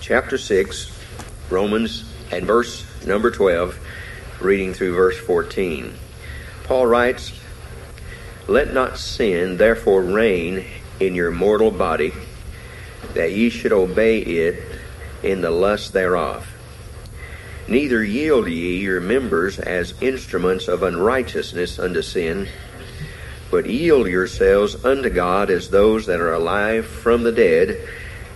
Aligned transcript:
chapter 0.00 0.38
6, 0.38 0.96
Romans, 1.50 2.04
and 2.30 2.46
verse 2.46 2.84
number 3.06 3.30
12, 3.30 3.78
reading 4.40 4.74
through 4.74 4.94
verse 4.94 5.18
14. 5.18 5.94
Paul 6.64 6.86
writes, 6.86 7.32
Let 8.46 8.72
not 8.72 8.98
sin 8.98 9.56
therefore 9.56 10.02
reign 10.02 10.64
in 11.00 11.14
your 11.14 11.30
mortal 11.30 11.70
body, 11.70 12.12
that 13.14 13.32
ye 13.32 13.50
should 13.50 13.72
obey 13.72 14.20
it 14.20 14.62
in 15.22 15.40
the 15.40 15.50
lust 15.50 15.92
thereof. 15.92 16.46
Neither 17.66 18.02
yield 18.02 18.48
ye 18.48 18.78
your 18.78 19.00
members 19.00 19.58
as 19.58 20.00
instruments 20.00 20.68
of 20.68 20.82
unrighteousness 20.82 21.78
unto 21.78 22.02
sin, 22.02 22.48
but 23.50 23.66
yield 23.66 24.06
yourselves 24.06 24.84
unto 24.84 25.10
God 25.10 25.50
as 25.50 25.70
those 25.70 26.06
that 26.06 26.20
are 26.20 26.32
alive 26.32 26.86
from 26.86 27.22
the 27.22 27.32
dead, 27.32 27.86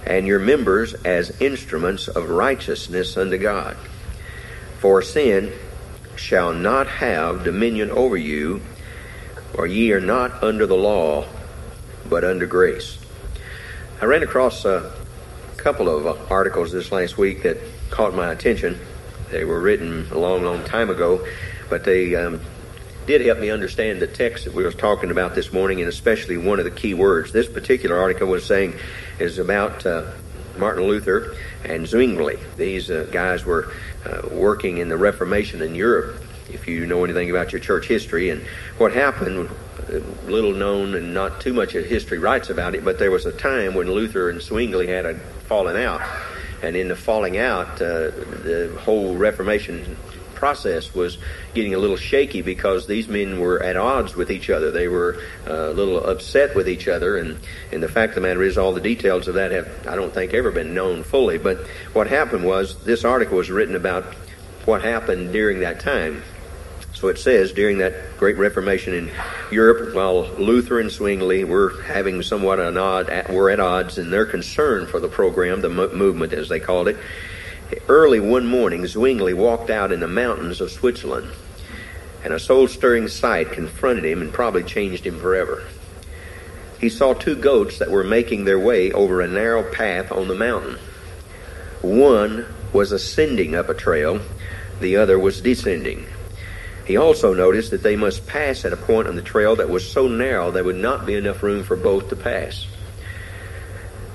and 0.07 0.27
your 0.27 0.39
members 0.39 0.95
as 1.05 1.41
instruments 1.41 2.09
of 2.09 2.29
righteousness 2.29 3.17
unto 3.17 3.39
God. 3.39 3.77
For 4.79 5.03
sin 5.03 5.53
shall 6.17 6.53
not 6.53 6.87
have 6.87 7.45
dominion 7.45 7.91
over 7.91 8.17
you, 8.17 8.61
for 9.53 9.67
ye 9.67 9.93
are 9.93 10.01
not 10.01 10.43
under 10.43 10.67
the 10.67 10.77
law, 10.77 11.27
but 12.09 12.25
under 12.25 12.47
grace. 12.47 12.99
I 14.01 14.07
ran 14.07 14.23
across 14.23 14.65
a 14.65 14.93
couple 15.57 15.89
of 15.89 16.31
articles 16.31 16.73
this 16.73 16.91
last 16.91 17.17
week 17.17 17.45
that 17.45 17.59
caught 17.91 18.15
my 18.15 18.33
attention. 18.33 18.79
They 19.31 19.45
were 19.45 19.61
written 19.61 20.09
a 20.11 20.19
long, 20.19 20.43
long 20.43 20.65
time 20.65 20.91
ago, 20.91 21.27
but 21.71 21.85
they 21.85 22.17
um, 22.17 22.41
did 23.07 23.21
help 23.23 23.39
me 23.39 23.51
understand 23.51 24.01
the 24.01 24.07
text 24.07 24.45
that 24.45 24.55
we 24.55 24.63
were 24.63 24.73
talking 24.73 25.11
about 25.11 25.35
this 25.35 25.53
morning, 25.53 25.81
and 25.81 25.89
especially 25.89 26.37
one 26.37 26.59
of 26.59 26.65
the 26.65 26.71
key 26.71 26.95
words. 26.95 27.33
This 27.33 27.49
particular 27.49 27.99
article 27.99 28.29
was 28.29 28.45
saying 28.45 28.75
is 29.19 29.39
about 29.39 29.85
uh, 29.85 30.11
Martin 30.57 30.85
Luther 30.85 31.35
and 31.65 31.87
Zwingli. 31.87 32.39
These 32.57 32.91
uh, 32.91 33.09
guys 33.11 33.45
were 33.45 33.73
uh, 34.05 34.29
working 34.31 34.79
in 34.79 34.89
the 34.89 34.97
Reformation 34.97 35.63
in 35.63 35.75
Europe. 35.75 36.23
If 36.49 36.69
you 36.69 36.87
know 36.87 37.05
anything 37.05 37.31
about 37.31 37.53
your 37.53 37.61
church 37.61 37.87
history 37.87 38.31
and 38.31 38.43
what 38.79 38.93
happened, 38.93 39.49
uh, 39.89 39.99
little 40.27 40.53
known 40.53 40.95
and 40.95 41.15
not 41.15 41.41
too 41.41 41.53
much 41.53 41.75
of 41.75 41.85
history 41.85 42.19
writes 42.19 42.51
about 42.51 42.75
it, 42.75 42.85
but 42.85 42.99
there 42.99 43.11
was 43.11 43.27
a 43.27 43.33
time 43.33 43.75
when 43.75 43.91
Luther 43.91 44.29
and 44.31 44.41
Zwingli 44.41 44.87
had 44.87 45.07
a 45.07 45.15
falling 45.49 45.83
out, 45.83 46.03
and 46.63 46.77
in 46.77 46.89
the 46.89 46.97
falling 46.97 47.39
out, 47.39 47.81
uh, 47.81 48.11
the 48.11 48.77
whole 48.85 49.17
Reformation 49.17 49.97
process 50.43 50.93
was 50.93 51.19
getting 51.55 51.73
a 51.73 51.79
little 51.79 51.97
shaky 51.97 52.43
because 52.43 52.89
these 52.89 53.07
men 53.07 53.39
were 53.39 53.63
at 53.63 53.77
odds 53.77 54.17
with 54.17 54.29
each 54.29 54.51
other. 54.51 54.73
They 54.73 54.89
were 54.89 55.23
uh, 55.47 55.71
a 55.71 55.73
little 55.73 56.05
upset 56.05 56.57
with 56.57 56.69
each 56.69 56.89
other, 56.89 57.17
and, 57.17 57.39
and 57.71 57.81
the 57.81 57.89
fact 57.89 58.11
of 58.11 58.15
the 58.17 58.23
matter 58.23 58.43
is, 58.43 58.59
all 58.59 58.73
the 58.73 58.81
details 58.81 59.29
of 59.29 59.35
that 59.35 59.53
have, 59.53 59.87
I 59.87 59.95
don't 59.95 60.13
think, 60.13 60.35
ever 60.35 60.51
been 60.51 60.75
known 60.75 61.05
fully. 61.05 61.39
But 61.39 61.59
what 61.93 62.09
happened 62.09 62.45
was, 62.45 62.83
this 62.83 63.05
article 63.05 63.37
was 63.37 63.53
written 63.53 63.77
about 63.77 64.03
what 64.65 64.83
happened 64.83 65.33
during 65.33 65.61
that 65.61 65.79
time. 65.79 66.25
So 66.93 67.07
it 67.07 67.19
says 67.19 67.53
during 67.53 67.79
that 67.79 67.95
great 68.19 68.37
Reformation 68.37 68.95
in 68.95 69.13
Europe, 69.53 69.95
while 69.95 70.25
Luther 70.25 70.81
and 70.81 70.91
Zwingli 70.91 71.45
were 71.45 71.81
having 71.83 72.21
somewhat 72.21 72.59
an 72.59 72.77
odd, 72.77 73.07
were 73.31 73.49
at 73.49 73.61
odds 73.61 73.97
in 73.97 74.11
their 74.11 74.27
concern 74.27 74.89
for 74.89 74.99
the 74.99 75.09
program, 75.09 75.61
the 75.61 75.69
movement 75.69 76.33
as 76.33 76.49
they 76.49 76.59
called 76.59 76.89
it, 76.89 76.97
Early 77.89 78.21
one 78.21 78.47
morning, 78.47 78.87
Zwingli 78.87 79.33
walked 79.33 79.71
out 79.71 79.93
in 79.93 80.01
the 80.01 80.09
mountains 80.09 80.61
of 80.61 80.71
Switzerland, 80.71 81.31
and 82.23 82.33
a 82.33 82.39
soul 82.39 82.69
stirring 82.69 83.09
sight 83.09 83.53
confronted 83.53 84.05
him 84.05 84.21
and 84.21 84.33
probably 84.33 84.63
changed 84.63 85.07
him 85.07 85.19
forever. 85.19 85.63
He 86.79 86.89
saw 86.89 87.15
two 87.15 87.35
goats 87.35 87.79
that 87.79 87.91
were 87.91 88.05
making 88.05 88.45
their 88.45 88.59
way 88.59 88.93
over 88.93 89.21
a 89.21 89.29
narrow 89.29 89.63
path 89.63 90.13
on 90.13 90.29
the 90.29 90.35
mountain. 90.35 90.79
One 91.81 92.47
was 92.73 92.93
ascending 92.93 93.55
up 93.55 93.69
a 93.69 93.75
trail, 93.75 94.21
the 94.81 94.97
other 94.97 95.19
was 95.19 95.41
descending. 95.41 96.07
He 96.85 96.97
also 96.97 97.33
noticed 97.33 97.71
that 97.71 97.83
they 97.83 97.97
must 97.97 98.27
pass 98.27 98.65
at 98.65 98.73
a 98.73 98.77
point 98.77 99.09
on 99.09 99.17
the 99.17 99.23
trail 99.23 99.57
that 99.57 99.71
was 99.71 99.89
so 99.89 100.09
narrow 100.09 100.51
there 100.51 100.65
would 100.65 100.77
not 100.77 101.07
be 101.07 101.15
enough 101.15 101.43
room 101.43 101.63
for 101.63 101.77
both 101.77 102.09
to 102.11 102.17
pass. 102.17 102.67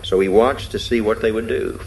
So 0.03 0.19
he 0.19 0.27
watched 0.27 0.71
to 0.71 0.79
see 0.79 1.01
what 1.01 1.21
they 1.21 1.31
would 1.31 1.47
do. 1.47 1.79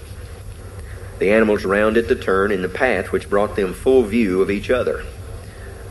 The 1.21 1.33
animals 1.33 1.67
rounded 1.67 2.09
the 2.09 2.17
turn 2.17 2.51
in 2.51 2.63
the 2.63 2.69
path 2.69 3.13
which 3.13 3.29
brought 3.29 3.55
them 3.55 3.75
full 3.75 4.05
view 4.05 4.41
of 4.41 4.51
each 4.51 4.71
other. 4.71 5.05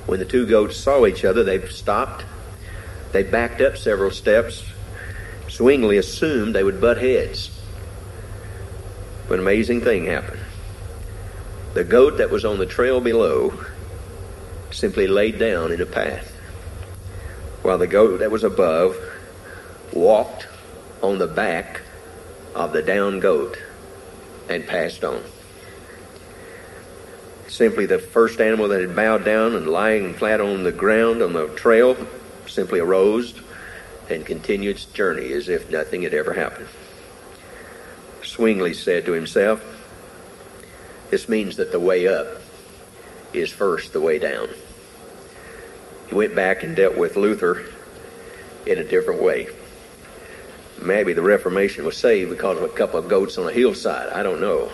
When 0.08 0.18
the 0.18 0.26
two 0.26 0.48
goats 0.48 0.76
saw 0.76 1.06
each 1.06 1.24
other, 1.24 1.44
they 1.44 1.66
stopped. 1.68 2.26
They 3.12 3.22
backed 3.22 3.62
up 3.62 3.78
several 3.78 4.10
steps. 4.10 4.64
Zwingli 5.48 5.98
assumed 5.98 6.56
they 6.56 6.64
would 6.64 6.82
butt 6.82 6.98
heads. 6.98 7.52
But 9.28 9.36
an 9.36 9.42
amazing 9.42 9.82
thing 9.82 10.08
happened. 10.08 10.42
The 11.76 11.84
goat 11.84 12.18
that 12.18 12.32
was 12.32 12.44
on 12.44 12.58
the 12.58 12.66
trail 12.66 13.00
below 13.00 13.54
simply 14.72 15.06
laid 15.06 15.38
down 15.38 15.72
in 15.72 15.80
a 15.80 15.86
path, 15.86 16.32
while 17.62 17.78
the 17.78 17.86
goat 17.86 18.18
that 18.20 18.32
was 18.32 18.44
above 18.44 18.98
walked 19.94 20.48
on 21.04 21.20
the 21.20 21.28
back 21.28 21.82
of 22.56 22.74
the 22.74 22.82
down 22.82 23.20
goat 23.20 23.60
and 24.50 24.66
passed 24.66 25.04
on. 25.04 25.24
Simply 27.48 27.86
the 27.86 28.00
first 28.00 28.42
animal 28.42 28.68
that 28.70 28.82
had 28.82 28.96
bowed 28.96 29.24
down 29.24 29.56
and 29.56 29.68
lying 29.68 30.14
flat 30.14 30.42
on 30.42 30.64
the 30.64 30.72
ground 30.72 31.22
on 31.22 31.34
the 31.34 31.48
trail 31.50 31.96
simply 32.48 32.80
arose 32.80 33.40
and 34.10 34.26
continued 34.26 34.76
its 34.76 34.86
journey 34.86 35.32
as 35.34 35.50
if 35.50 35.70
nothing 35.70 36.02
had 36.02 36.14
ever 36.14 36.34
happened. 36.34 36.68
Zwingli 38.24 38.74
said 38.74 39.06
to 39.06 39.12
himself, 39.12 39.64
This 41.12 41.30
means 41.30 41.58
that 41.58 41.72
the 41.72 41.80
way 41.80 42.08
up 42.08 42.42
is 43.34 43.52
first 43.52 43.94
the 43.94 44.02
way 44.02 44.18
down. 44.18 44.50
He 46.08 46.16
went 46.16 46.36
back 46.36 46.64
and 46.64 46.76
dealt 46.76 46.98
with 46.98 47.16
Luther 47.16 47.66
in 48.66 48.80
a 48.80 48.84
different 48.84 49.22
way 49.22 49.50
maybe 50.82 51.14
the 51.14 51.22
Reformation 51.22 51.86
was 51.86 51.98
saved 51.98 52.30
because 52.30 52.58
of 52.58 52.64
a 52.64 52.70
couple 52.70 53.00
of 53.00 53.08
goats 53.08 53.38
on 53.38 53.48
a 53.48 53.52
hillside. 53.52 54.10
I 54.10 54.24
don't 54.24 54.42
know. 54.42 54.72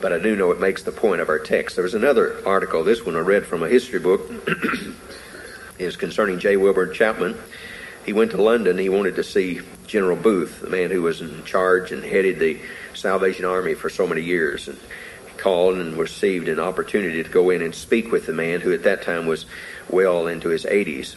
But 0.00 0.12
I 0.12 0.18
do 0.18 0.36
know 0.36 0.50
it 0.50 0.60
makes 0.60 0.82
the 0.82 0.92
point 0.92 1.20
of 1.20 1.28
our 1.28 1.38
text. 1.38 1.76
There 1.76 1.82
was 1.82 1.94
another 1.94 2.46
article, 2.46 2.84
this 2.84 3.04
one 3.04 3.16
I 3.16 3.20
read 3.20 3.46
from 3.46 3.62
a 3.62 3.68
history 3.68 3.98
book, 3.98 4.30
is 5.78 5.96
concerning 5.96 6.38
J. 6.38 6.56
Wilbur 6.56 6.88
Chapman. 6.88 7.36
He 8.04 8.12
went 8.12 8.30
to 8.32 8.42
London. 8.42 8.78
He 8.78 8.88
wanted 8.88 9.16
to 9.16 9.24
see 9.24 9.60
General 9.86 10.16
Booth, 10.16 10.60
the 10.60 10.70
man 10.70 10.90
who 10.90 11.02
was 11.02 11.20
in 11.20 11.44
charge 11.44 11.92
and 11.92 12.04
headed 12.04 12.38
the 12.38 12.60
Salvation 12.94 13.44
Army 13.44 13.74
for 13.74 13.90
so 13.90 14.06
many 14.06 14.20
years. 14.20 14.68
And 14.68 14.78
he 15.28 15.36
called 15.38 15.76
and 15.76 15.96
received 15.96 16.48
an 16.48 16.60
opportunity 16.60 17.22
to 17.22 17.28
go 17.28 17.50
in 17.50 17.62
and 17.62 17.74
speak 17.74 18.12
with 18.12 18.26
the 18.26 18.32
man 18.32 18.60
who 18.60 18.72
at 18.72 18.84
that 18.84 19.02
time 19.02 19.26
was 19.26 19.46
well 19.88 20.26
into 20.26 20.50
his 20.50 20.64
80s. 20.64 21.16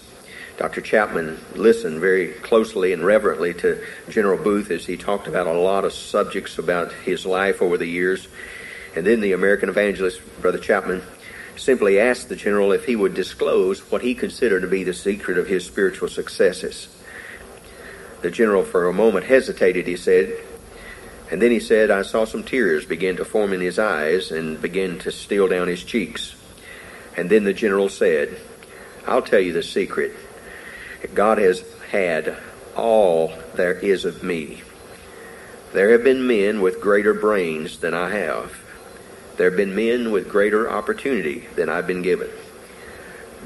Dr. 0.59 0.81
Chapman 0.81 1.39
listened 1.55 2.01
very 2.01 2.33
closely 2.33 2.91
and 2.91 3.05
reverently 3.05 3.53
to 3.53 3.81
General 4.09 4.37
Booth 4.37 4.71
as 4.71 4.85
he 4.85 4.97
talked 4.97 5.25
about 5.25 5.47
a 5.47 5.53
lot 5.53 5.85
of 5.85 5.93
subjects 5.93 6.57
about 6.57 6.91
his 6.91 7.25
life 7.25 7.61
over 7.61 7.77
the 7.77 7.85
years. 7.85 8.27
And 8.93 9.07
then 9.07 9.21
the 9.21 9.31
American 9.31 9.69
evangelist, 9.69 10.19
Brother 10.41 10.57
Chapman, 10.57 11.01
simply 11.55 11.97
asked 11.97 12.27
the 12.27 12.35
general 12.35 12.73
if 12.73 12.83
he 12.83 12.97
would 12.97 13.13
disclose 13.13 13.89
what 13.89 14.01
he 14.01 14.13
considered 14.13 14.59
to 14.59 14.67
be 14.67 14.83
the 14.83 14.93
secret 14.93 15.37
of 15.37 15.47
his 15.47 15.65
spiritual 15.65 16.09
successes. 16.09 16.89
The 18.21 18.29
general, 18.29 18.65
for 18.65 18.89
a 18.89 18.93
moment, 18.93 19.27
hesitated, 19.27 19.87
he 19.87 19.95
said, 19.95 20.43
and 21.31 21.41
then 21.41 21.51
he 21.51 21.61
said, 21.61 21.89
I 21.89 22.01
saw 22.01 22.25
some 22.25 22.43
tears 22.43 22.83
begin 22.83 23.15
to 23.15 23.23
form 23.23 23.53
in 23.53 23.61
his 23.61 23.79
eyes 23.79 24.29
and 24.29 24.61
begin 24.61 24.99
to 24.99 25.11
steal 25.13 25.47
down 25.47 25.69
his 25.69 25.85
cheeks. 25.85 26.35
And 27.15 27.29
then 27.29 27.45
the 27.45 27.53
general 27.53 27.87
said, 27.87 28.41
I'll 29.07 29.21
tell 29.21 29.39
you 29.39 29.53
the 29.53 29.63
secret. 29.63 30.17
God 31.13 31.37
has 31.37 31.63
had 31.91 32.37
all 32.75 33.33
there 33.55 33.73
is 33.73 34.05
of 34.05 34.23
me. 34.23 34.61
There 35.73 35.91
have 35.91 36.03
been 36.03 36.25
men 36.25 36.61
with 36.61 36.81
greater 36.81 37.13
brains 37.13 37.79
than 37.79 37.93
I 37.93 38.09
have. 38.09 38.57
There 39.37 39.49
have 39.49 39.57
been 39.57 39.75
men 39.75 40.11
with 40.11 40.29
greater 40.29 40.69
opportunity 40.69 41.47
than 41.55 41.69
I've 41.69 41.87
been 41.87 42.01
given. 42.01 42.29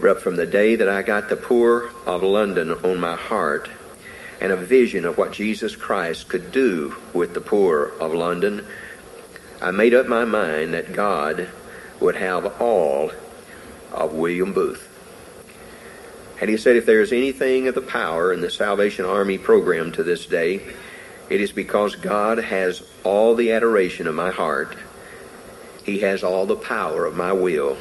But 0.01 0.21
from 0.21 0.35
the 0.35 0.45
day 0.45 0.75
that 0.75 0.89
I 0.89 1.01
got 1.01 1.29
the 1.29 1.35
poor 1.35 1.91
of 2.05 2.23
London 2.23 2.71
on 2.71 2.99
my 2.99 3.15
heart 3.15 3.69
and 4.41 4.51
a 4.51 4.57
vision 4.57 5.05
of 5.05 5.17
what 5.17 5.33
Jesus 5.33 5.75
Christ 5.75 6.29
could 6.29 6.51
do 6.51 6.95
with 7.13 7.33
the 7.33 7.41
poor 7.41 7.93
of 7.99 8.13
London, 8.13 8.65
I 9.61 9.71
made 9.71 9.93
up 9.93 10.07
my 10.07 10.25
mind 10.25 10.73
that 10.73 10.93
God 10.93 11.47
would 11.99 12.15
have 12.15 12.61
all 12.61 13.11
of 13.91 14.13
William 14.13 14.53
Booth. 14.53 14.92
And 16.41 16.49
he 16.49 16.57
said, 16.57 16.75
if 16.75 16.85
there 16.85 17.01
is 17.01 17.13
anything 17.13 17.67
of 17.67 17.75
the 17.75 17.81
power 17.81 18.33
in 18.33 18.41
the 18.41 18.49
Salvation 18.49 19.05
Army 19.05 19.37
program 19.37 19.91
to 19.93 20.03
this 20.03 20.25
day, 20.25 20.61
it 21.29 21.39
is 21.39 21.51
because 21.51 21.95
God 21.95 22.37
has 22.37 22.83
all 23.03 23.35
the 23.35 23.51
adoration 23.51 24.07
of 24.07 24.15
my 24.15 24.31
heart. 24.31 24.75
He 25.85 25.99
has 25.99 26.23
all 26.23 26.45
the 26.45 26.55
power 26.55 27.05
of 27.05 27.15
my 27.15 27.31
will. 27.31 27.77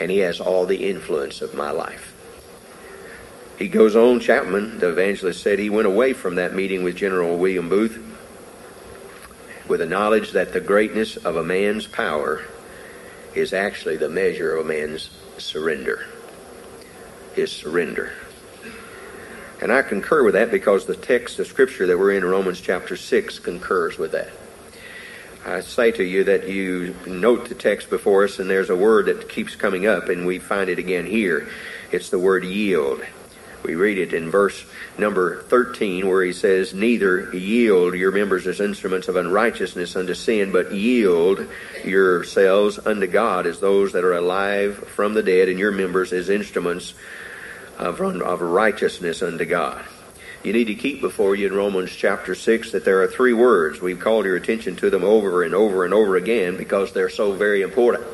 And 0.00 0.10
he 0.10 0.18
has 0.18 0.40
all 0.40 0.64
the 0.64 0.88
influence 0.88 1.42
of 1.42 1.54
my 1.54 1.70
life. 1.70 2.14
He 3.58 3.66
goes 3.66 3.96
on, 3.96 4.20
Chapman, 4.20 4.78
the 4.78 4.90
evangelist, 4.90 5.42
said 5.42 5.58
he 5.58 5.68
went 5.68 5.88
away 5.88 6.12
from 6.12 6.36
that 6.36 6.54
meeting 6.54 6.84
with 6.84 6.94
General 6.94 7.36
William 7.36 7.68
Booth. 7.68 7.98
with 9.68 9.80
the 9.80 9.86
knowledge 9.86 10.32
that 10.32 10.52
the 10.52 10.60
greatness 10.60 11.16
of 11.16 11.36
a 11.36 11.44
man's 11.44 11.86
power 11.86 12.42
is 13.34 13.52
actually 13.52 13.96
the 13.98 14.08
measure 14.08 14.56
of 14.56 14.64
a 14.64 14.68
man's 14.68 15.10
surrender. 15.36 16.06
His 17.38 17.52
surrender. 17.52 18.10
And 19.62 19.72
I 19.72 19.82
concur 19.82 20.24
with 20.24 20.34
that 20.34 20.50
because 20.50 20.86
the 20.86 20.96
text 20.96 21.38
of 21.38 21.46
Scripture 21.46 21.86
that 21.86 21.96
we're 21.96 22.10
in 22.10 22.24
Romans 22.24 22.60
chapter 22.60 22.96
6 22.96 23.38
concurs 23.38 23.96
with 23.96 24.10
that. 24.10 24.30
I 25.46 25.60
say 25.60 25.92
to 25.92 26.02
you 26.02 26.24
that 26.24 26.48
you 26.48 26.96
note 27.06 27.48
the 27.48 27.54
text 27.54 27.90
before 27.90 28.24
us, 28.24 28.40
and 28.40 28.50
there's 28.50 28.70
a 28.70 28.76
word 28.76 29.06
that 29.06 29.28
keeps 29.28 29.54
coming 29.54 29.86
up, 29.86 30.08
and 30.08 30.26
we 30.26 30.40
find 30.40 30.68
it 30.68 30.80
again 30.80 31.06
here. 31.06 31.48
It's 31.92 32.10
the 32.10 32.18
word 32.18 32.42
yield. 32.42 33.04
We 33.62 33.76
read 33.76 33.98
it 33.98 34.12
in 34.12 34.32
verse 34.32 34.64
number 34.98 35.42
13 35.42 36.08
where 36.08 36.24
he 36.24 36.32
says, 36.32 36.74
Neither 36.74 37.32
yield 37.36 37.94
your 37.94 38.10
members 38.10 38.48
as 38.48 38.60
instruments 38.60 39.06
of 39.06 39.14
unrighteousness 39.14 39.94
unto 39.94 40.14
sin, 40.14 40.50
but 40.50 40.72
yield 40.72 41.46
yourselves 41.84 42.80
unto 42.84 43.06
God 43.06 43.46
as 43.46 43.60
those 43.60 43.92
that 43.92 44.04
are 44.04 44.16
alive 44.16 44.76
from 44.76 45.14
the 45.14 45.22
dead, 45.22 45.48
and 45.48 45.58
your 45.58 45.72
members 45.72 46.12
as 46.12 46.28
instruments 46.28 46.94
of, 47.78 48.00
of 48.00 48.40
righteousness 48.40 49.22
unto 49.22 49.44
God. 49.44 49.84
You 50.44 50.52
need 50.52 50.66
to 50.66 50.74
keep 50.74 51.00
before 51.00 51.34
you 51.34 51.46
in 51.46 51.52
Romans 51.52 51.90
chapter 51.90 52.34
6 52.34 52.72
that 52.72 52.84
there 52.84 53.02
are 53.02 53.08
three 53.08 53.32
words. 53.32 53.80
We've 53.80 53.98
called 53.98 54.24
your 54.24 54.36
attention 54.36 54.76
to 54.76 54.90
them 54.90 55.02
over 55.02 55.42
and 55.42 55.54
over 55.54 55.84
and 55.84 55.92
over 55.92 56.16
again 56.16 56.56
because 56.56 56.92
they're 56.92 57.08
so 57.08 57.32
very 57.32 57.62
important. 57.62 58.04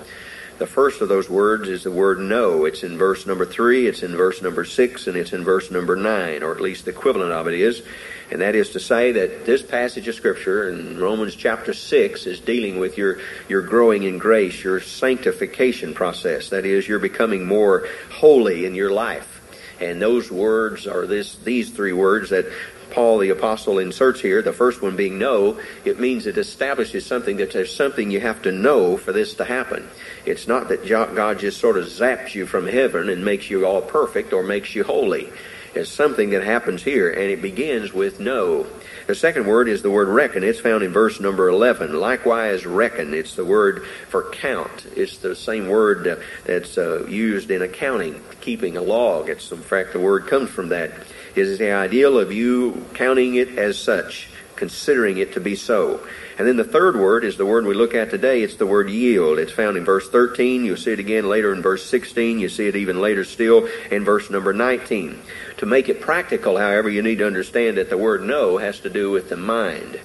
The 0.56 0.66
first 0.66 1.00
of 1.00 1.08
those 1.08 1.28
words 1.28 1.68
is 1.68 1.82
the 1.82 1.90
word 1.90 2.20
know. 2.20 2.64
It's 2.64 2.84
in 2.84 2.96
verse 2.96 3.26
number 3.26 3.44
3, 3.44 3.88
it's 3.88 4.04
in 4.04 4.16
verse 4.16 4.40
number 4.40 4.64
6, 4.64 5.06
and 5.08 5.16
it's 5.16 5.32
in 5.32 5.42
verse 5.42 5.70
number 5.70 5.96
9, 5.96 6.44
or 6.44 6.54
at 6.54 6.60
least 6.60 6.84
the 6.84 6.92
equivalent 6.92 7.32
of 7.32 7.48
it 7.48 7.54
is. 7.54 7.82
And 8.30 8.40
that 8.40 8.54
is 8.54 8.70
to 8.70 8.80
say 8.80 9.12
that 9.12 9.44
this 9.44 9.62
passage 9.62 10.06
of 10.06 10.14
Scripture 10.14 10.68
in 10.70 10.98
Romans 10.98 11.34
chapter 11.34 11.74
6 11.74 12.26
is 12.26 12.38
dealing 12.38 12.78
with 12.78 12.96
your, 12.96 13.18
your 13.48 13.62
growing 13.62 14.04
in 14.04 14.18
grace, 14.18 14.62
your 14.62 14.80
sanctification 14.80 15.92
process. 15.92 16.50
That 16.50 16.64
is, 16.64 16.86
you're 16.86 17.00
becoming 17.00 17.46
more 17.46 17.88
holy 18.12 18.64
in 18.64 18.76
your 18.76 18.92
life. 18.92 19.43
And 19.80 20.00
those 20.00 20.30
words 20.30 20.86
are 20.86 21.06
this, 21.06 21.36
these 21.36 21.70
three 21.70 21.92
words 21.92 22.30
that 22.30 22.46
Paul 22.90 23.18
the 23.18 23.30
apostle 23.30 23.78
inserts 23.78 24.20
here, 24.20 24.40
the 24.40 24.52
first 24.52 24.80
one 24.80 24.94
being 24.94 25.18
know, 25.18 25.58
it 25.84 25.98
means 25.98 26.26
it 26.26 26.38
establishes 26.38 27.04
something 27.04 27.38
that 27.38 27.50
there's 27.52 27.74
something 27.74 28.10
you 28.10 28.20
have 28.20 28.42
to 28.42 28.52
know 28.52 28.96
for 28.96 29.12
this 29.12 29.34
to 29.34 29.44
happen. 29.44 29.88
It's 30.24 30.46
not 30.46 30.68
that 30.68 30.86
God 30.86 31.40
just 31.40 31.60
sort 31.60 31.76
of 31.76 31.86
zaps 31.86 32.34
you 32.34 32.46
from 32.46 32.68
heaven 32.68 33.08
and 33.08 33.24
makes 33.24 33.50
you 33.50 33.66
all 33.66 33.82
perfect 33.82 34.32
or 34.32 34.44
makes 34.44 34.74
you 34.76 34.84
holy. 34.84 35.32
It's 35.74 35.90
something 35.90 36.30
that 36.30 36.44
happens 36.44 36.82
here, 36.82 37.10
and 37.10 37.30
it 37.30 37.42
begins 37.42 37.92
with 37.92 38.20
know. 38.20 38.66
The 39.06 39.14
second 39.14 39.46
word 39.46 39.68
is 39.68 39.82
the 39.82 39.90
word 39.90 40.08
reckon. 40.08 40.44
It's 40.44 40.60
found 40.60 40.82
in 40.82 40.92
verse 40.92 41.20
number 41.20 41.48
11. 41.48 41.92
Likewise, 41.98 42.64
reckon. 42.64 43.12
It's 43.12 43.34
the 43.34 43.44
word 43.44 43.84
for 44.08 44.30
count. 44.30 44.86
It's 44.96 45.18
the 45.18 45.34
same 45.34 45.68
word 45.68 46.22
that's 46.44 46.78
uh, 46.78 47.06
used 47.06 47.50
in 47.50 47.60
accounting, 47.60 48.22
keeping 48.40 48.76
a 48.76 48.82
log. 48.82 49.28
It's, 49.28 49.50
in 49.50 49.58
fact, 49.58 49.92
the 49.92 50.00
word 50.00 50.26
comes 50.26 50.48
from 50.50 50.68
that. 50.68 50.92
It 51.34 51.46
is 51.46 51.58
the 51.58 51.72
ideal 51.72 52.18
of 52.18 52.32
you 52.32 52.86
counting 52.94 53.34
it 53.34 53.58
as 53.58 53.76
such, 53.76 54.28
considering 54.54 55.18
it 55.18 55.34
to 55.34 55.40
be 55.40 55.56
so. 55.56 56.00
And 56.36 56.48
then 56.48 56.56
the 56.56 56.64
third 56.64 56.96
word 56.96 57.24
is 57.24 57.36
the 57.36 57.46
word 57.46 57.64
we 57.64 57.74
look 57.74 57.94
at 57.94 58.10
today. 58.10 58.42
It's 58.42 58.56
the 58.56 58.66
word 58.66 58.90
yield. 58.90 59.38
It's 59.38 59.52
found 59.52 59.76
in 59.76 59.84
verse 59.84 60.08
13. 60.08 60.64
You'll 60.64 60.76
see 60.76 60.92
it 60.92 60.98
again 60.98 61.28
later 61.28 61.52
in 61.52 61.62
verse 61.62 61.84
16. 61.88 62.40
You 62.40 62.48
see 62.48 62.66
it 62.66 62.74
even 62.74 63.00
later 63.00 63.24
still 63.24 63.68
in 63.90 64.04
verse 64.04 64.30
number 64.30 64.52
19. 64.52 65.20
To 65.58 65.66
make 65.66 65.88
it 65.88 66.00
practical, 66.00 66.56
however, 66.56 66.88
you 66.88 67.02
need 67.02 67.18
to 67.18 67.26
understand 67.26 67.76
that 67.76 67.88
the 67.88 67.98
word 67.98 68.22
know 68.22 68.58
has 68.58 68.80
to 68.80 68.90
do 68.90 69.12
with 69.12 69.28
the 69.28 69.36
mind. 69.36 70.00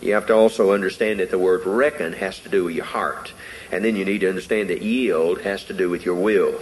You 0.00 0.14
have 0.14 0.26
to 0.26 0.34
also 0.34 0.72
understand 0.72 1.20
that 1.20 1.30
the 1.30 1.38
word 1.38 1.66
reckon 1.66 2.14
has 2.14 2.38
to 2.40 2.48
do 2.48 2.64
with 2.64 2.74
your 2.74 2.84
heart. 2.84 3.32
And 3.70 3.84
then 3.84 3.96
you 3.96 4.04
need 4.04 4.20
to 4.20 4.28
understand 4.28 4.70
that 4.70 4.82
yield 4.82 5.42
has 5.42 5.64
to 5.64 5.74
do 5.74 5.90
with 5.90 6.06
your 6.06 6.14
will. 6.14 6.60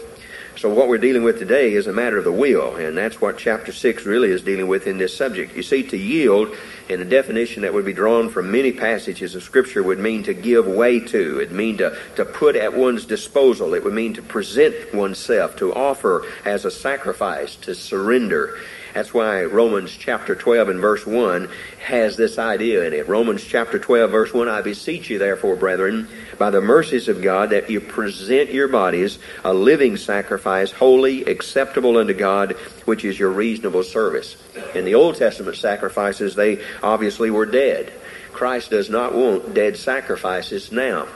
So 0.56 0.72
what 0.72 0.88
we're 0.88 0.98
dealing 0.98 1.22
with 1.22 1.38
today 1.38 1.72
is 1.72 1.86
a 1.86 1.92
matter 1.92 2.18
of 2.18 2.24
the 2.24 2.32
will, 2.32 2.76
and 2.76 2.96
that's 2.96 3.20
what 3.20 3.38
chapter 3.38 3.72
6 3.72 4.04
really 4.04 4.30
is 4.30 4.42
dealing 4.42 4.68
with 4.68 4.86
in 4.86 4.98
this 4.98 5.16
subject. 5.16 5.56
You 5.56 5.62
see, 5.62 5.82
to 5.84 5.96
yield, 5.96 6.54
in 6.90 7.00
a 7.00 7.06
definition 7.06 7.62
that 7.62 7.72
would 7.72 7.86
be 7.86 7.94
drawn 7.94 8.28
from 8.28 8.52
many 8.52 8.70
passages 8.70 9.34
of 9.34 9.42
Scripture, 9.42 9.82
would 9.82 9.98
mean 9.98 10.22
to 10.24 10.34
give 10.34 10.66
way 10.66 11.00
to. 11.00 11.40
It 11.40 11.48
would 11.48 11.52
mean 11.52 11.78
to, 11.78 11.96
to 12.16 12.26
put 12.26 12.54
at 12.54 12.74
one's 12.74 13.06
disposal. 13.06 13.72
It 13.72 13.82
would 13.82 13.94
mean 13.94 14.12
to 14.14 14.22
present 14.22 14.94
oneself, 14.94 15.56
to 15.56 15.74
offer 15.74 16.26
as 16.44 16.66
a 16.66 16.70
sacrifice, 16.70 17.56
to 17.56 17.74
surrender. 17.74 18.58
That's 18.94 19.14
why 19.14 19.44
Romans 19.44 19.96
chapter 19.96 20.34
12 20.34 20.68
and 20.68 20.80
verse 20.80 21.06
1 21.06 21.48
has 21.80 22.16
this 22.16 22.38
idea 22.38 22.84
in 22.84 22.92
it. 22.92 23.08
Romans 23.08 23.42
chapter 23.42 23.78
12 23.78 24.10
verse 24.10 24.34
1, 24.34 24.48
I 24.48 24.60
beseech 24.60 25.08
you 25.08 25.18
therefore, 25.18 25.56
brethren, 25.56 26.08
by 26.38 26.50
the 26.50 26.60
mercies 26.60 27.08
of 27.08 27.22
God, 27.22 27.50
that 27.50 27.70
you 27.70 27.80
present 27.80 28.50
your 28.50 28.68
bodies 28.68 29.18
a 29.44 29.54
living 29.54 29.96
sacrifice, 29.96 30.72
holy, 30.72 31.24
acceptable 31.24 31.96
unto 31.96 32.12
God, 32.12 32.52
which 32.84 33.04
is 33.04 33.18
your 33.18 33.30
reasonable 33.30 33.82
service. 33.82 34.36
In 34.74 34.84
the 34.84 34.94
Old 34.94 35.16
Testament 35.16 35.56
sacrifices, 35.56 36.34
they 36.34 36.62
obviously 36.82 37.30
were 37.30 37.46
dead. 37.46 37.92
Christ 38.32 38.70
does 38.70 38.90
not 38.90 39.14
want 39.14 39.54
dead 39.54 39.76
sacrifices 39.76 40.70
now. 40.70 41.06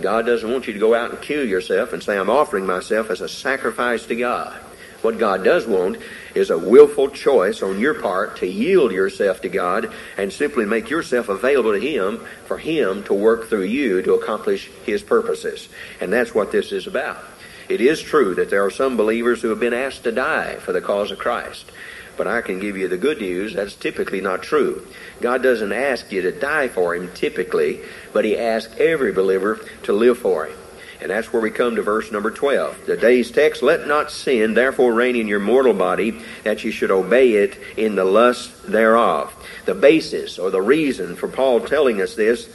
God 0.00 0.26
doesn't 0.26 0.50
want 0.50 0.66
you 0.66 0.72
to 0.72 0.78
go 0.78 0.94
out 0.94 1.10
and 1.10 1.20
kill 1.20 1.44
yourself 1.44 1.92
and 1.92 2.02
say, 2.02 2.16
I'm 2.16 2.30
offering 2.30 2.66
myself 2.66 3.10
as 3.10 3.20
a 3.20 3.28
sacrifice 3.28 4.06
to 4.06 4.16
God. 4.16 4.60
What 5.02 5.18
God 5.18 5.42
does 5.44 5.66
want 5.66 5.98
is 6.34 6.50
a 6.50 6.58
willful 6.58 7.08
choice 7.10 7.62
on 7.62 7.80
your 7.80 7.94
part 7.94 8.36
to 8.38 8.46
yield 8.46 8.92
yourself 8.92 9.40
to 9.42 9.48
God 9.48 9.92
and 10.16 10.32
simply 10.32 10.64
make 10.64 10.90
yourself 10.90 11.28
available 11.28 11.72
to 11.72 11.80
Him 11.80 12.20
for 12.46 12.58
Him 12.58 13.04
to 13.04 13.14
work 13.14 13.48
through 13.48 13.64
you 13.64 14.02
to 14.02 14.14
accomplish 14.14 14.70
His 14.84 15.02
purposes. 15.02 15.68
And 16.00 16.12
that's 16.12 16.34
what 16.34 16.52
this 16.52 16.72
is 16.72 16.86
about. 16.86 17.18
It 17.68 17.80
is 17.80 18.02
true 18.02 18.34
that 18.34 18.50
there 18.50 18.64
are 18.64 18.70
some 18.70 18.96
believers 18.96 19.42
who 19.42 19.48
have 19.50 19.60
been 19.60 19.74
asked 19.74 20.04
to 20.04 20.12
die 20.12 20.56
for 20.56 20.72
the 20.72 20.80
cause 20.80 21.10
of 21.12 21.18
Christ. 21.18 21.70
But 22.16 22.26
I 22.26 22.42
can 22.42 22.58
give 22.58 22.76
you 22.76 22.88
the 22.88 22.98
good 22.98 23.20
news, 23.20 23.54
that's 23.54 23.74
typically 23.74 24.20
not 24.20 24.42
true. 24.42 24.86
God 25.20 25.42
doesn't 25.42 25.72
ask 25.72 26.10
you 26.12 26.22
to 26.22 26.32
die 26.32 26.68
for 26.68 26.94
Him 26.94 27.10
typically, 27.14 27.80
but 28.12 28.24
He 28.24 28.36
asks 28.36 28.74
every 28.78 29.12
believer 29.12 29.60
to 29.84 29.92
live 29.92 30.18
for 30.18 30.46
Him. 30.46 30.59
And 31.00 31.10
that's 31.10 31.32
where 31.32 31.40
we 31.40 31.50
come 31.50 31.76
to 31.76 31.82
verse 31.82 32.12
number 32.12 32.30
12. 32.30 32.86
Today's 32.86 33.30
text, 33.30 33.62
let 33.62 33.86
not 33.86 34.10
sin 34.10 34.54
therefore 34.54 34.92
reign 34.92 35.16
in 35.16 35.28
your 35.28 35.40
mortal 35.40 35.72
body, 35.72 36.20
that 36.44 36.62
you 36.62 36.70
should 36.70 36.90
obey 36.90 37.32
it 37.34 37.58
in 37.76 37.94
the 37.94 38.04
lust 38.04 38.66
thereof. 38.66 39.34
The 39.64 39.74
basis 39.74 40.38
or 40.38 40.50
the 40.50 40.60
reason 40.60 41.16
for 41.16 41.28
Paul 41.28 41.60
telling 41.60 42.02
us 42.02 42.14
this 42.14 42.54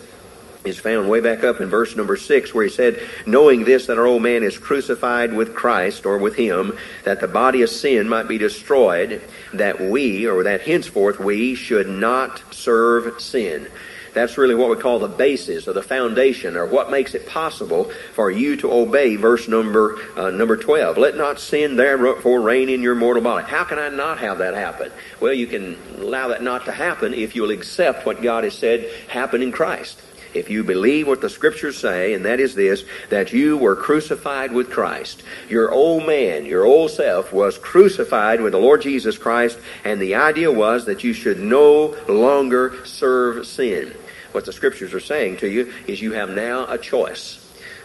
is 0.66 0.80
found 0.80 1.10
way 1.10 1.22
back 1.22 1.44
up 1.44 1.62
in 1.62 1.70
verse 1.70 1.96
number 1.96 2.18
6 2.18 2.54
where 2.54 2.66
he 2.66 2.70
said, 2.70 3.02
Knowing 3.26 3.64
this 3.64 3.88
that 3.88 3.98
our 3.98 4.06
old 4.06 4.22
man 4.22 4.44
is 4.44 4.58
crucified 4.58 5.34
with 5.34 5.56
Christ 5.56 6.06
or 6.06 6.18
with 6.18 6.36
him, 6.36 6.78
that 7.04 7.22
the 7.22 7.28
body 7.28 7.62
of 7.62 7.70
sin 7.70 8.10
might 8.10 8.28
be 8.28 8.38
destroyed, 8.38 9.22
that 9.54 9.80
we, 9.80 10.28
or 10.28 10.44
that 10.44 10.62
henceforth 10.62 11.20
we, 11.20 11.56
should 11.56 11.88
not 11.88 12.42
serve 12.54 13.22
sin. 13.22 13.68
That's 14.16 14.38
really 14.38 14.56
what 14.56 14.70
we 14.70 14.78
call 14.78 15.00
the 15.00 15.10
basis 15.10 15.68
or 15.68 15.74
the 15.74 15.84
foundation 15.84 16.56
or 16.56 16.66
what 16.66 16.90
makes 16.90 17.14
it 17.16 17.28
possible 17.28 17.92
for 18.14 18.32
you 18.32 18.56
to 18.56 18.72
obey 18.72 19.18
verse 19.18 19.50
number 19.50 20.00
uh, 20.16 20.32
number 20.32 20.56
12. 20.56 20.98
Let 20.98 21.18
not 21.18 21.38
sin 21.38 21.76
therefore 21.76 22.40
reign 22.40 22.70
in 22.70 22.82
your 22.82 22.96
mortal 22.96 23.22
body. 23.22 23.46
How 23.46 23.66
can 23.66 23.78
I 23.78 23.90
not 23.90 24.20
have 24.20 24.38
that 24.38 24.54
happen? 24.54 24.90
Well, 25.20 25.34
you 25.34 25.48
can 25.48 25.78
allow 25.98 26.30
that 26.30 26.42
not 26.42 26.64
to 26.66 26.72
happen 26.72 27.14
if 27.14 27.36
you'll 27.36 27.52
accept 27.52 28.06
what 28.06 28.22
God 28.22 28.46
has 28.46 28.58
said 28.58 28.90
happened 29.10 29.44
in 29.44 29.52
Christ 29.52 30.02
if 30.34 30.50
you 30.50 30.66
believe 30.66 31.08
what 31.08 31.22
the 31.22 31.30
scriptures 31.30 31.78
say, 31.78 32.14
and 32.14 32.26
that 32.26 32.42
is 32.42 32.56
this, 32.56 32.84
that 33.10 33.32
you 33.32 33.56
were 33.56 33.74
crucified 33.74 34.52
with 34.52 34.70
Christ. 34.70 35.24
Your 35.48 35.72
old 35.72 36.06
man, 36.06 36.46
your 36.46 36.66
old 36.66 36.92
self 36.92 37.32
was 37.32 37.58
crucified 37.58 38.42
with 38.42 38.52
the 38.52 38.60
Lord 38.60 38.82
Jesus 38.82 39.18
Christ, 39.18 39.58
and 39.86 40.02
the 40.02 40.16
idea 40.16 40.52
was 40.52 40.88
that 40.88 41.06
you 41.06 41.14
should 41.14 41.40
no 41.40 41.96
longer 42.10 42.86
serve 42.86 43.48
sin 43.48 43.96
what 44.36 44.46
the 44.46 44.54
scriptures 44.54 44.94
are 44.94 45.00
saying 45.00 45.38
to 45.38 45.50
you 45.50 45.74
is 45.88 46.02
you 46.02 46.12
have 46.12 46.30
now 46.30 46.68
a 46.68 46.78
choice. 46.78 47.42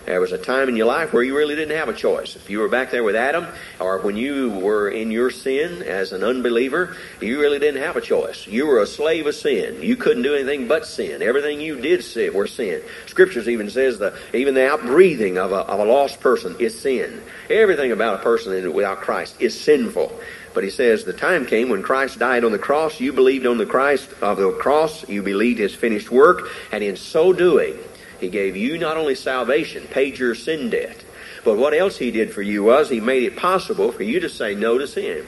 There 0.06 0.20
was 0.20 0.32
a 0.32 0.38
time 0.38 0.68
in 0.68 0.76
your 0.76 0.86
life 0.86 1.12
where 1.12 1.22
you 1.22 1.36
really 1.36 1.54
didn't 1.54 1.76
have 1.76 1.88
a 1.88 1.94
choice. 1.94 2.34
If 2.34 2.50
you 2.50 2.58
were 2.58 2.68
back 2.68 2.90
there 2.90 3.04
with 3.04 3.14
Adam, 3.14 3.46
or 3.78 3.98
when 3.98 4.16
you 4.16 4.50
were 4.50 4.88
in 4.88 5.10
your 5.10 5.30
sin 5.30 5.82
as 5.82 6.12
an 6.12 6.24
unbeliever, 6.24 6.96
you 7.20 7.38
really 7.38 7.58
didn't 7.58 7.82
have 7.82 7.96
a 7.96 8.00
choice. 8.00 8.46
You 8.46 8.66
were 8.66 8.80
a 8.80 8.86
slave 8.86 9.26
of 9.26 9.34
sin. 9.34 9.82
You 9.82 9.96
couldn't 9.96 10.22
do 10.22 10.34
anything 10.34 10.68
but 10.68 10.86
sin. 10.86 11.22
Everything 11.22 11.60
you 11.60 11.80
did 11.80 12.02
sin 12.02 12.34
were 12.34 12.46
sin. 12.46 12.82
Scriptures 13.06 13.48
even 13.48 13.70
says 13.70 13.98
that 13.98 14.14
even 14.32 14.54
the 14.54 14.68
outbreathing 14.68 15.38
of 15.38 15.52
a, 15.52 15.58
of 15.58 15.78
a 15.78 15.84
lost 15.84 16.20
person 16.20 16.56
is 16.58 16.80
sin. 16.80 17.22
Everything 17.48 17.92
about 17.92 18.20
a 18.20 18.22
person 18.22 18.72
without 18.72 19.02
Christ 19.02 19.36
is 19.38 19.60
sinful. 19.60 20.18
But 20.52 20.64
he 20.64 20.70
says, 20.70 21.04
the 21.04 21.12
time 21.12 21.46
came 21.46 21.68
when 21.68 21.82
Christ 21.82 22.18
died 22.18 22.44
on 22.44 22.52
the 22.52 22.58
cross. 22.58 22.98
You 22.98 23.12
believed 23.12 23.46
on 23.46 23.58
the 23.58 23.66
Christ 23.66 24.10
of 24.20 24.38
the 24.38 24.50
cross. 24.50 25.08
You 25.08 25.22
believed 25.22 25.60
his 25.60 25.74
finished 25.74 26.10
work. 26.10 26.48
And 26.72 26.82
in 26.82 26.96
so 26.96 27.32
doing, 27.32 27.78
he 28.18 28.28
gave 28.28 28.56
you 28.56 28.76
not 28.76 28.96
only 28.96 29.14
salvation, 29.14 29.84
paid 29.84 30.18
your 30.18 30.34
sin 30.34 30.70
debt, 30.70 31.04
but 31.44 31.56
what 31.56 31.72
else 31.72 31.98
he 31.98 32.10
did 32.10 32.32
for 32.32 32.42
you 32.42 32.64
was 32.64 32.90
he 32.90 33.00
made 33.00 33.22
it 33.22 33.36
possible 33.36 33.92
for 33.92 34.02
you 34.02 34.20
to 34.20 34.28
say 34.28 34.54
no 34.54 34.76
to 34.76 34.86
sin, 34.86 35.24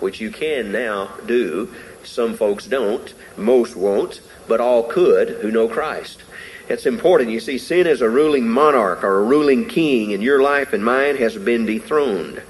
which 0.00 0.20
you 0.20 0.30
can 0.30 0.72
now 0.72 1.10
do 1.26 1.68
Some 2.04 2.34
folks 2.34 2.66
don't. 2.66 3.12
Most 3.36 3.76
won't. 3.76 4.20
But 4.48 4.60
all 4.60 4.84
could 4.84 5.28
who 5.40 5.50
know 5.50 5.68
Christ. 5.68 6.22
It's 6.68 6.86
important. 6.86 7.30
You 7.30 7.40
see, 7.40 7.58
sin 7.58 7.86
as 7.86 8.00
a 8.00 8.08
ruling 8.08 8.48
monarch 8.48 9.04
or 9.04 9.20
a 9.20 9.24
ruling 9.24 9.68
king 9.68 10.10
in 10.10 10.22
your 10.22 10.42
life 10.42 10.72
and 10.72 10.84
mine 10.84 11.16
has 11.16 11.36
been 11.36 11.66
dethroned. 11.66 12.42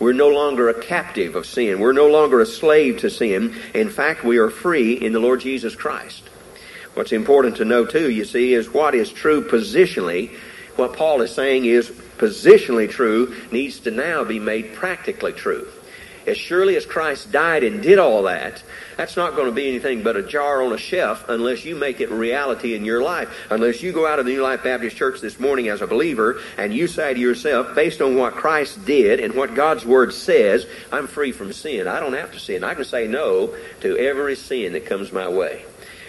We're 0.00 0.14
no 0.14 0.30
longer 0.30 0.70
a 0.70 0.82
captive 0.82 1.36
of 1.36 1.44
sin. 1.44 1.78
We're 1.78 1.92
no 1.92 2.08
longer 2.08 2.40
a 2.40 2.46
slave 2.46 3.00
to 3.00 3.10
sin. 3.10 3.54
In 3.74 3.90
fact, 3.90 4.24
we 4.24 4.38
are 4.38 4.50
free 4.50 4.94
in 4.94 5.12
the 5.12 5.20
Lord 5.20 5.40
Jesus 5.40 5.76
Christ. 5.76 6.22
What's 6.94 7.12
important 7.12 7.58
to 7.58 7.66
know, 7.66 7.84
too, 7.84 8.10
you 8.10 8.24
see, 8.24 8.54
is 8.54 8.70
what 8.70 8.94
is 8.94 9.12
true 9.12 9.46
positionally. 9.46 10.30
What 10.76 10.96
Paul 10.96 11.20
is 11.20 11.32
saying 11.34 11.66
is 11.66 11.90
positionally 11.90 12.90
true 12.90 13.36
needs 13.52 13.80
to 13.80 13.90
now 13.90 14.24
be 14.24 14.38
made 14.38 14.74
practically 14.74 15.32
true. 15.32 15.68
As 16.26 16.38
surely 16.38 16.76
as 16.76 16.86
Christ 16.86 17.30
died 17.30 17.62
and 17.62 17.82
did 17.82 17.98
all 17.98 18.22
that, 18.22 18.62
that's 19.00 19.16
not 19.16 19.34
going 19.34 19.46
to 19.46 19.52
be 19.52 19.66
anything 19.66 20.02
but 20.02 20.14
a 20.14 20.22
jar 20.22 20.62
on 20.62 20.74
a 20.74 20.76
shelf 20.76 21.24
unless 21.30 21.64
you 21.64 21.74
make 21.74 22.02
it 22.02 22.10
reality 22.10 22.74
in 22.74 22.84
your 22.84 23.02
life. 23.02 23.34
Unless 23.48 23.82
you 23.82 23.92
go 23.92 24.06
out 24.06 24.18
of 24.18 24.26
the 24.26 24.34
New 24.34 24.42
Life 24.42 24.62
Baptist 24.62 24.94
Church 24.94 25.22
this 25.22 25.40
morning 25.40 25.68
as 25.68 25.80
a 25.80 25.86
believer 25.86 26.38
and 26.58 26.74
you 26.74 26.86
say 26.86 27.14
to 27.14 27.18
yourself, 27.18 27.74
based 27.74 28.02
on 28.02 28.14
what 28.16 28.34
Christ 28.34 28.84
did 28.84 29.18
and 29.18 29.34
what 29.34 29.54
God's 29.54 29.86
Word 29.86 30.12
says, 30.12 30.66
I'm 30.92 31.06
free 31.06 31.32
from 31.32 31.54
sin. 31.54 31.88
I 31.88 31.98
don't 31.98 32.12
have 32.12 32.32
to 32.32 32.38
sin. 32.38 32.62
I 32.62 32.74
can 32.74 32.84
say 32.84 33.08
no 33.08 33.56
to 33.80 33.96
every 33.96 34.36
sin 34.36 34.74
that 34.74 34.84
comes 34.84 35.10
my 35.10 35.28
way. 35.28 35.64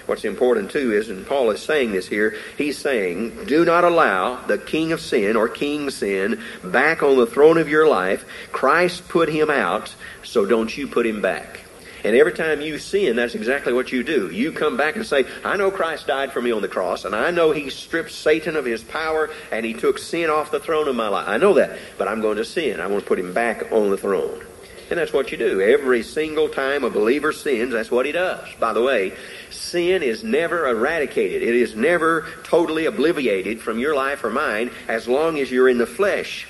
What's 0.05 0.25
important 0.25 0.71
too 0.71 0.91
is, 0.91 1.07
and 1.07 1.25
Paul 1.25 1.49
is 1.51 1.61
saying 1.61 1.93
this 1.93 2.09
here, 2.09 2.35
he's 2.57 2.77
saying, 2.77 3.45
do 3.45 3.63
not 3.63 3.85
allow 3.85 4.45
the 4.47 4.57
king 4.57 4.91
of 4.91 4.99
sin 4.99 5.37
or 5.37 5.47
king 5.47 5.91
sin 5.91 6.43
back 6.61 7.03
on 7.03 7.15
the 7.15 7.25
throne 7.25 7.57
of 7.57 7.69
your 7.69 7.87
life. 7.87 8.25
Christ 8.51 9.07
put 9.07 9.29
him 9.29 9.49
out, 9.49 9.95
so 10.23 10.45
don't 10.45 10.77
you 10.77 10.87
put 10.87 11.05
him 11.05 11.21
back. 11.21 11.61
And 12.03 12.15
every 12.15 12.33
time 12.33 12.61
you 12.61 12.79
sin, 12.79 13.15
that's 13.15 13.35
exactly 13.35 13.73
what 13.73 13.91
you 13.91 14.03
do. 14.03 14.29
You 14.31 14.51
come 14.51 14.77
back 14.77 14.95
and 14.95 15.05
say, 15.05 15.25
I 15.43 15.57
know 15.57 15.71
Christ 15.71 16.07
died 16.07 16.31
for 16.31 16.41
me 16.41 16.51
on 16.51 16.61
the 16.61 16.67
cross, 16.67 17.05
and 17.05 17.15
I 17.15 17.31
know 17.31 17.51
he 17.51 17.69
stripped 17.69 18.11
Satan 18.11 18.55
of 18.55 18.65
his 18.65 18.83
power, 18.83 19.29
and 19.51 19.65
he 19.65 19.73
took 19.73 19.97
sin 19.97 20.29
off 20.29 20.51
the 20.51 20.59
throne 20.59 20.87
of 20.87 20.95
my 20.95 21.07
life. 21.07 21.27
I 21.27 21.37
know 21.37 21.53
that, 21.55 21.77
but 21.97 22.07
I'm 22.07 22.21
going 22.21 22.37
to 22.37 22.45
sin. 22.45 22.79
I 22.79 22.87
want 22.87 23.03
to 23.03 23.07
put 23.07 23.19
him 23.19 23.33
back 23.33 23.71
on 23.71 23.89
the 23.89 23.97
throne. 23.97 24.45
And 24.91 24.99
that's 24.99 25.13
what 25.13 25.31
you 25.31 25.37
do. 25.37 25.61
Every 25.61 26.03
single 26.03 26.49
time 26.49 26.83
a 26.83 26.89
believer 26.89 27.31
sins, 27.31 27.71
that's 27.71 27.89
what 27.89 28.05
he 28.05 28.11
does. 28.11 28.45
By 28.59 28.73
the 28.73 28.81
way, 28.81 29.13
sin 29.49 30.03
is 30.03 30.21
never 30.21 30.67
eradicated. 30.67 31.41
It 31.41 31.55
is 31.55 31.75
never 31.75 32.27
totally 32.43 32.87
obliviated 32.87 33.61
from 33.61 33.79
your 33.79 33.95
life 33.95 34.25
or 34.25 34.29
mine 34.29 34.69
as 34.89 35.07
long 35.07 35.39
as 35.39 35.49
you're 35.49 35.69
in 35.69 35.77
the 35.77 35.87
flesh. 35.87 36.45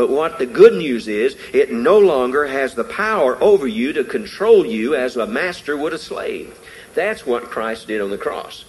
But 0.00 0.08
what 0.08 0.38
the 0.38 0.46
good 0.46 0.72
news 0.72 1.08
is, 1.08 1.36
it 1.52 1.70
no 1.70 1.98
longer 1.98 2.46
has 2.46 2.74
the 2.74 2.84
power 2.84 3.36
over 3.38 3.66
you 3.66 3.92
to 3.92 4.02
control 4.02 4.64
you 4.64 4.94
as 4.94 5.18
a 5.18 5.26
master 5.26 5.76
would 5.76 5.92
a 5.92 5.98
slave. 5.98 6.58
That's 6.94 7.26
what 7.26 7.50
Christ 7.50 7.88
did 7.88 8.00
on 8.00 8.08
the 8.08 8.16
cross. 8.16 8.64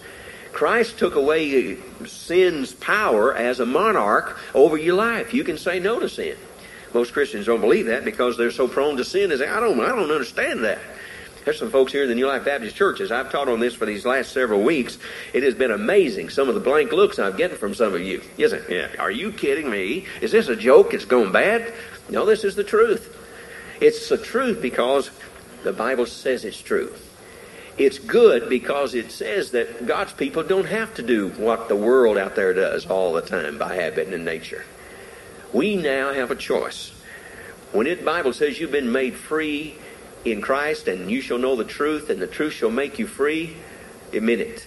Christ 0.52 0.98
took 0.98 1.14
away 1.14 1.78
sin's 2.04 2.74
power 2.74 3.34
as 3.34 3.60
a 3.60 3.64
monarch 3.64 4.38
over 4.54 4.76
your 4.76 4.94
life. 4.94 5.32
You 5.32 5.42
can 5.42 5.56
say 5.56 5.80
no 5.80 5.98
to 6.00 6.06
sin. 6.06 6.36
Most 6.92 7.14
Christians 7.14 7.46
don't 7.46 7.62
believe 7.62 7.86
that 7.86 8.04
because 8.04 8.36
they're 8.36 8.50
so 8.50 8.68
prone 8.68 8.98
to 8.98 9.04
sin. 9.06 9.30
They 9.30 9.38
say, 9.38 9.48
I 9.48 9.58
don't, 9.58 9.80
I 9.80 9.88
don't 9.88 10.10
understand 10.10 10.62
that. 10.64 10.80
There's 11.44 11.58
some 11.58 11.70
folks 11.70 11.90
here 11.90 12.04
in 12.04 12.08
the 12.08 12.14
New 12.14 12.28
Life 12.28 12.44
Baptist 12.44 12.76
churches. 12.76 13.10
I've 13.10 13.32
taught 13.32 13.48
on 13.48 13.58
this 13.58 13.74
for 13.74 13.84
these 13.84 14.06
last 14.06 14.32
several 14.32 14.62
weeks. 14.62 14.98
It 15.32 15.42
has 15.42 15.54
been 15.54 15.72
amazing. 15.72 16.30
Some 16.30 16.48
of 16.48 16.54
the 16.54 16.60
blank 16.60 16.92
looks 16.92 17.18
I've 17.18 17.36
gotten 17.36 17.56
from 17.56 17.74
some 17.74 17.94
of 17.94 18.00
you. 18.00 18.22
Say, 18.38 18.62
yeah, 18.68 18.88
are 19.00 19.10
you 19.10 19.32
kidding 19.32 19.68
me? 19.68 20.06
Is 20.20 20.30
this 20.30 20.48
a 20.48 20.54
joke? 20.54 20.94
It's 20.94 21.04
going 21.04 21.32
bad? 21.32 21.72
No, 22.08 22.24
this 22.26 22.44
is 22.44 22.54
the 22.54 22.62
truth. 22.62 23.18
It's 23.80 24.08
the 24.08 24.18
truth 24.18 24.62
because 24.62 25.10
the 25.64 25.72
Bible 25.72 26.06
says 26.06 26.44
it's 26.44 26.60
true. 26.60 26.94
It's 27.76 27.98
good 27.98 28.48
because 28.48 28.94
it 28.94 29.10
says 29.10 29.50
that 29.52 29.86
God's 29.86 30.12
people 30.12 30.44
don't 30.44 30.66
have 30.66 30.94
to 30.94 31.02
do 31.02 31.30
what 31.30 31.68
the 31.68 31.74
world 31.74 32.18
out 32.18 32.36
there 32.36 32.52
does 32.52 32.86
all 32.86 33.14
the 33.14 33.22
time 33.22 33.58
by 33.58 33.74
habit 33.74 34.08
and 34.08 34.24
nature. 34.24 34.64
We 35.52 35.74
now 35.74 36.12
have 36.12 36.30
a 36.30 36.36
choice. 36.36 36.92
When 37.72 37.86
the 37.86 37.96
Bible 37.96 38.32
says 38.32 38.60
you've 38.60 38.70
been 38.70 38.92
made 38.92 39.16
free 39.16 39.74
in 40.24 40.40
Christ 40.40 40.88
and 40.88 41.10
you 41.10 41.20
shall 41.20 41.38
know 41.38 41.56
the 41.56 41.64
truth 41.64 42.10
and 42.10 42.20
the 42.20 42.26
truth 42.26 42.52
shall 42.52 42.70
make 42.70 42.98
you 42.98 43.06
free, 43.06 43.56
admit 44.12 44.40
it. 44.40 44.66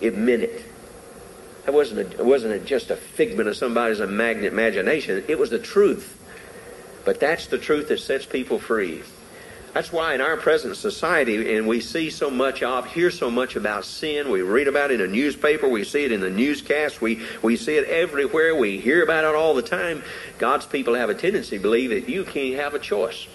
Admit 0.00 0.40
it. 0.40 0.64
That 1.64 1.74
wasn't, 1.74 2.00
a, 2.00 2.18
it 2.18 2.24
wasn't 2.24 2.54
a, 2.54 2.58
just 2.58 2.90
a 2.90 2.96
figment 2.96 3.48
of 3.48 3.56
somebody's 3.56 4.00
imagination. 4.00 5.24
It 5.28 5.38
was 5.38 5.50
the 5.50 5.60
truth. 5.60 6.18
But 7.04 7.20
that's 7.20 7.46
the 7.46 7.58
truth 7.58 7.88
that 7.88 8.00
sets 8.00 8.26
people 8.26 8.58
free. 8.58 9.02
That's 9.72 9.90
why 9.90 10.14
in 10.14 10.20
our 10.20 10.36
present 10.36 10.76
society, 10.76 11.56
and 11.56 11.66
we 11.66 11.80
see 11.80 12.10
so 12.10 12.30
much 12.30 12.62
of, 12.62 12.86
hear 12.86 13.10
so 13.10 13.30
much 13.30 13.56
about 13.56 13.86
sin, 13.86 14.30
we 14.30 14.42
read 14.42 14.68
about 14.68 14.90
it 14.90 15.00
in 15.00 15.08
a 15.08 15.10
newspaper, 15.10 15.66
we 15.66 15.82
see 15.84 16.04
it 16.04 16.12
in 16.12 16.20
the 16.20 16.28
newscast, 16.28 17.00
we, 17.00 17.22
we 17.40 17.56
see 17.56 17.76
it 17.76 17.88
everywhere, 17.88 18.54
we 18.54 18.78
hear 18.78 19.02
about 19.02 19.24
it 19.24 19.34
all 19.34 19.54
the 19.54 19.62
time. 19.62 20.02
God's 20.38 20.66
people 20.66 20.94
have 20.94 21.08
a 21.08 21.14
tendency 21.14 21.56
to 21.56 21.62
believe 21.62 21.88
that 21.88 22.06
you 22.06 22.24
can't 22.24 22.56
have 22.56 22.74
a 22.74 22.78
choice. 22.78 23.26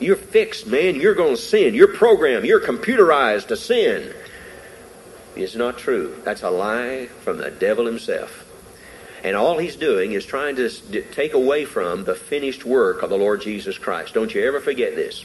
You're 0.00 0.16
fixed, 0.16 0.66
man. 0.66 0.96
You're 0.96 1.14
going 1.14 1.36
to 1.36 1.40
sin. 1.40 1.74
You're 1.74 1.94
programmed. 1.94 2.46
You're 2.46 2.60
computerized 2.60 3.48
to 3.48 3.56
sin. 3.56 4.12
It's 5.36 5.54
not 5.54 5.78
true. 5.78 6.20
That's 6.24 6.42
a 6.42 6.50
lie 6.50 7.06
from 7.22 7.38
the 7.38 7.50
devil 7.50 7.86
himself. 7.86 8.40
And 9.24 9.36
all 9.36 9.58
he's 9.58 9.76
doing 9.76 10.12
is 10.12 10.26
trying 10.26 10.56
to 10.56 10.68
take 11.12 11.32
away 11.32 11.64
from 11.64 12.04
the 12.04 12.14
finished 12.14 12.64
work 12.64 13.02
of 13.02 13.10
the 13.10 13.16
Lord 13.16 13.40
Jesus 13.40 13.78
Christ. 13.78 14.14
Don't 14.14 14.34
you 14.34 14.44
ever 14.46 14.60
forget 14.60 14.94
this. 14.94 15.24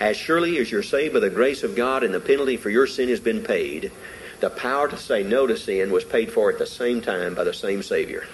As 0.00 0.16
surely 0.16 0.58
as 0.58 0.70
you're 0.70 0.82
saved 0.82 1.14
by 1.14 1.20
the 1.20 1.30
grace 1.30 1.62
of 1.62 1.76
God 1.76 2.02
and 2.02 2.14
the 2.14 2.20
penalty 2.20 2.56
for 2.56 2.70
your 2.70 2.86
sin 2.86 3.08
has 3.08 3.20
been 3.20 3.42
paid, 3.42 3.92
the 4.40 4.50
power 4.50 4.88
to 4.88 4.96
say 4.96 5.22
no 5.22 5.46
to 5.46 5.56
sin 5.56 5.90
was 5.90 6.04
paid 6.04 6.32
for 6.32 6.50
at 6.50 6.58
the 6.58 6.66
same 6.66 7.00
time 7.00 7.34
by 7.34 7.44
the 7.44 7.54
same 7.54 7.82
Savior. 7.82 8.26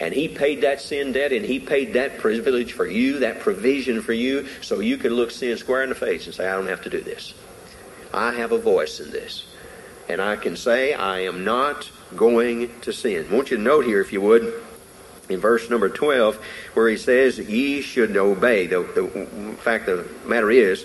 And 0.00 0.12
he 0.12 0.28
paid 0.28 0.62
that 0.62 0.80
sin 0.80 1.12
debt 1.12 1.32
and 1.32 1.44
he 1.44 1.60
paid 1.60 1.92
that 1.94 2.18
privilege 2.18 2.72
for 2.72 2.86
you, 2.86 3.20
that 3.20 3.40
provision 3.40 4.02
for 4.02 4.12
you, 4.12 4.46
so 4.60 4.80
you 4.80 4.96
can 4.96 5.14
look 5.14 5.30
sin 5.30 5.56
square 5.56 5.82
in 5.82 5.88
the 5.88 5.94
face 5.94 6.26
and 6.26 6.34
say, 6.34 6.48
I 6.48 6.56
don't 6.56 6.66
have 6.66 6.82
to 6.82 6.90
do 6.90 7.00
this. 7.00 7.34
I 8.12 8.32
have 8.32 8.52
a 8.52 8.58
voice 8.58 9.00
in 9.00 9.10
this. 9.10 9.46
And 10.08 10.20
I 10.20 10.36
can 10.36 10.56
say, 10.56 10.92
I 10.92 11.20
am 11.20 11.44
not 11.44 11.90
going 12.16 12.80
to 12.80 12.92
sin. 12.92 13.26
I 13.30 13.34
want 13.34 13.50
you 13.50 13.56
to 13.56 13.62
note 13.62 13.86
here, 13.86 14.00
if 14.00 14.12
you 14.12 14.20
would, 14.20 14.62
in 15.28 15.40
verse 15.40 15.70
number 15.70 15.88
12, 15.88 16.36
where 16.74 16.88
he 16.88 16.96
says, 16.96 17.38
Ye 17.38 17.80
should 17.80 18.16
obey. 18.16 18.66
The, 18.66 18.80
the 18.80 19.56
fact 19.56 19.88
of 19.88 20.22
the 20.22 20.28
matter 20.28 20.50
is, 20.50 20.84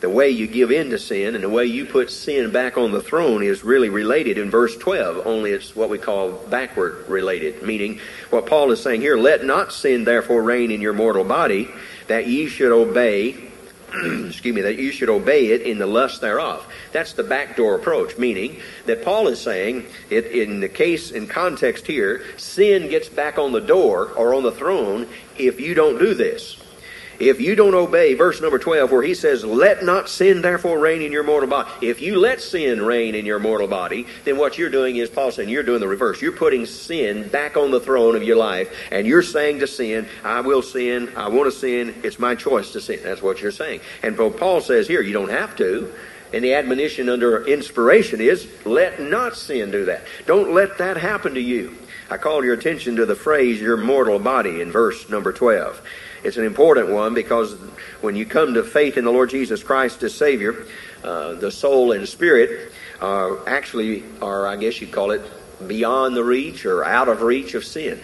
the 0.00 0.08
way 0.08 0.30
you 0.30 0.46
give 0.46 0.70
in 0.70 0.90
to 0.90 0.98
sin 0.98 1.34
and 1.34 1.44
the 1.44 1.48
way 1.48 1.66
you 1.66 1.84
put 1.84 2.10
sin 2.10 2.50
back 2.50 2.78
on 2.78 2.90
the 2.90 3.02
throne 3.02 3.42
is 3.42 3.62
really 3.62 3.88
related 3.88 4.38
in 4.38 4.50
verse 4.50 4.76
12, 4.76 5.26
only 5.26 5.52
it's 5.52 5.76
what 5.76 5.90
we 5.90 5.98
call 5.98 6.32
backward 6.32 7.08
related, 7.08 7.62
meaning 7.62 8.00
what 8.30 8.46
Paul 8.46 8.70
is 8.70 8.82
saying 8.82 9.02
here, 9.02 9.16
let 9.16 9.44
not 9.44 9.72
sin 9.72 10.04
therefore 10.04 10.42
reign 10.42 10.70
in 10.70 10.80
your 10.80 10.94
mortal 10.94 11.24
body, 11.24 11.68
that 12.08 12.26
ye 12.26 12.48
should 12.48 12.72
obey 12.72 13.50
excuse 14.28 14.54
me, 14.54 14.60
that 14.62 14.78
you 14.78 14.92
should 14.92 15.08
obey 15.08 15.46
it 15.46 15.62
in 15.62 15.78
the 15.78 15.86
lust 15.86 16.20
thereof. 16.20 16.64
That's 16.92 17.12
the 17.14 17.24
backdoor 17.24 17.74
approach, 17.74 18.18
meaning 18.18 18.60
that 18.86 19.04
Paul 19.04 19.26
is 19.26 19.40
saying, 19.40 19.86
it, 20.10 20.26
in 20.26 20.60
the 20.60 20.68
case, 20.68 21.10
in 21.10 21.26
context 21.26 21.88
here, 21.88 22.22
sin 22.36 22.88
gets 22.88 23.08
back 23.08 23.36
on 23.36 23.50
the 23.50 23.60
door 23.60 24.10
or 24.16 24.34
on 24.34 24.44
the 24.44 24.52
throne 24.52 25.08
if 25.36 25.58
you 25.58 25.74
don't 25.74 25.98
do 25.98 26.14
this. 26.14 26.56
If 27.20 27.38
you 27.38 27.54
don't 27.54 27.74
obey 27.74 28.14
verse 28.14 28.40
number 28.40 28.58
12 28.58 28.90
where 28.90 29.02
he 29.02 29.12
says, 29.12 29.44
let 29.44 29.84
not 29.84 30.08
sin 30.08 30.40
therefore 30.40 30.78
reign 30.78 31.02
in 31.02 31.12
your 31.12 31.22
mortal 31.22 31.50
body. 31.50 31.86
If 31.86 32.00
you 32.00 32.18
let 32.18 32.40
sin 32.40 32.80
reign 32.80 33.14
in 33.14 33.26
your 33.26 33.38
mortal 33.38 33.68
body, 33.68 34.06
then 34.24 34.38
what 34.38 34.56
you're 34.56 34.70
doing 34.70 34.96
is, 34.96 35.10
Paul 35.10 35.30
saying, 35.30 35.50
you're 35.50 35.62
doing 35.62 35.80
the 35.80 35.88
reverse. 35.88 36.22
You're 36.22 36.32
putting 36.32 36.64
sin 36.64 37.28
back 37.28 37.58
on 37.58 37.70
the 37.70 37.80
throne 37.80 38.16
of 38.16 38.22
your 38.22 38.36
life 38.36 38.74
and 38.90 39.06
you're 39.06 39.22
saying 39.22 39.58
to 39.58 39.66
sin, 39.66 40.08
I 40.24 40.40
will 40.40 40.62
sin, 40.62 41.12
I 41.14 41.28
want 41.28 41.52
to 41.52 41.58
sin, 41.58 41.94
it's 42.02 42.18
my 42.18 42.34
choice 42.34 42.72
to 42.72 42.80
sin. 42.80 43.00
That's 43.02 43.20
what 43.20 43.42
you're 43.42 43.52
saying. 43.52 43.80
And 44.02 44.16
Paul 44.16 44.62
says 44.62 44.88
here, 44.88 45.02
you 45.02 45.12
don't 45.12 45.28
have 45.30 45.54
to. 45.56 45.92
And 46.32 46.42
the 46.42 46.54
admonition 46.54 47.08
under 47.08 47.44
inspiration 47.44 48.20
is, 48.20 48.48
let 48.64 49.00
not 49.00 49.36
sin 49.36 49.70
do 49.70 49.84
that. 49.86 50.04
Don't 50.26 50.54
let 50.54 50.78
that 50.78 50.96
happen 50.96 51.34
to 51.34 51.40
you. 51.40 51.76
I 52.08 52.16
call 52.16 52.44
your 52.44 52.54
attention 52.54 52.96
to 52.96 53.04
the 53.06 53.14
phrase, 53.14 53.60
your 53.60 53.76
mortal 53.76 54.18
body, 54.18 54.60
in 54.60 54.72
verse 54.72 55.08
number 55.10 55.32
12. 55.32 55.80
It's 56.22 56.36
an 56.36 56.44
important 56.44 56.90
one 56.90 57.14
because 57.14 57.54
when 58.00 58.16
you 58.16 58.26
come 58.26 58.54
to 58.54 58.62
faith 58.62 58.96
in 58.96 59.04
the 59.04 59.12
Lord 59.12 59.30
Jesus 59.30 59.62
Christ 59.62 60.02
as 60.02 60.14
Savior, 60.14 60.66
uh, 61.02 61.34
the 61.34 61.50
soul 61.50 61.92
and 61.92 62.06
spirit 62.08 62.72
are 63.00 63.48
actually, 63.48 64.04
or 64.20 64.46
I 64.46 64.56
guess 64.56 64.80
you'd 64.80 64.92
call 64.92 65.12
it, 65.12 65.22
beyond 65.66 66.16
the 66.16 66.24
reach 66.24 66.66
or 66.66 66.84
out 66.84 67.08
of 67.08 67.22
reach 67.22 67.54
of 67.54 67.64
sin. 67.64 68.00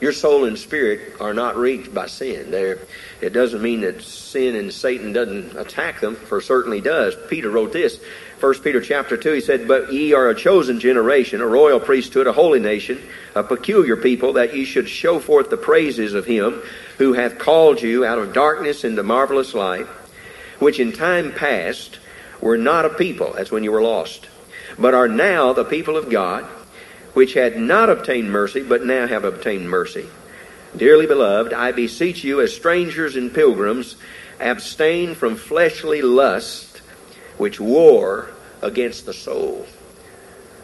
Your 0.00 0.12
soul 0.12 0.46
and 0.46 0.58
spirit 0.58 1.20
are 1.20 1.32
not 1.32 1.56
reached 1.56 1.94
by 1.94 2.06
sin. 2.06 2.50
They're, 2.50 2.80
it 3.20 3.30
doesn't 3.30 3.62
mean 3.62 3.82
that 3.82 4.02
sin 4.02 4.56
and 4.56 4.72
Satan 4.72 5.12
doesn't 5.12 5.56
attack 5.56 6.00
them, 6.00 6.16
for 6.16 6.40
certainly 6.40 6.80
does. 6.80 7.14
Peter 7.28 7.48
wrote 7.48 7.72
this 7.72 8.00
1 8.42 8.54
Peter 8.62 8.80
chapter 8.80 9.16
2, 9.16 9.34
he 9.34 9.40
said, 9.40 9.68
But 9.68 9.92
ye 9.92 10.14
are 10.14 10.28
a 10.28 10.34
chosen 10.34 10.80
generation, 10.80 11.40
a 11.40 11.46
royal 11.46 11.78
priesthood, 11.78 12.26
a 12.26 12.32
holy 12.32 12.58
nation, 12.58 13.00
a 13.36 13.44
peculiar 13.44 13.96
people, 13.96 14.32
that 14.32 14.56
ye 14.56 14.64
should 14.64 14.88
show 14.88 15.20
forth 15.20 15.48
the 15.48 15.56
praises 15.56 16.14
of 16.14 16.26
him 16.26 16.60
who 17.02 17.14
hath 17.14 17.38
called 17.38 17.82
you 17.82 18.04
out 18.04 18.18
of 18.18 18.32
darkness 18.32 18.84
into 18.84 19.02
marvelous 19.02 19.54
light 19.54 19.86
which 20.62 20.78
in 20.78 20.92
time 20.92 21.32
past 21.32 21.98
were 22.40 22.56
not 22.56 22.84
a 22.84 22.90
people, 22.90 23.32
that's 23.34 23.50
when 23.50 23.64
you 23.64 23.72
were 23.72 23.82
lost, 23.82 24.28
but 24.78 24.94
are 24.94 25.08
now 25.08 25.52
the 25.52 25.64
people 25.64 25.96
of 25.96 26.08
God, 26.08 26.44
which 27.14 27.34
had 27.34 27.56
not 27.56 27.90
obtained 27.90 28.30
mercy, 28.30 28.62
but 28.62 28.84
now 28.84 29.06
have 29.06 29.24
obtained 29.24 29.68
mercy. 29.68 30.06
Dearly 30.76 31.06
beloved, 31.06 31.52
I 31.52 31.72
beseech 31.72 32.24
you, 32.24 32.40
as 32.40 32.54
strangers 32.54 33.16
and 33.16 33.34
pilgrims, 33.34 33.96
abstain 34.40 35.14
from 35.14 35.34
fleshly 35.34 36.00
lust, 36.00 36.78
which 37.36 37.60
war 37.60 38.30
against 38.62 39.04
the 39.04 39.12
soul. 39.12 39.66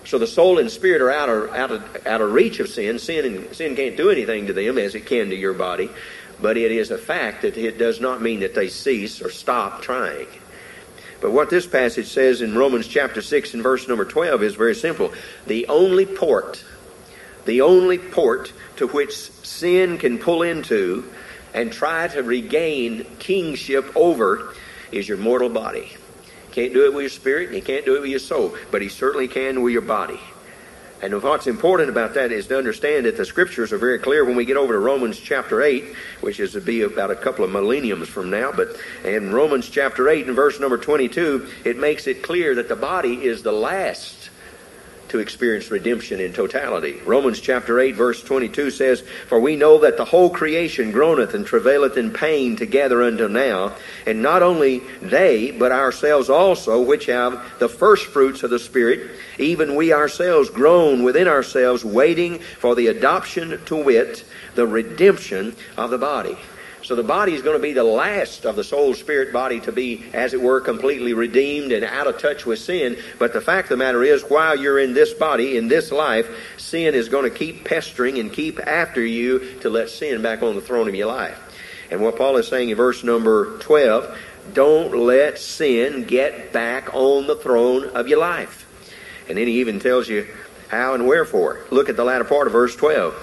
So 0.04 0.18
the 0.18 0.26
soul 0.26 0.58
and 0.58 0.70
spirit 0.70 1.02
are 1.02 1.10
out 1.10 1.28
of, 1.28 1.52
out 1.52 1.70
of, 1.70 2.06
out 2.06 2.20
of 2.22 2.32
reach 2.32 2.60
of 2.60 2.68
sin. 2.68 2.98
Sin, 2.98 3.52
sin 3.52 3.76
can't 3.76 3.96
do 3.96 4.08
anything 4.10 4.46
to 4.46 4.54
them 4.54 4.78
as 4.78 4.94
it 4.94 5.04
can 5.04 5.28
to 5.28 5.36
your 5.36 5.52
body. 5.52 5.90
But 6.40 6.56
it 6.56 6.70
is 6.70 6.90
a 6.90 6.98
fact 6.98 7.42
that 7.42 7.56
it 7.56 7.78
does 7.78 8.00
not 8.00 8.22
mean 8.22 8.40
that 8.40 8.54
they 8.54 8.68
cease 8.68 9.20
or 9.20 9.30
stop 9.30 9.82
trying. 9.82 10.28
But 11.20 11.32
what 11.32 11.50
this 11.50 11.66
passage 11.66 12.06
says 12.06 12.42
in 12.42 12.56
Romans 12.56 12.86
chapter 12.86 13.20
6 13.20 13.54
and 13.54 13.62
verse 13.62 13.88
number 13.88 14.04
12 14.04 14.42
is 14.42 14.54
very 14.54 14.74
simple. 14.74 15.12
The 15.46 15.66
only 15.66 16.06
port, 16.06 16.64
the 17.44 17.60
only 17.60 17.98
port 17.98 18.52
to 18.76 18.86
which 18.86 19.14
sin 19.14 19.98
can 19.98 20.18
pull 20.18 20.42
into 20.42 21.10
and 21.54 21.72
try 21.72 22.06
to 22.08 22.22
regain 22.22 23.04
kingship 23.18 23.90
over 23.96 24.54
is 24.92 25.08
your 25.08 25.18
mortal 25.18 25.48
body. 25.48 25.92
Can't 26.52 26.72
do 26.72 26.84
it 26.86 26.94
with 26.94 27.02
your 27.02 27.10
spirit, 27.10 27.46
and 27.46 27.54
he 27.54 27.60
can't 27.60 27.84
do 27.84 27.96
it 27.96 28.00
with 28.00 28.10
your 28.10 28.18
soul, 28.18 28.54
but 28.70 28.82
he 28.82 28.88
certainly 28.88 29.28
can 29.28 29.62
with 29.62 29.72
your 29.72 29.82
body. 29.82 30.20
And 31.00 31.22
what's 31.22 31.46
important 31.46 31.90
about 31.90 32.14
that 32.14 32.32
is 32.32 32.48
to 32.48 32.58
understand 32.58 33.06
that 33.06 33.16
the 33.16 33.24
scriptures 33.24 33.72
are 33.72 33.78
very 33.78 34.00
clear 34.00 34.24
when 34.24 34.34
we 34.34 34.44
get 34.44 34.56
over 34.56 34.72
to 34.72 34.78
Romans 34.80 35.18
chapter 35.18 35.62
8, 35.62 35.94
which 36.22 36.40
is 36.40 36.52
to 36.52 36.60
be 36.60 36.82
about 36.82 37.12
a 37.12 37.16
couple 37.16 37.44
of 37.44 37.52
millenniums 37.52 38.08
from 38.08 38.30
now. 38.30 38.50
But 38.50 38.76
in 39.04 39.32
Romans 39.32 39.68
chapter 39.68 40.08
8 40.08 40.26
and 40.26 40.34
verse 40.34 40.58
number 40.58 40.76
22, 40.76 41.48
it 41.64 41.78
makes 41.78 42.08
it 42.08 42.24
clear 42.24 42.56
that 42.56 42.68
the 42.68 42.76
body 42.76 43.24
is 43.24 43.42
the 43.42 43.52
last 43.52 44.27
to 45.08 45.18
experience 45.18 45.70
redemption 45.70 46.20
in 46.20 46.32
totality. 46.32 47.00
Romans 47.04 47.40
chapter 47.40 47.78
8 47.80 47.94
verse 47.94 48.22
22 48.22 48.70
says, 48.70 49.02
For 49.26 49.40
we 49.40 49.56
know 49.56 49.78
that 49.78 49.96
the 49.96 50.04
whole 50.04 50.30
creation 50.30 50.90
groaneth 50.90 51.34
and 51.34 51.46
travaileth 51.46 51.96
in 51.96 52.12
pain 52.12 52.56
together 52.56 53.02
until 53.02 53.28
now, 53.28 53.74
and 54.06 54.22
not 54.22 54.42
only 54.42 54.80
they, 55.00 55.50
but 55.50 55.72
ourselves 55.72 56.28
also, 56.28 56.82
which 56.82 57.06
have 57.06 57.42
the 57.58 57.68
first 57.68 58.06
fruits 58.06 58.42
of 58.42 58.50
the 58.50 58.58
Spirit, 58.58 59.10
even 59.38 59.74
we 59.74 59.92
ourselves 59.92 60.50
groan 60.50 61.02
within 61.02 61.28
ourselves, 61.28 61.84
waiting 61.84 62.38
for 62.38 62.74
the 62.74 62.88
adoption 62.88 63.60
to 63.66 63.76
wit, 63.76 64.24
the 64.54 64.66
redemption 64.66 65.54
of 65.76 65.90
the 65.90 65.98
body. 65.98 66.36
So 66.88 66.94
the 66.94 67.02
body 67.02 67.34
is 67.34 67.42
going 67.42 67.54
to 67.54 67.62
be 67.62 67.74
the 67.74 67.84
last 67.84 68.46
of 68.46 68.56
the 68.56 68.64
soul, 68.64 68.94
spirit, 68.94 69.30
body 69.30 69.60
to 69.60 69.72
be, 69.72 70.06
as 70.14 70.32
it 70.32 70.40
were, 70.40 70.58
completely 70.58 71.12
redeemed 71.12 71.70
and 71.70 71.84
out 71.84 72.06
of 72.06 72.16
touch 72.16 72.46
with 72.46 72.60
sin. 72.60 72.96
But 73.18 73.34
the 73.34 73.42
fact 73.42 73.66
of 73.66 73.68
the 73.68 73.76
matter 73.76 74.02
is, 74.02 74.22
while 74.22 74.58
you're 74.58 74.78
in 74.78 74.94
this 74.94 75.12
body, 75.12 75.58
in 75.58 75.68
this 75.68 75.92
life, 75.92 76.26
sin 76.56 76.94
is 76.94 77.10
going 77.10 77.30
to 77.30 77.38
keep 77.38 77.62
pestering 77.62 78.18
and 78.18 78.32
keep 78.32 78.58
after 78.58 79.04
you 79.04 79.58
to 79.60 79.68
let 79.68 79.90
sin 79.90 80.22
back 80.22 80.42
on 80.42 80.54
the 80.54 80.62
throne 80.62 80.88
of 80.88 80.94
your 80.94 81.08
life. 81.08 81.38
And 81.90 82.00
what 82.00 82.16
Paul 82.16 82.38
is 82.38 82.48
saying 82.48 82.70
in 82.70 82.76
verse 82.78 83.04
number 83.04 83.58
12, 83.58 84.18
don't 84.54 84.96
let 84.96 85.38
sin 85.38 86.04
get 86.04 86.54
back 86.54 86.94
on 86.94 87.26
the 87.26 87.36
throne 87.36 87.84
of 87.90 88.08
your 88.08 88.20
life. 88.20 88.64
And 89.28 89.36
then 89.36 89.46
he 89.46 89.60
even 89.60 89.78
tells 89.78 90.08
you 90.08 90.26
how 90.68 90.94
and 90.94 91.06
wherefore. 91.06 91.66
Look 91.70 91.90
at 91.90 91.96
the 91.96 92.04
latter 92.04 92.24
part 92.24 92.46
of 92.46 92.54
verse 92.54 92.74
12. 92.74 93.14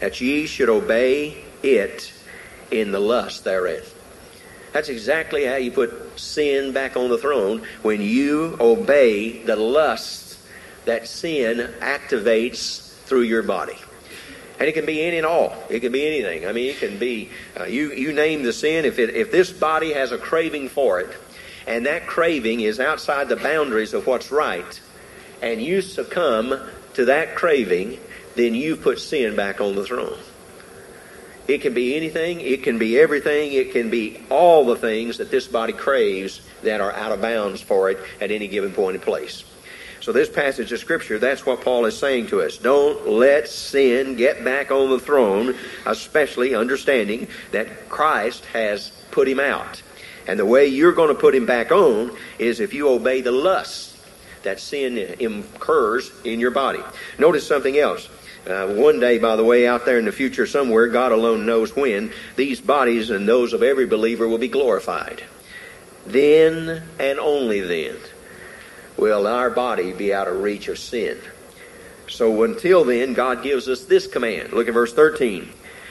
That 0.00 0.18
ye 0.22 0.46
should 0.46 0.70
obey 0.70 1.44
it 1.62 2.14
in 2.70 2.92
the 2.92 3.00
lust 3.00 3.44
therein. 3.44 3.82
That's 4.72 4.88
exactly 4.88 5.44
how 5.44 5.56
you 5.56 5.70
put 5.70 6.18
sin 6.18 6.72
back 6.72 6.96
on 6.96 7.08
the 7.08 7.18
throne 7.18 7.62
when 7.82 8.00
you 8.02 8.56
obey 8.60 9.42
the 9.42 9.56
lust 9.56 10.38
that 10.84 11.06
sin 11.06 11.72
activates 11.80 12.92
through 13.04 13.22
your 13.22 13.42
body. 13.42 13.78
And 14.58 14.68
it 14.68 14.72
can 14.72 14.86
be 14.86 15.02
any 15.02 15.18
and 15.18 15.26
all. 15.26 15.56
It 15.70 15.80
can 15.80 15.92
be 15.92 16.06
anything. 16.06 16.46
I 16.46 16.52
mean, 16.52 16.70
it 16.70 16.78
can 16.78 16.98
be 16.98 17.30
uh, 17.58 17.64
you. 17.64 17.92
You 17.92 18.12
name 18.12 18.42
the 18.42 18.52
sin. 18.52 18.84
If 18.84 18.98
it, 18.98 19.14
if 19.14 19.30
this 19.30 19.52
body 19.52 19.92
has 19.92 20.10
a 20.10 20.18
craving 20.18 20.68
for 20.68 21.00
it, 21.00 21.10
and 21.66 21.86
that 21.86 22.06
craving 22.06 22.60
is 22.60 22.80
outside 22.80 23.28
the 23.28 23.36
boundaries 23.36 23.94
of 23.94 24.06
what's 24.06 24.32
right, 24.32 24.80
and 25.40 25.62
you 25.62 25.80
succumb 25.80 26.58
to 26.94 27.04
that 27.04 27.36
craving, 27.36 28.00
then 28.34 28.54
you've 28.54 28.82
put 28.82 28.98
sin 28.98 29.36
back 29.36 29.60
on 29.60 29.76
the 29.76 29.84
throne. 29.84 30.18
It 31.48 31.62
can 31.62 31.72
be 31.72 31.96
anything, 31.96 32.42
it 32.42 32.62
can 32.62 32.78
be 32.78 32.98
everything, 32.98 33.54
it 33.54 33.72
can 33.72 33.88
be 33.88 34.20
all 34.28 34.66
the 34.66 34.76
things 34.76 35.16
that 35.16 35.30
this 35.30 35.46
body 35.46 35.72
craves 35.72 36.42
that 36.62 36.82
are 36.82 36.92
out 36.92 37.10
of 37.10 37.22
bounds 37.22 37.62
for 37.62 37.90
it 37.90 37.98
at 38.20 38.30
any 38.30 38.48
given 38.48 38.70
point 38.70 38.96
in 38.96 39.00
place. 39.00 39.44
So, 40.00 40.12
this 40.12 40.28
passage 40.28 40.70
of 40.72 40.78
Scripture, 40.78 41.18
that's 41.18 41.46
what 41.46 41.62
Paul 41.62 41.86
is 41.86 41.98
saying 41.98 42.28
to 42.28 42.42
us. 42.42 42.58
Don't 42.58 43.08
let 43.08 43.48
sin 43.48 44.14
get 44.14 44.44
back 44.44 44.70
on 44.70 44.90
the 44.90 45.00
throne, 45.00 45.54
especially 45.86 46.54
understanding 46.54 47.28
that 47.52 47.88
Christ 47.88 48.44
has 48.46 48.92
put 49.10 49.26
him 49.26 49.40
out. 49.40 49.82
And 50.26 50.38
the 50.38 50.46
way 50.46 50.66
you're 50.66 50.92
going 50.92 51.08
to 51.08 51.20
put 51.20 51.34
him 51.34 51.46
back 51.46 51.72
on 51.72 52.14
is 52.38 52.60
if 52.60 52.74
you 52.74 52.90
obey 52.90 53.22
the 53.22 53.32
lusts 53.32 53.98
that 54.42 54.60
sin 54.60 54.98
incurs 55.18 56.12
in 56.24 56.40
your 56.40 56.50
body. 56.50 56.80
Notice 57.18 57.46
something 57.46 57.76
else. 57.78 58.08
Uh, 58.48 58.66
one 58.66 58.98
day, 58.98 59.18
by 59.18 59.36
the 59.36 59.44
way, 59.44 59.66
out 59.66 59.84
there 59.84 59.98
in 59.98 60.06
the 60.06 60.12
future 60.12 60.46
somewhere, 60.46 60.88
God 60.88 61.12
alone 61.12 61.44
knows 61.44 61.76
when, 61.76 62.12
these 62.34 62.62
bodies 62.62 63.10
and 63.10 63.28
those 63.28 63.52
of 63.52 63.62
every 63.62 63.86
believer 63.86 64.26
will 64.26 64.38
be 64.38 64.48
glorified. 64.48 65.22
Then 66.06 66.82
and 66.98 67.18
only 67.18 67.60
then 67.60 67.96
will 68.96 69.26
our 69.26 69.50
body 69.50 69.92
be 69.92 70.14
out 70.14 70.28
of 70.28 70.40
reach 70.40 70.68
of 70.68 70.78
sin. 70.78 71.18
So 72.08 72.42
until 72.42 72.84
then, 72.84 73.12
God 73.12 73.42
gives 73.42 73.68
us 73.68 73.84
this 73.84 74.06
command. 74.06 74.54
Look 74.54 74.66
at 74.66 74.74
verse 74.74 74.94
13. 74.94 75.50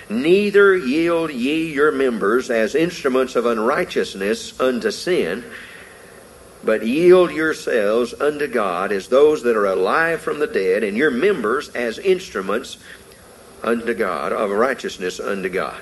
Neither 0.09 0.75
yield 0.75 1.31
ye 1.31 1.71
your 1.71 1.91
members 1.91 2.49
as 2.49 2.73
instruments 2.73 3.35
of 3.35 3.45
unrighteousness 3.45 4.59
unto 4.59 4.89
sin, 4.89 5.43
but 6.67 6.85
yield 6.85 7.31
yourselves 7.31 8.13
unto 8.19 8.45
God 8.45 8.91
as 8.91 9.07
those 9.07 9.41
that 9.43 9.55
are 9.55 9.67
alive 9.67 10.19
from 10.19 10.39
the 10.39 10.47
dead, 10.47 10.83
and 10.83 10.97
your 10.97 11.09
members 11.09 11.69
as 11.69 11.97
instruments 11.97 12.77
unto 13.63 13.93
God, 13.93 14.33
of 14.33 14.51
righteousness 14.51 15.21
unto 15.21 15.47
God. 15.47 15.81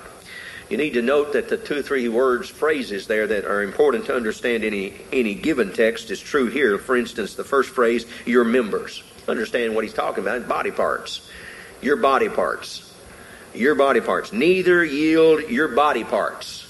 You 0.69 0.77
need 0.77 0.93
to 0.93 1.01
note 1.01 1.33
that 1.33 1.49
the 1.49 1.57
two 1.57 1.81
three 1.81 2.07
words, 2.07 2.49
phrases 2.49 3.07
there 3.07 3.25
that 3.25 3.45
are 3.45 3.63
important 3.63 4.05
to 4.05 4.15
understand 4.15 4.63
any, 4.63 4.93
any 5.11 5.33
given 5.33 5.73
text 5.73 6.11
is 6.11 6.19
true 6.19 6.51
here. 6.51 6.77
For 6.77 6.95
instance, 6.95 7.33
the 7.33 7.43
first 7.43 7.71
phrase, 7.71 8.05
your 8.27 8.43
members. 8.43 9.01
Understand 9.27 9.73
what 9.73 9.85
he's 9.85 9.93
talking 9.93 10.23
about, 10.23 10.47
body 10.47 10.69
parts. 10.69 11.27
Your 11.81 11.95
body 11.95 12.29
parts. 12.29 12.93
Your 13.55 13.73
body 13.73 14.01
parts. 14.01 14.31
Neither 14.31 14.85
yield 14.85 15.49
your 15.49 15.69
body 15.69 16.03
parts 16.03 16.64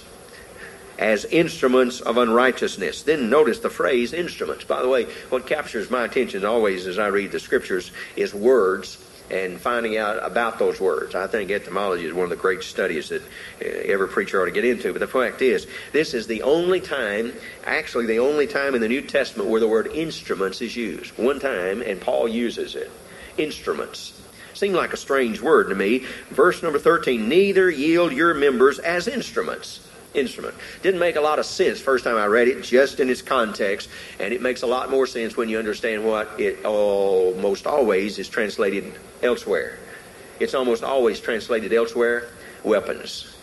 as 0.98 1.26
instruments 1.26 2.02
of 2.02 2.18
unrighteousness. 2.18 3.04
Then 3.04 3.30
notice 3.30 3.60
the 3.60 3.70
phrase 3.70 4.14
instruments. 4.14 4.64
By 4.64 4.82
the 4.82 4.90
way, 4.90 5.06
what 5.30 5.48
captures 5.48 5.90
my 5.90 6.06
attention 6.06 6.46
always 6.46 6.88
as 6.88 7.00
I 7.00 7.08
read 7.08 7.32
the 7.32 7.40
scriptures 7.40 7.92
is 8.16 8.34
words 8.34 8.98
and 9.30 9.60
finding 9.60 9.98
out 9.98 10.20
about 10.24 10.60
those 10.60 10.80
words. 10.80 11.16
I 11.16 11.28
think 11.28 11.50
etymology 11.50 12.06
is 12.06 12.14
one 12.14 12.26
of 12.26 12.30
the 12.30 12.36
great 12.36 12.64
studies 12.64 13.10
that 13.10 13.24
uh, 13.24 13.66
every 13.66 14.08
preacher 14.08 14.42
ought 14.42 14.46
to 14.46 14.52
get 14.52 14.66
into. 14.66 14.94
But 14.94 15.00
the 15.00 15.08
fact 15.08 15.42
is, 15.42 15.66
this 15.92 16.14
is 16.14 16.28
the 16.28 16.44
only 16.44 16.80
time, 16.80 17.34
actually 17.66 18.06
the 18.06 18.20
only 18.20 18.46
time 18.46 18.76
in 18.76 18.82
the 18.82 18.88
New 18.88 19.02
Testament 19.02 19.50
where 19.50 19.60
the 19.60 19.68
word 19.68 19.88
instruments 19.88 20.62
is 20.62 20.76
used. 20.76 21.18
One 21.18 21.40
time, 21.40 21.82
and 21.82 22.00
Paul 22.00 22.28
uses 22.28 22.76
it. 22.76 22.92
Instruments. 23.38 24.22
Seemed 24.54 24.76
like 24.76 24.94
a 24.94 24.98
strange 24.98 25.42
word 25.42 25.70
to 25.70 25.76
me. 25.76 26.06
Verse 26.30 26.62
number 26.62 26.80
13, 26.80 27.28
neither 27.28 27.70
yield 27.70 28.14
your 28.14 28.34
members 28.34 28.80
as 28.80 29.08
instruments 29.08 29.85
instrument. 30.16 30.56
Didn't 30.82 31.00
make 31.00 31.16
a 31.16 31.22
lot 31.22 31.40
of 31.40 31.46
sense 31.46 31.80
first 31.80 32.04
time 32.04 32.18
I 32.18 32.26
read 32.26 32.48
it, 32.48 32.64
just 32.64 33.00
in 33.00 33.10
its 33.10 33.22
context, 33.22 33.90
and 34.20 34.34
it 34.34 34.42
makes 34.42 34.62
a 34.64 34.68
lot 34.68 34.90
more 34.90 35.08
sense 35.08 35.38
when 35.38 35.50
you 35.50 35.60
understand 35.60 36.06
what 36.06 36.40
it 36.40 36.66
almost 36.66 37.68
always 37.68 38.20
is 38.20 38.30
translated 38.30 38.94
elsewhere. 39.22 39.78
It's 40.40 40.54
almost 40.54 40.84
always 40.84 41.20
translated 41.20 41.72
elsewhere 41.74 42.28
weapons. 42.64 43.36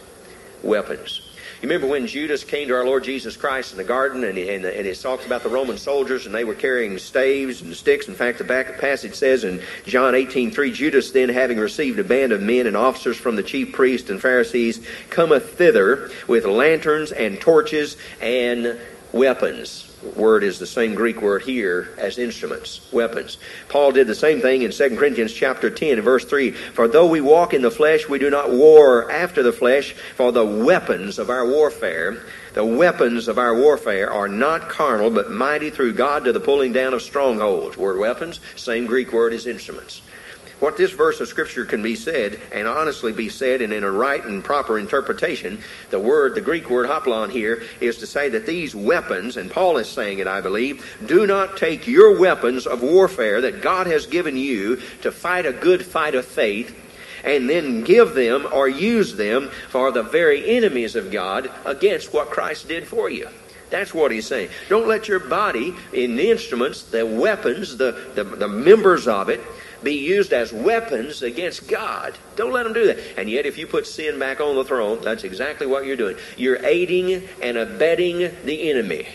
Weapons. 0.62 1.21
You 1.62 1.68
remember 1.68 1.86
when 1.86 2.08
Judas 2.08 2.42
came 2.42 2.66
to 2.66 2.74
our 2.74 2.84
Lord 2.84 3.04
Jesus 3.04 3.36
Christ 3.36 3.70
in 3.70 3.78
the 3.78 3.84
garden 3.84 4.24
and, 4.24 4.36
and, 4.36 4.64
and 4.64 4.84
it 4.84 5.00
talks 5.00 5.24
about 5.24 5.44
the 5.44 5.48
Roman 5.48 5.78
soldiers 5.78 6.26
and 6.26 6.34
they 6.34 6.42
were 6.42 6.56
carrying 6.56 6.98
staves 6.98 7.62
and 7.62 7.72
sticks. 7.76 8.08
In 8.08 8.14
fact, 8.14 8.38
the 8.38 8.44
back 8.44 8.80
passage 8.80 9.14
says 9.14 9.44
in 9.44 9.62
John 9.86 10.14
18:3, 10.14 10.74
Judas 10.74 11.12
then 11.12 11.28
having 11.28 11.60
received 11.60 12.00
a 12.00 12.04
band 12.04 12.32
of 12.32 12.42
men 12.42 12.66
and 12.66 12.76
officers 12.76 13.16
from 13.16 13.36
the 13.36 13.44
chief 13.44 13.70
priests 13.70 14.10
and 14.10 14.20
Pharisees, 14.20 14.84
cometh 15.08 15.56
thither 15.56 16.10
with 16.26 16.46
lanterns 16.46 17.12
and 17.12 17.40
torches 17.40 17.96
and 18.20 18.76
weapons 19.12 19.91
word 20.16 20.44
is 20.44 20.58
the 20.58 20.66
same 20.66 20.94
Greek 20.94 21.22
word 21.22 21.42
here 21.42 21.94
as 21.98 22.18
instruments, 22.18 22.80
weapons. 22.92 23.38
Paul 23.68 23.92
did 23.92 24.06
the 24.06 24.14
same 24.14 24.40
thing 24.40 24.62
in 24.62 24.70
2 24.70 24.96
Corinthians 24.96 25.32
chapter 25.32 25.70
10 25.70 26.00
verse 26.00 26.24
3. 26.24 26.50
For 26.50 26.88
though 26.88 27.06
we 27.06 27.20
walk 27.20 27.54
in 27.54 27.62
the 27.62 27.70
flesh, 27.70 28.08
we 28.08 28.18
do 28.18 28.30
not 28.30 28.50
war 28.50 29.10
after 29.10 29.42
the 29.42 29.52
flesh, 29.52 29.92
for 30.16 30.32
the 30.32 30.44
weapons 30.44 31.18
of 31.18 31.30
our 31.30 31.46
warfare, 31.46 32.22
The 32.54 32.64
weapons 32.64 33.28
of 33.28 33.38
our 33.38 33.54
warfare 33.54 34.12
are 34.12 34.28
not 34.28 34.68
carnal, 34.68 35.10
but 35.10 35.30
mighty 35.30 35.70
through 35.70 35.94
God 35.94 36.24
to 36.24 36.32
the 36.32 36.40
pulling 36.40 36.72
down 36.72 36.92
of 36.92 37.00
strongholds. 37.00 37.78
Word 37.78 37.98
weapons, 37.98 38.40
same 38.56 38.84
Greek 38.84 39.10
word 39.10 39.32
as 39.32 39.46
instruments. 39.46 40.02
What 40.62 40.76
this 40.76 40.92
verse 40.92 41.20
of 41.20 41.26
Scripture 41.26 41.64
can 41.64 41.82
be 41.82 41.96
said, 41.96 42.38
and 42.52 42.68
honestly 42.68 43.12
be 43.12 43.28
said, 43.30 43.62
and 43.62 43.72
in 43.72 43.82
a 43.82 43.90
right 43.90 44.24
and 44.24 44.44
proper 44.44 44.78
interpretation, 44.78 45.58
the 45.90 45.98
word, 45.98 46.36
the 46.36 46.40
Greek 46.40 46.70
word 46.70 46.88
hoplon 46.88 47.32
here, 47.32 47.64
is 47.80 47.98
to 47.98 48.06
say 48.06 48.28
that 48.28 48.46
these 48.46 48.72
weapons, 48.72 49.36
and 49.36 49.50
Paul 49.50 49.78
is 49.78 49.88
saying 49.88 50.20
it, 50.20 50.28
I 50.28 50.40
believe, 50.40 50.86
do 51.04 51.26
not 51.26 51.56
take 51.56 51.88
your 51.88 52.16
weapons 52.16 52.68
of 52.68 52.80
warfare 52.80 53.40
that 53.40 53.60
God 53.60 53.88
has 53.88 54.06
given 54.06 54.36
you 54.36 54.76
to 55.00 55.10
fight 55.10 55.46
a 55.46 55.52
good 55.52 55.84
fight 55.84 56.14
of 56.14 56.24
faith 56.24 56.78
and 57.24 57.50
then 57.50 57.82
give 57.82 58.14
them 58.14 58.46
or 58.52 58.68
use 58.68 59.16
them 59.16 59.50
for 59.68 59.90
the 59.90 60.04
very 60.04 60.48
enemies 60.48 60.94
of 60.94 61.10
God 61.10 61.50
against 61.64 62.14
what 62.14 62.30
Christ 62.30 62.68
did 62.68 62.86
for 62.86 63.10
you. 63.10 63.28
That's 63.70 63.92
what 63.92 64.12
he's 64.12 64.28
saying. 64.28 64.50
Don't 64.68 64.86
let 64.86 65.08
your 65.08 65.18
body, 65.18 65.74
in 65.92 66.14
the 66.14 66.30
instruments, 66.30 66.84
the 66.84 67.04
weapons, 67.04 67.78
the, 67.78 68.12
the, 68.14 68.22
the 68.22 68.46
members 68.46 69.08
of 69.08 69.28
it, 69.28 69.40
be 69.82 69.94
used 69.94 70.32
as 70.32 70.52
weapons 70.52 71.22
against 71.22 71.68
God. 71.68 72.16
Don't 72.36 72.52
let 72.52 72.64
them 72.64 72.72
do 72.72 72.86
that. 72.86 72.98
And 73.16 73.28
yet, 73.28 73.46
if 73.46 73.58
you 73.58 73.66
put 73.66 73.86
sin 73.86 74.18
back 74.18 74.40
on 74.40 74.54
the 74.54 74.64
throne, 74.64 75.00
that's 75.02 75.24
exactly 75.24 75.66
what 75.66 75.84
you're 75.84 75.96
doing. 75.96 76.16
You're 76.36 76.64
aiding 76.64 77.28
and 77.42 77.56
abetting 77.56 78.30
the 78.44 78.70
enemy. 78.70 79.06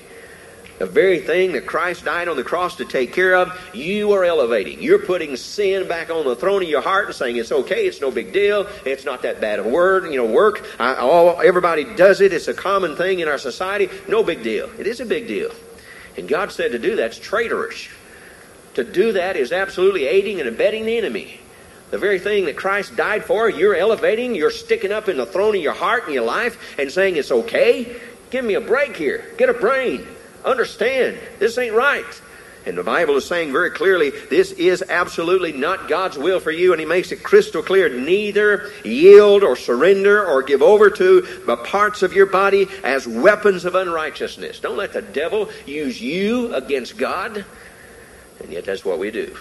The 0.80 0.86
very 0.86 1.22
thing 1.22 1.54
that 1.54 1.66
Christ 1.66 2.06
died 2.06 2.28
on 2.28 2.36
the 2.36 2.44
cross 2.44 2.76
to 2.76 2.86
take 2.86 3.12
care 3.12 3.36
of, 3.36 3.52
you 3.74 4.12
are 4.12 4.24
elevating. 4.24 4.80
You're 4.80 5.00
putting 5.00 5.36
sin 5.36 5.88
back 5.88 6.12
on 6.12 6.24
the 6.24 6.36
throne 6.36 6.62
of 6.62 6.70
your 6.70 6.82
heart 6.82 7.08
and 7.08 7.16
saying 7.16 7.38
it's 7.38 7.52
okay, 7.52 7.88
it's 7.88 8.00
no 8.00 8.12
big 8.12 8.32
deal, 8.32 8.68
it's 8.86 9.04
not 9.04 9.24
that 9.24 9.42
bad 9.42 9.58
of 9.58 9.66
a 9.66 9.70
word, 9.70 10.12
you 10.12 10.18
know, 10.18 10.26
work. 10.26 10.64
I, 10.80 10.94
all, 10.96 11.42
everybody 11.42 11.84
does 11.96 12.22
it. 12.22 12.32
It's 12.32 12.48
a 12.48 12.54
common 12.54 12.96
thing 12.96 13.22
in 13.22 13.28
our 13.28 13.40
society. 13.40 13.90
No 14.08 14.24
big 14.24 14.44
deal. 14.44 14.70
It 14.78 14.86
is 14.86 15.00
a 15.00 15.06
big 15.06 15.28
deal. 15.28 15.50
And 16.16 16.28
God 16.28 16.52
said 16.52 16.72
to 16.74 16.80
do 16.80 16.96
that's 16.96 17.18
traitorous. 17.18 17.88
To 18.78 18.84
do 18.84 19.14
that 19.14 19.36
is 19.36 19.52
absolutely 19.52 20.06
aiding 20.06 20.40
and 20.40 20.48
abetting 20.48 20.86
the 20.86 21.00
enemy. 21.00 21.40
The 21.90 21.98
very 21.98 22.20
thing 22.20 22.46
that 22.46 22.58
Christ 22.58 22.96
died 22.96 23.26
for, 23.26 23.50
you're 23.50 23.74
elevating, 23.74 24.36
you're 24.36 24.52
sticking 24.52 24.92
up 24.92 25.10
in 25.10 25.18
the 25.18 25.26
throne 25.26 25.56
of 25.56 25.62
your 25.64 25.74
heart 25.74 26.04
and 26.06 26.14
your 26.14 26.26
life 26.26 26.78
and 26.78 26.92
saying 26.92 27.16
it's 27.16 27.32
okay. 27.32 28.00
Give 28.30 28.46
me 28.46 28.54
a 28.54 28.62
break 28.62 28.96
here. 28.96 29.34
Get 29.40 29.50
a 29.50 29.54
brain. 29.54 30.06
Understand, 30.46 31.18
this 31.40 31.58
ain't 31.58 31.74
right. 31.74 32.06
And 32.68 32.78
the 32.78 32.84
Bible 32.84 33.16
is 33.16 33.26
saying 33.26 33.52
very 33.52 33.72
clearly, 33.72 34.12
this 34.12 34.52
is 34.52 34.84
absolutely 34.88 35.54
not 35.54 35.90
God's 35.90 36.20
will 36.20 36.40
for 36.40 36.52
you, 36.52 36.72
and 36.72 36.80
He 36.80 36.86
makes 36.86 37.12
it 37.12 37.24
crystal 37.24 37.64
clear. 37.64 37.90
Neither 37.90 38.72
yield 38.86 39.42
or 39.42 39.56
surrender 39.56 40.24
or 40.24 40.44
give 40.44 40.62
over 40.62 40.92
to 40.92 41.22
the 41.48 41.58
parts 41.58 42.04
of 42.04 42.14
your 42.14 42.28
body 42.28 42.68
as 42.84 43.08
weapons 43.08 43.66
of 43.66 43.74
unrighteousness. 43.74 44.60
Don't 44.60 44.78
let 44.78 44.94
the 44.94 45.02
devil 45.02 45.50
use 45.66 46.00
you 46.00 46.54
against 46.54 46.96
God. 46.96 47.44
And 48.40 48.52
yet 48.52 48.66
that's 48.66 48.86
what 48.86 49.00
we 49.00 49.12
do. 49.12 49.36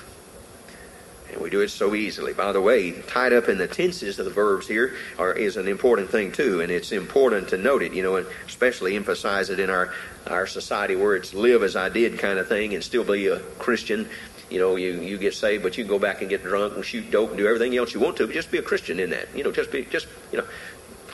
And 1.32 1.40
we 1.40 1.50
do 1.50 1.60
it 1.60 1.70
so 1.70 1.94
easily. 1.94 2.32
By 2.32 2.52
the 2.52 2.60
way, 2.60 2.92
tied 2.92 3.32
up 3.32 3.48
in 3.48 3.58
the 3.58 3.66
tenses 3.66 4.18
of 4.18 4.24
the 4.24 4.30
verbs 4.30 4.68
here 4.68 4.94
are, 5.18 5.32
is 5.32 5.56
an 5.56 5.66
important 5.66 6.10
thing 6.10 6.30
too, 6.30 6.60
and 6.60 6.70
it's 6.70 6.92
important 6.92 7.48
to 7.48 7.56
note 7.56 7.82
it, 7.82 7.92
you 7.92 8.02
know, 8.02 8.16
and 8.16 8.26
especially 8.46 8.94
emphasize 8.94 9.50
it 9.50 9.58
in 9.58 9.68
our, 9.68 9.92
our 10.28 10.46
society 10.46 10.94
where 10.94 11.16
it's 11.16 11.34
live 11.34 11.62
as 11.62 11.74
I 11.74 11.88
did 11.88 12.18
kind 12.18 12.38
of 12.38 12.48
thing 12.48 12.74
and 12.74 12.82
still 12.82 13.04
be 13.04 13.26
a 13.26 13.40
Christian. 13.58 14.08
You 14.50 14.60
know, 14.60 14.76
you, 14.76 15.00
you 15.00 15.18
get 15.18 15.34
saved, 15.34 15.64
but 15.64 15.76
you 15.76 15.82
can 15.82 15.90
go 15.90 15.98
back 15.98 16.20
and 16.20 16.30
get 16.30 16.44
drunk 16.44 16.76
and 16.76 16.84
shoot 16.84 17.10
dope 17.10 17.30
and 17.30 17.38
do 17.38 17.46
everything 17.48 17.76
else 17.76 17.92
you 17.92 17.98
want 17.98 18.16
to, 18.18 18.26
but 18.26 18.32
just 18.34 18.52
be 18.52 18.58
a 18.58 18.62
Christian 18.62 19.00
in 19.00 19.10
that. 19.10 19.26
You 19.34 19.42
know, 19.42 19.50
just 19.50 19.72
be, 19.72 19.84
just, 19.84 20.06
you 20.30 20.38
know, 20.38 20.46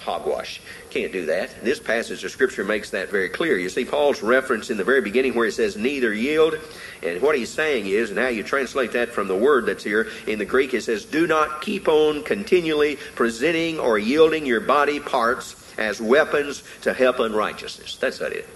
hogwash. 0.03 0.61
Can't 0.91 1.13
do 1.13 1.27
that. 1.27 1.65
This 1.65 1.81
passage 1.81 2.23
of 2.25 2.31
Scripture 2.31 2.65
makes 2.65 2.91
that 2.91 3.11
very 3.11 3.29
clear. 3.29 3.57
You 3.57 3.69
see 3.69 3.85
Paul's 3.85 4.23
reference 4.23 4.71
in 4.71 4.77
the 4.77 4.85
very 4.85 5.01
beginning 5.01 5.35
where 5.35 5.47
he 5.47 5.53
says, 5.53 5.77
neither 5.77 6.13
yield. 6.13 6.55
And 7.03 7.23
what 7.23 7.37
he's 7.37 7.51
saying 7.51 7.87
is, 7.87 8.11
and 8.11 8.19
how 8.19 8.29
you 8.29 8.43
translate 8.43 8.93
that 8.93 9.11
from 9.11 9.29
the 9.29 9.37
word 9.37 9.67
that's 9.67 9.85
here 9.85 10.09
in 10.27 10.39
the 10.39 10.45
Greek, 10.45 10.75
it 10.75 10.83
says, 10.83 11.05
do 11.05 11.27
not 11.27 11.63
keep 11.63 11.89
on 11.89 12.23
continually 12.23 12.97
presenting 13.15 13.79
or 13.79 13.99
yielding 13.99 14.45
your 14.45 14.61
body 14.61 15.01
parts 15.01 15.57
as 15.79 16.01
weapons 16.01 16.63
to 16.83 16.93
help 16.93 17.19
unrighteousness. 17.19 17.97
That's 17.97 18.21
not 18.21 18.33
it. 18.33 18.49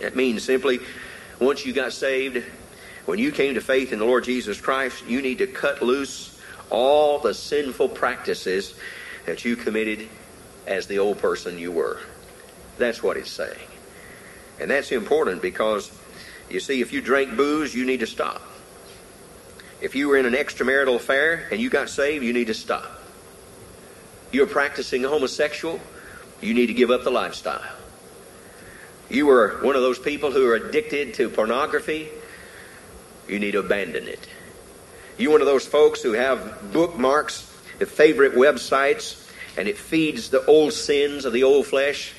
That 0.00 0.16
means 0.16 0.42
simply, 0.42 0.80
once 1.40 1.64
you 1.64 1.72
got 1.72 1.92
saved, 1.92 2.44
when 3.06 3.18
you 3.18 3.32
came 3.32 3.54
to 3.54 3.60
faith 3.60 3.92
in 3.92 3.98
the 3.98 4.04
Lord 4.04 4.24
Jesus 4.24 4.60
Christ, 4.60 5.06
you 5.06 5.22
need 5.22 5.38
to 5.38 5.46
cut 5.46 5.82
loose 5.82 6.38
all 6.70 7.18
the 7.18 7.32
sinful 7.32 7.88
practices 7.88 8.74
that 9.26 9.44
you 9.44 9.56
committed 9.56 10.08
as 10.68 10.86
the 10.86 10.98
old 10.98 11.18
person 11.18 11.58
you 11.58 11.72
were. 11.72 11.98
That's 12.76 13.02
what 13.02 13.16
it's 13.16 13.30
saying. 13.30 13.68
And 14.60 14.70
that's 14.70 14.92
important 14.92 15.42
because, 15.42 15.90
you 16.50 16.60
see, 16.60 16.80
if 16.80 16.92
you 16.92 17.00
drink 17.00 17.36
booze, 17.36 17.74
you 17.74 17.84
need 17.84 18.00
to 18.00 18.06
stop. 18.06 18.42
If 19.80 19.94
you 19.94 20.08
were 20.08 20.16
in 20.16 20.26
an 20.26 20.34
extramarital 20.34 20.96
affair 20.96 21.48
and 21.50 21.60
you 21.60 21.70
got 21.70 21.88
saved, 21.88 22.24
you 22.24 22.32
need 22.32 22.48
to 22.48 22.54
stop. 22.54 22.90
You're 24.30 24.46
practicing 24.46 25.04
homosexual, 25.04 25.80
you 26.40 26.54
need 26.54 26.66
to 26.66 26.74
give 26.74 26.90
up 26.90 27.02
the 27.02 27.10
lifestyle. 27.10 27.64
You 29.08 29.26
were 29.26 29.58
one 29.62 29.74
of 29.74 29.82
those 29.82 29.98
people 29.98 30.32
who 30.32 30.46
are 30.50 30.54
addicted 30.54 31.14
to 31.14 31.30
pornography, 31.30 32.08
you 33.26 33.38
need 33.38 33.52
to 33.52 33.60
abandon 33.60 34.06
it. 34.06 34.20
You're 35.16 35.32
one 35.32 35.40
of 35.40 35.46
those 35.46 35.66
folks 35.66 36.02
who 36.02 36.12
have 36.12 36.72
bookmarks, 36.72 37.50
the 37.78 37.86
favorite 37.86 38.34
websites, 38.34 39.17
and 39.58 39.68
it 39.68 39.76
feeds 39.76 40.30
the 40.30 40.44
old 40.46 40.72
sins 40.72 41.24
of 41.24 41.32
the 41.32 41.42
old 41.42 41.66
flesh, 41.66 42.14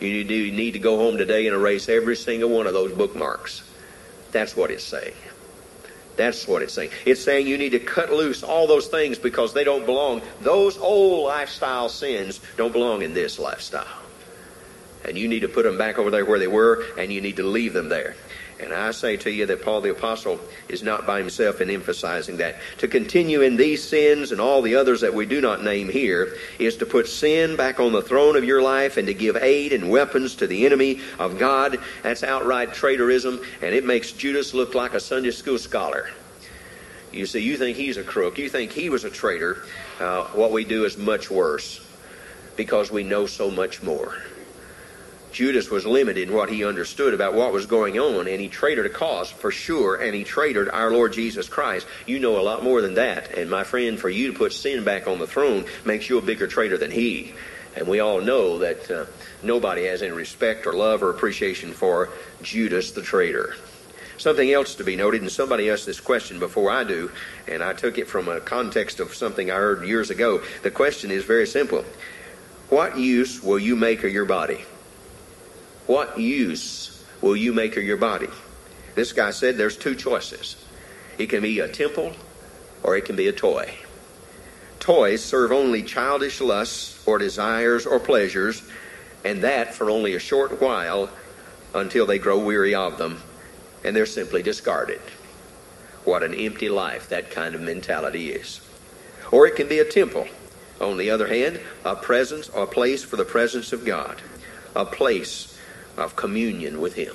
you 0.00 0.24
need 0.24 0.72
to 0.72 0.78
go 0.78 0.96
home 0.96 1.16
today 1.16 1.46
and 1.46 1.54
erase 1.54 1.88
every 1.88 2.16
single 2.16 2.50
one 2.50 2.66
of 2.66 2.72
those 2.72 2.92
bookmarks. 2.92 3.62
That's 4.32 4.56
what 4.56 4.70
it's 4.70 4.84
saying. 4.84 5.14
That's 6.16 6.48
what 6.48 6.62
it's 6.62 6.74
saying. 6.74 6.90
It's 7.06 7.22
saying 7.22 7.46
you 7.46 7.56
need 7.56 7.70
to 7.70 7.78
cut 7.78 8.12
loose 8.12 8.42
all 8.42 8.66
those 8.66 8.88
things 8.88 9.18
because 9.18 9.54
they 9.54 9.62
don't 9.62 9.86
belong. 9.86 10.20
Those 10.40 10.76
old 10.78 11.26
lifestyle 11.26 11.88
sins 11.88 12.40
don't 12.56 12.72
belong 12.72 13.02
in 13.02 13.14
this 13.14 13.38
lifestyle. 13.38 13.86
And 15.04 15.16
you 15.16 15.28
need 15.28 15.40
to 15.40 15.48
put 15.48 15.62
them 15.62 15.78
back 15.78 15.96
over 15.96 16.10
there 16.10 16.24
where 16.26 16.38
they 16.38 16.48
were, 16.48 16.84
and 16.98 17.12
you 17.12 17.20
need 17.20 17.36
to 17.36 17.44
leave 17.44 17.72
them 17.72 17.88
there. 17.88 18.16
And 18.62 18.74
I 18.74 18.90
say 18.90 19.16
to 19.18 19.30
you 19.30 19.46
that 19.46 19.62
Paul 19.62 19.80
the 19.80 19.90
Apostle 19.90 20.38
is 20.68 20.82
not 20.82 21.06
by 21.06 21.18
himself 21.18 21.60
in 21.60 21.70
emphasizing 21.70 22.36
that. 22.38 22.56
To 22.78 22.88
continue 22.88 23.40
in 23.40 23.56
these 23.56 23.82
sins 23.82 24.32
and 24.32 24.40
all 24.40 24.60
the 24.60 24.74
others 24.74 25.00
that 25.00 25.14
we 25.14 25.24
do 25.24 25.40
not 25.40 25.64
name 25.64 25.88
here 25.88 26.36
is 26.58 26.76
to 26.76 26.86
put 26.86 27.08
sin 27.08 27.56
back 27.56 27.80
on 27.80 27.92
the 27.92 28.02
throne 28.02 28.36
of 28.36 28.44
your 28.44 28.60
life 28.60 28.98
and 28.98 29.06
to 29.06 29.14
give 29.14 29.36
aid 29.36 29.72
and 29.72 29.88
weapons 29.88 30.34
to 30.36 30.46
the 30.46 30.66
enemy 30.66 31.00
of 31.18 31.38
God. 31.38 31.78
That's 32.02 32.22
outright 32.22 32.70
traitorism, 32.70 33.42
and 33.62 33.74
it 33.74 33.84
makes 33.84 34.12
Judas 34.12 34.52
look 34.52 34.74
like 34.74 34.92
a 34.92 35.00
Sunday 35.00 35.30
school 35.30 35.58
scholar. 35.58 36.10
You 37.12 37.26
see, 37.26 37.40
you 37.40 37.56
think 37.56 37.76
he's 37.76 37.96
a 37.96 38.04
crook, 38.04 38.38
you 38.38 38.48
think 38.48 38.72
he 38.72 38.90
was 38.90 39.04
a 39.04 39.10
traitor. 39.10 39.64
Uh, 39.98 40.24
what 40.26 40.52
we 40.52 40.64
do 40.64 40.84
is 40.84 40.96
much 40.96 41.30
worse 41.30 41.84
because 42.56 42.90
we 42.90 43.02
know 43.02 43.26
so 43.26 43.50
much 43.50 43.82
more. 43.82 44.22
Judas 45.32 45.70
was 45.70 45.86
limited 45.86 46.28
in 46.28 46.34
what 46.34 46.50
he 46.50 46.64
understood 46.64 47.14
about 47.14 47.34
what 47.34 47.52
was 47.52 47.66
going 47.66 47.98
on, 47.98 48.26
and 48.26 48.40
he 48.40 48.48
traded 48.48 48.86
a 48.86 48.90
cause 48.90 49.30
for 49.30 49.50
sure, 49.50 49.96
and 49.96 50.14
he 50.14 50.24
traded 50.24 50.68
our 50.68 50.90
Lord 50.90 51.12
Jesus 51.12 51.48
Christ. 51.48 51.86
You 52.06 52.18
know 52.18 52.38
a 52.38 52.42
lot 52.42 52.64
more 52.64 52.80
than 52.80 52.94
that, 52.94 53.36
and 53.36 53.48
my 53.48 53.64
friend, 53.64 53.98
for 53.98 54.08
you 54.08 54.32
to 54.32 54.38
put 54.38 54.52
sin 54.52 54.84
back 54.84 55.06
on 55.06 55.18
the 55.18 55.26
throne 55.26 55.64
makes 55.84 56.08
you 56.08 56.18
a 56.18 56.22
bigger 56.22 56.46
traitor 56.46 56.76
than 56.76 56.90
he. 56.90 57.34
And 57.76 57.86
we 57.86 58.00
all 58.00 58.20
know 58.20 58.58
that 58.58 58.90
uh, 58.90 59.06
nobody 59.42 59.84
has 59.86 60.02
any 60.02 60.12
respect 60.12 60.66
or 60.66 60.72
love 60.72 61.02
or 61.02 61.10
appreciation 61.10 61.72
for 61.72 62.10
Judas 62.42 62.90
the 62.90 63.02
traitor. 63.02 63.54
Something 64.18 64.52
else 64.52 64.74
to 64.74 64.84
be 64.84 64.96
noted, 64.96 65.22
and 65.22 65.30
somebody 65.30 65.70
asked 65.70 65.86
this 65.86 66.00
question 66.00 66.40
before 66.40 66.70
I 66.70 66.84
do, 66.84 67.10
and 67.48 67.62
I 67.62 67.72
took 67.72 67.96
it 67.96 68.08
from 68.08 68.28
a 68.28 68.40
context 68.40 69.00
of 69.00 69.14
something 69.14 69.50
I 69.50 69.54
heard 69.54 69.86
years 69.86 70.10
ago. 70.10 70.42
The 70.62 70.70
question 70.70 71.10
is 71.10 71.24
very 71.24 71.46
simple 71.46 71.84
What 72.68 72.98
use 72.98 73.42
will 73.42 73.58
you 73.58 73.76
make 73.76 74.02
of 74.04 74.12
your 74.12 74.26
body? 74.26 74.64
What 75.86 76.18
use 76.18 77.04
will 77.20 77.36
you 77.36 77.52
make 77.52 77.76
of 77.76 77.84
your 77.84 77.96
body? 77.96 78.28
This 78.94 79.12
guy 79.12 79.30
said 79.30 79.56
there's 79.56 79.76
two 79.76 79.94
choices. 79.94 80.56
It 81.18 81.26
can 81.26 81.42
be 81.42 81.60
a 81.60 81.68
temple 81.68 82.12
or 82.82 82.96
it 82.96 83.04
can 83.04 83.16
be 83.16 83.28
a 83.28 83.32
toy. 83.32 83.74
Toys 84.78 85.22
serve 85.22 85.52
only 85.52 85.82
childish 85.82 86.40
lusts 86.40 87.06
or 87.06 87.18
desires 87.18 87.84
or 87.84 88.00
pleasures, 88.00 88.62
and 89.24 89.42
that 89.42 89.74
for 89.74 89.90
only 89.90 90.14
a 90.14 90.18
short 90.18 90.60
while 90.60 91.10
until 91.74 92.06
they 92.06 92.18
grow 92.18 92.38
weary 92.38 92.74
of 92.74 92.96
them 92.96 93.22
and 93.84 93.94
they're 93.94 94.06
simply 94.06 94.42
discarded. 94.42 95.00
What 96.04 96.22
an 96.22 96.34
empty 96.34 96.68
life 96.68 97.08
that 97.10 97.30
kind 97.30 97.54
of 97.54 97.60
mentality 97.60 98.30
is. 98.30 98.60
Or 99.30 99.46
it 99.46 99.56
can 99.56 99.68
be 99.68 99.78
a 99.78 99.84
temple. 99.84 100.26
On 100.80 100.96
the 100.96 101.10
other 101.10 101.28
hand, 101.28 101.60
a 101.84 101.94
presence 101.94 102.48
or 102.48 102.64
a 102.64 102.66
place 102.66 103.04
for 103.04 103.16
the 103.16 103.24
presence 103.24 103.72
of 103.72 103.84
God, 103.84 104.22
a 104.74 104.86
place 104.86 105.49
of 106.00 106.16
communion 106.16 106.80
with 106.80 106.94
him. 106.94 107.14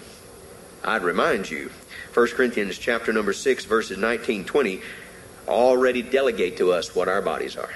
I'd 0.84 1.04
remind 1.04 1.50
you, 1.50 1.72
1 2.14 2.28
Corinthians 2.30 2.78
chapter 2.78 3.12
number 3.12 3.34
6 3.34 3.66
verses 3.66 3.98
19 3.98 4.46
20 4.46 4.82
already 5.48 6.02
delegate 6.02 6.58
to 6.58 6.72
us 6.72 6.96
what 6.96 7.08
our 7.08 7.22
bodies 7.22 7.58
are. 7.58 7.74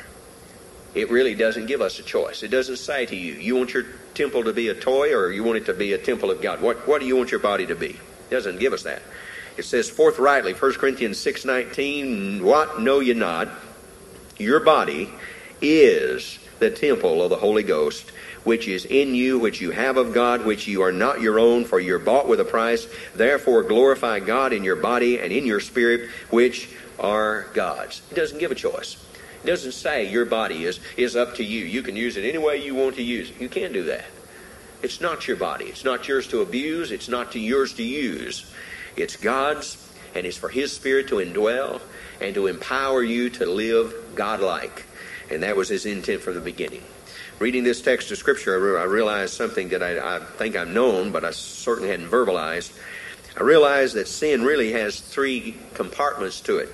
It 0.96 1.12
really 1.12 1.36
doesn't 1.36 1.68
give 1.68 1.82
us 1.82 2.00
a 2.00 2.04
choice. 2.04 2.42
It 2.42 2.50
doesn't 2.50 2.78
say 2.78 3.06
to 3.06 3.16
you, 3.16 3.34
you 3.34 3.56
want 3.56 3.74
your 3.74 3.86
temple 4.16 4.44
to 4.44 4.54
be 4.54 4.70
a 4.70 4.76
toy 4.76 5.14
or 5.14 5.32
you 5.32 5.44
want 5.44 5.58
it 5.58 5.66
to 5.68 5.74
be 5.74 5.94
a 5.94 5.98
temple 5.98 6.32
of 6.32 6.42
God? 6.42 6.62
What, 6.62 6.88
what 6.88 7.00
do 7.00 7.08
you 7.08 7.16
want 7.16 7.32
your 7.32 7.40
body 7.40 7.66
to 7.68 7.76
be? 7.76 7.90
It 7.90 8.30
doesn't 8.30 8.60
give 8.60 8.74
us 8.74 8.84
that. 8.84 9.02
It 9.58 9.66
says 9.66 9.90
forthrightly, 9.90 10.54
1 10.54 10.74
Corinthians 10.74 11.18
6.19, 11.18 12.42
What 12.42 12.82
know 12.82 13.00
ye 13.00 13.14
not? 13.14 13.50
Your 14.38 14.62
body 14.62 15.10
is 15.62 16.40
the 16.60 16.72
temple 16.72 17.22
of 17.22 17.30
the 17.30 17.36
Holy 17.36 17.64
Ghost, 17.64 18.12
which 18.50 18.68
is 18.68 18.86
in 18.86 19.14
you, 19.14 19.38
which 19.38 19.62
you 19.62 19.70
have 19.70 19.96
of 19.96 20.12
God, 20.12 20.44
which 20.44 20.68
you 20.68 20.82
are 20.82 20.92
not 20.92 21.22
your 21.22 21.38
own, 21.38 21.66
for 21.66 21.80
you're 21.80 22.00
bought 22.00 22.28
with 22.28 22.40
a 22.40 22.44
price. 22.44 22.88
Therefore 23.14 23.62
glorify 23.62 24.20
God 24.20 24.54
in 24.54 24.64
your 24.64 24.76
body 24.76 25.20
and 25.20 25.32
in 25.32 25.46
your 25.46 25.60
spirit, 25.60 26.10
which 26.32 26.68
are 26.98 27.44
God's. 27.54 28.02
It 28.10 28.16
doesn't 28.16 28.40
give 28.40 28.50
a 28.50 28.56
choice. 28.56 28.98
It 29.44 29.46
doesn't 29.46 29.74
say 29.74 30.10
your 30.10 30.26
body 30.26 30.66
is, 30.66 30.80
is 30.98 31.16
up 31.16 31.36
to 31.36 31.44
you. 31.44 31.64
You 31.64 31.84
can 31.84 31.96
use 31.96 32.18
it 32.18 32.28
any 32.28 32.40
way 32.40 32.58
you 32.58 32.74
want 32.74 32.96
to 32.96 33.04
use 33.04 33.30
it. 33.30 33.40
You 33.40 33.50
can't 33.50 33.72
do 33.72 33.84
that. 33.84 34.06
It's 34.82 35.00
not 35.00 35.28
your 35.28 35.38
body. 35.38 35.66
It's 35.66 35.86
not 35.86 36.08
yours 36.08 36.28
to 36.30 36.42
abuse. 36.42 36.92
It's 36.92 37.08
not 37.08 37.34
to 37.34 37.40
yours 37.40 37.74
to 37.74 37.84
use. 37.84 38.52
It's 38.96 39.16
God's, 39.16 39.78
and 40.16 40.26
it's 40.26 40.38
for 40.38 40.50
His 40.50 40.74
Spirit 40.74 41.08
to 41.10 41.18
indwell 41.18 41.82
and 42.20 42.34
to 42.34 42.48
empower 42.48 43.04
you 43.04 43.30
to 43.30 43.46
live 43.46 43.94
godlike. 44.16 44.88
And 45.30 45.44
that 45.44 45.56
was 45.56 45.70
His 45.70 45.86
intent 45.86 46.22
from 46.22 46.34
the 46.34 46.42
beginning. 46.42 46.82
Reading 47.40 47.64
this 47.64 47.82
text 47.82 48.12
of 48.12 48.18
Scripture, 48.18 48.78
I 48.78 48.84
realized 48.84 49.34
something 49.34 49.70
that 49.70 49.82
I, 49.82 50.18
I 50.18 50.20
think 50.20 50.58
I've 50.58 50.68
known, 50.68 51.14
but 51.14 51.24
I 51.24 51.32
certainly 51.32 51.88
hadn't 51.88 52.10
verbalized. 52.10 52.78
I 53.38 53.44
realized 53.44 53.96
that 53.96 54.10
sin 54.10 54.44
really 54.44 54.74
has 54.74 55.00
three 55.00 55.56
compartments 55.74 56.42
to 56.42 56.58
it. 56.58 56.68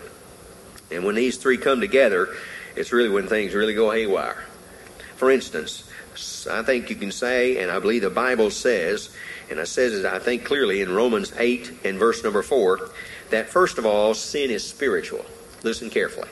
And 0.89 1.06
when 1.06 1.13
these 1.13 1.38
three 1.38 1.60
come 1.60 1.82
together, 1.82 2.30
it's 2.75 2.91
really 2.91 3.10
when 3.10 3.28
things 3.28 3.54
really 3.54 3.75
go 3.75 3.91
haywire. 3.91 4.43
For 5.17 5.30
instance, 5.30 5.88
I 6.49 6.63
think 6.63 6.89
you 6.89 6.95
can 6.95 7.12
say, 7.12 7.62
and 7.62 7.69
I 7.69 7.78
believe 7.78 8.01
the 8.01 8.10
Bible 8.10 8.49
says, 8.49 9.15
and 9.51 9.60
it 9.60 9.67
says 9.67 9.93
it, 9.93 10.06
I 10.06 10.17
think 10.17 10.45
clearly 10.45 10.82
in 10.82 10.91
Romans 10.95 11.32
8 11.38 11.86
and 11.86 11.99
verse 11.99 12.23
number 12.23 12.41
4, 12.41 12.89
that 13.30 13.49
first 13.49 13.78
of 13.78 13.86
all, 13.86 14.15
sin 14.15 14.49
is 14.49 14.67
spiritual. 14.67 15.25
Listen 15.62 15.91
carefully. 15.91 16.30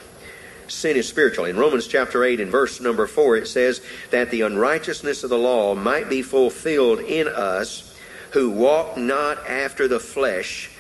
Sin 0.68 0.96
is 0.96 1.08
spiritual. 1.08 1.46
In 1.46 1.58
Romans 1.58 1.88
chapter 1.88 2.24
8 2.24 2.40
and 2.40 2.52
verse 2.52 2.80
number 2.80 3.08
4, 3.08 3.38
it 3.38 3.48
says 3.48 3.82
that 4.12 4.32
the 4.32 4.42
unrighteousness 4.42 5.24
of 5.24 5.30
the 5.30 5.38
law 5.38 5.76
might 5.76 6.10
be 6.10 6.22
fulfilled 6.22 7.00
in 7.00 7.28
us 7.28 7.94
who 8.32 8.50
walk 8.50 8.98
not 8.98 9.48
after 9.48 9.88
the 9.88 10.00
flesh, 10.00 10.72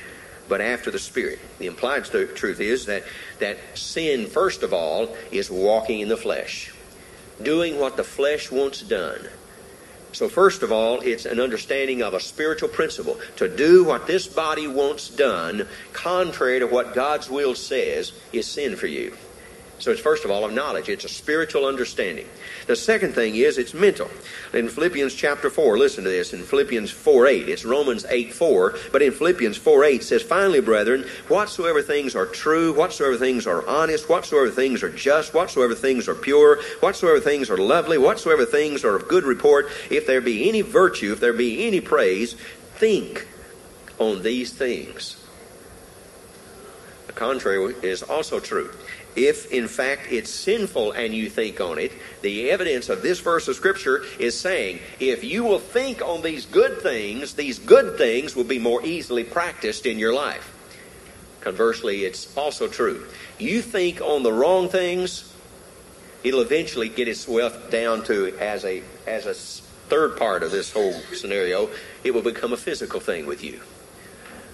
but 0.49 0.61
after 0.61 0.89
the 0.89 0.99
Spirit. 0.99 1.39
The 1.59 1.67
implied 1.67 2.05
truth 2.05 2.59
is 2.59 2.85
that, 2.87 3.03
that 3.39 3.57
sin, 3.75 4.27
first 4.27 4.63
of 4.63 4.73
all, 4.73 5.15
is 5.31 5.51
walking 5.51 5.99
in 5.99 6.09
the 6.09 6.17
flesh, 6.17 6.73
doing 7.41 7.79
what 7.79 7.95
the 7.95 8.03
flesh 8.03 8.51
wants 8.51 8.81
done. 8.81 9.27
So, 10.13 10.29
first 10.29 10.61
of 10.61 10.71
all, 10.71 11.01
it's 11.01 11.25
an 11.25 11.39
understanding 11.39 12.03
of 12.03 12.13
a 12.13 12.19
spiritual 12.19 12.69
principle. 12.69 13.19
To 13.37 13.47
do 13.47 13.83
what 13.83 14.05
this 14.05 14.27
body 14.27 14.67
wants 14.67 15.09
done, 15.09 15.67
contrary 15.91 16.59
to 16.59 16.67
what 16.67 16.93
God's 16.93 17.29
will 17.29 17.55
says, 17.55 18.13
is 18.31 18.47
sin 18.47 18.75
for 18.75 18.85
you. 18.85 19.17
So 19.83 19.91
it's 19.91 19.99
first 19.99 20.23
of 20.23 20.31
all 20.31 20.47
a 20.47 20.51
knowledge. 20.51 20.87
It's 20.87 21.03
a 21.03 21.09
spiritual 21.09 21.65
understanding. 21.65 22.25
The 22.67 22.75
second 22.77 23.15
thing 23.15 23.35
is 23.35 23.57
it's 23.57 23.73
mental. 23.73 24.09
In 24.53 24.69
Philippians 24.69 25.13
chapter 25.13 25.49
4, 25.49 25.77
listen 25.77 26.05
to 26.05 26.09
this. 26.09 26.31
In 26.31 26.41
Philippians 26.41 26.89
4 26.89 27.27
8, 27.27 27.49
it's 27.49 27.65
Romans 27.65 28.05
8 28.07 28.33
4, 28.33 28.75
but 28.93 29.01
in 29.01 29.11
Philippians 29.11 29.57
4 29.57 29.83
8 29.83 30.01
says, 30.01 30.23
Finally, 30.23 30.61
brethren, 30.61 31.05
whatsoever 31.27 31.81
things 31.81 32.15
are 32.15 32.25
true, 32.25 32.71
whatsoever 32.73 33.17
things 33.17 33.45
are 33.45 33.67
honest, 33.67 34.07
whatsoever 34.07 34.49
things 34.49 34.83
are 34.83 34.89
just, 34.89 35.33
whatsoever 35.33 35.75
things 35.75 36.07
are 36.07 36.15
pure, 36.15 36.61
whatsoever 36.79 37.19
things 37.19 37.49
are 37.49 37.57
lovely, 37.57 37.97
whatsoever 37.97 38.45
things 38.45 38.85
are 38.85 38.95
of 38.95 39.09
good 39.09 39.25
report, 39.25 39.67
if 39.89 40.07
there 40.07 40.21
be 40.21 40.47
any 40.47 40.61
virtue, 40.61 41.11
if 41.11 41.19
there 41.19 41.33
be 41.33 41.67
any 41.67 41.81
praise, 41.81 42.35
think 42.75 43.27
on 43.99 44.21
these 44.21 44.53
things. 44.53 45.17
The 47.07 47.13
contrary 47.13 47.75
is 47.83 48.01
also 48.01 48.39
true 48.39 48.71
if 49.15 49.51
in 49.51 49.67
fact 49.67 50.07
it's 50.09 50.29
sinful 50.29 50.91
and 50.93 51.13
you 51.13 51.29
think 51.29 51.61
on 51.61 51.77
it, 51.77 51.91
the 52.21 52.49
evidence 52.49 52.89
of 52.89 53.01
this 53.01 53.19
verse 53.19 53.47
of 53.47 53.55
Scripture 53.55 54.03
is 54.19 54.39
saying 54.39 54.79
if 54.99 55.23
you 55.23 55.43
will 55.43 55.59
think 55.59 56.01
on 56.01 56.21
these 56.21 56.45
good 56.45 56.81
things, 56.81 57.33
these 57.33 57.59
good 57.59 57.97
things 57.97 58.35
will 58.35 58.43
be 58.43 58.59
more 58.59 58.85
easily 58.85 59.23
practiced 59.23 59.85
in 59.85 59.99
your 59.99 60.13
life. 60.13 60.49
Conversely, 61.41 62.05
it's 62.05 62.35
also 62.37 62.67
true. 62.67 63.05
You 63.37 63.61
think 63.61 63.99
on 63.99 64.23
the 64.23 64.31
wrong 64.31 64.69
things, 64.69 65.33
it'll 66.23 66.41
eventually 66.41 66.87
get 66.87 67.07
itself 67.07 67.69
down 67.69 68.03
to 68.05 68.37
as 68.39 68.63
a 68.63 68.81
as 69.05 69.25
a 69.25 69.33
third 69.89 70.17
part 70.17 70.41
of 70.43 70.51
this 70.51 70.71
whole 70.71 70.93
scenario, 71.13 71.69
it 72.03 72.13
will 72.13 72.21
become 72.21 72.53
a 72.53 72.57
physical 72.57 72.99
thing 72.99 73.25
with 73.25 73.43
you. 73.43 73.59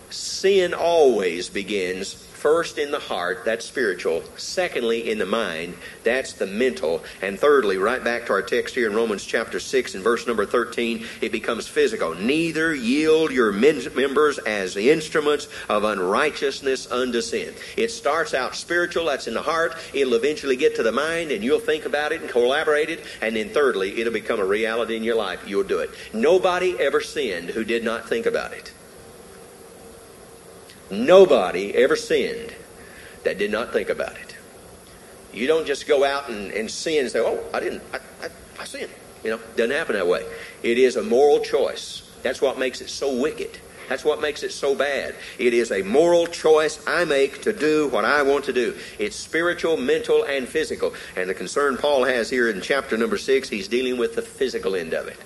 Sin 0.09 0.73
always 0.73 1.49
begins 1.49 2.15
First 2.39 2.77
in 2.77 2.91
the 2.91 2.99
heart, 2.99 3.43
that's 3.43 3.65
spiritual. 3.65 4.23
Secondly, 4.37 5.11
in 5.11 5.17
the 5.17 5.25
mind, 5.25 5.73
that's 6.05 6.31
the 6.31 6.47
mental. 6.47 7.03
And 7.21 7.37
thirdly, 7.37 7.77
right 7.77 8.01
back 8.01 8.27
to 8.27 8.31
our 8.31 8.41
text 8.41 8.75
here 8.75 8.89
in 8.89 8.95
Romans 8.95 9.25
chapter 9.25 9.59
6 9.59 9.95
and 9.95 10.01
verse 10.01 10.25
number 10.25 10.45
13, 10.45 11.05
it 11.19 11.33
becomes 11.33 11.67
physical. 11.67 12.15
Neither 12.15 12.73
yield 12.73 13.31
your 13.31 13.51
members 13.51 14.37
as 14.37 14.77
instruments 14.77 15.49
of 15.67 15.83
unrighteousness 15.83 16.89
unto 16.89 17.19
sin. 17.19 17.53
It 17.75 17.91
starts 17.91 18.33
out 18.33 18.55
spiritual, 18.55 19.07
that's 19.07 19.27
in 19.27 19.33
the 19.33 19.41
heart. 19.41 19.75
It'll 19.93 20.13
eventually 20.13 20.55
get 20.55 20.77
to 20.77 20.83
the 20.83 20.93
mind, 20.93 21.31
and 21.31 21.43
you'll 21.43 21.59
think 21.59 21.83
about 21.83 22.13
it 22.13 22.21
and 22.21 22.29
collaborate 22.29 22.89
it. 22.89 23.03
And 23.21 23.35
then 23.35 23.49
thirdly, 23.49 23.99
it'll 23.99 24.13
become 24.13 24.39
a 24.39 24.45
reality 24.45 24.95
in 24.95 25.03
your 25.03 25.17
life. 25.17 25.45
You'll 25.45 25.65
do 25.65 25.79
it. 25.79 25.89
Nobody 26.13 26.79
ever 26.79 27.01
sinned 27.01 27.49
who 27.49 27.65
did 27.65 27.83
not 27.83 28.07
think 28.07 28.25
about 28.25 28.53
it. 28.53 28.71
Nobody 30.91 31.73
ever 31.75 31.95
sinned 31.95 32.53
that 33.23 33.37
did 33.37 33.51
not 33.51 33.71
think 33.71 33.89
about 33.89 34.13
it. 34.13 34.35
You 35.33 35.47
don't 35.47 35.67
just 35.67 35.87
go 35.87 36.03
out 36.03 36.29
and, 36.29 36.51
and 36.51 36.69
sin 36.69 37.01
and 37.01 37.11
say, 37.11 37.19
oh, 37.19 37.43
I 37.53 37.59
didn't, 37.59 37.83
I, 37.93 37.97
I, 38.25 38.29
I 38.59 38.65
sinned. 38.65 38.91
You 39.23 39.31
know, 39.31 39.39
doesn't 39.55 39.71
happen 39.75 39.95
that 39.95 40.07
way. 40.07 40.25
It 40.63 40.77
is 40.77 40.95
a 40.95 41.03
moral 41.03 41.39
choice. 41.39 42.09
That's 42.23 42.41
what 42.41 42.57
makes 42.57 42.81
it 42.81 42.89
so 42.89 43.15
wicked. 43.15 43.59
That's 43.89 44.05
what 44.05 44.21
makes 44.21 44.43
it 44.43 44.51
so 44.51 44.75
bad. 44.75 45.15
It 45.39 45.53
is 45.53 45.71
a 45.71 45.81
moral 45.81 46.27
choice 46.27 46.79
I 46.85 47.05
make 47.05 47.41
to 47.41 47.51
do 47.51 47.87
what 47.87 48.05
I 48.05 48.21
want 48.21 48.45
to 48.45 48.53
do. 48.53 48.77
It's 48.99 49.15
spiritual, 49.15 49.77
mental, 49.77 50.23
and 50.23 50.47
physical. 50.47 50.93
And 51.15 51.27
the 51.29 51.33
concern 51.33 51.75
Paul 51.75 52.03
has 52.05 52.29
here 52.29 52.49
in 52.49 52.61
chapter 52.61 52.97
number 52.97 53.17
six, 53.17 53.49
he's 53.49 53.67
dealing 53.67 53.97
with 53.97 54.15
the 54.15 54.21
physical 54.21 54.75
end 54.75 54.93
of 54.93 55.07
it. 55.07 55.17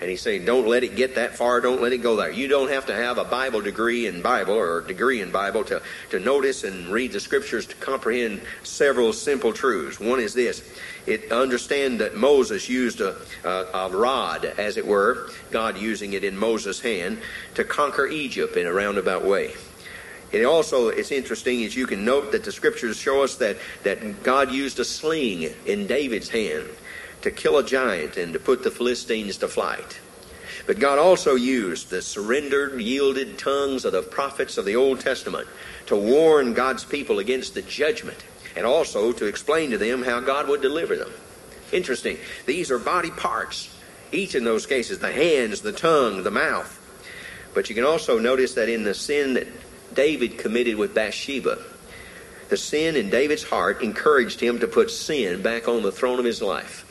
And 0.00 0.08
he's 0.08 0.22
saying, 0.22 0.44
don't 0.44 0.68
let 0.68 0.84
it 0.84 0.94
get 0.94 1.16
that 1.16 1.36
far. 1.36 1.60
Don't 1.60 1.82
let 1.82 1.92
it 1.92 1.98
go 1.98 2.14
there. 2.14 2.30
You 2.30 2.46
don't 2.46 2.70
have 2.70 2.86
to 2.86 2.94
have 2.94 3.18
a 3.18 3.24
Bible 3.24 3.60
degree 3.60 4.06
in 4.06 4.22
Bible 4.22 4.54
or 4.54 4.78
a 4.78 4.86
degree 4.86 5.20
in 5.20 5.32
Bible 5.32 5.64
to, 5.64 5.82
to 6.10 6.20
notice 6.20 6.62
and 6.62 6.86
read 6.88 7.12
the 7.12 7.18
scriptures 7.18 7.66
to 7.66 7.74
comprehend 7.76 8.40
several 8.62 9.12
simple 9.12 9.52
truths. 9.52 9.98
One 9.98 10.20
is 10.20 10.34
this. 10.34 10.62
It 11.06 11.32
understand 11.32 12.00
that 12.00 12.16
Moses 12.16 12.68
used 12.68 13.00
a, 13.00 13.16
a, 13.44 13.48
a 13.74 13.88
rod, 13.90 14.44
as 14.44 14.76
it 14.76 14.86
were, 14.86 15.30
God 15.50 15.76
using 15.76 16.12
it 16.12 16.22
in 16.22 16.36
Moses' 16.36 16.80
hand, 16.80 17.18
to 17.54 17.64
conquer 17.64 18.06
Egypt 18.06 18.56
in 18.56 18.66
a 18.66 18.72
roundabout 18.72 19.24
way. 19.24 19.54
It 20.30 20.44
also 20.44 20.88
it's 20.88 21.10
interesting 21.10 21.64
as 21.64 21.74
you 21.74 21.86
can 21.86 22.04
note 22.04 22.32
that 22.32 22.44
the 22.44 22.52
scriptures 22.52 22.98
show 22.98 23.24
us 23.24 23.36
that, 23.36 23.56
that 23.82 24.22
God 24.22 24.52
used 24.52 24.78
a 24.78 24.84
sling 24.84 25.50
in 25.66 25.86
David's 25.86 26.28
hand 26.28 26.68
to 27.22 27.30
kill 27.30 27.58
a 27.58 27.64
giant 27.64 28.16
and 28.16 28.32
to 28.32 28.38
put 28.38 28.62
the 28.62 28.70
Philistines 28.70 29.36
to 29.38 29.48
flight. 29.48 30.00
But 30.66 30.78
God 30.78 30.98
also 30.98 31.34
used 31.34 31.90
the 31.90 32.02
surrendered, 32.02 32.80
yielded 32.80 33.38
tongues 33.38 33.84
of 33.84 33.92
the 33.92 34.02
prophets 34.02 34.58
of 34.58 34.64
the 34.64 34.76
Old 34.76 35.00
Testament 35.00 35.48
to 35.86 35.96
warn 35.96 36.52
God's 36.52 36.84
people 36.84 37.18
against 37.18 37.54
the 37.54 37.62
judgment 37.62 38.22
and 38.54 38.66
also 38.66 39.12
to 39.12 39.26
explain 39.26 39.70
to 39.70 39.78
them 39.78 40.02
how 40.02 40.20
God 40.20 40.48
would 40.48 40.60
deliver 40.60 40.96
them. 40.96 41.10
Interesting. 41.72 42.18
These 42.46 42.70
are 42.70 42.78
body 42.78 43.10
parts. 43.10 43.74
Each 44.10 44.34
in 44.34 44.44
those 44.44 44.66
cases, 44.66 44.98
the 44.98 45.12
hands, 45.12 45.60
the 45.60 45.72
tongue, 45.72 46.22
the 46.22 46.30
mouth. 46.30 46.74
But 47.54 47.68
you 47.68 47.74
can 47.74 47.84
also 47.84 48.18
notice 48.18 48.54
that 48.54 48.68
in 48.68 48.84
the 48.84 48.94
sin 48.94 49.34
that 49.34 49.46
David 49.94 50.38
committed 50.38 50.76
with 50.76 50.94
Bathsheba, 50.94 51.58
the 52.48 52.56
sin 52.56 52.96
in 52.96 53.10
David's 53.10 53.42
heart 53.42 53.82
encouraged 53.82 54.40
him 54.40 54.58
to 54.60 54.66
put 54.66 54.90
sin 54.90 55.42
back 55.42 55.68
on 55.68 55.82
the 55.82 55.92
throne 55.92 56.18
of 56.18 56.24
his 56.24 56.40
life. 56.40 56.84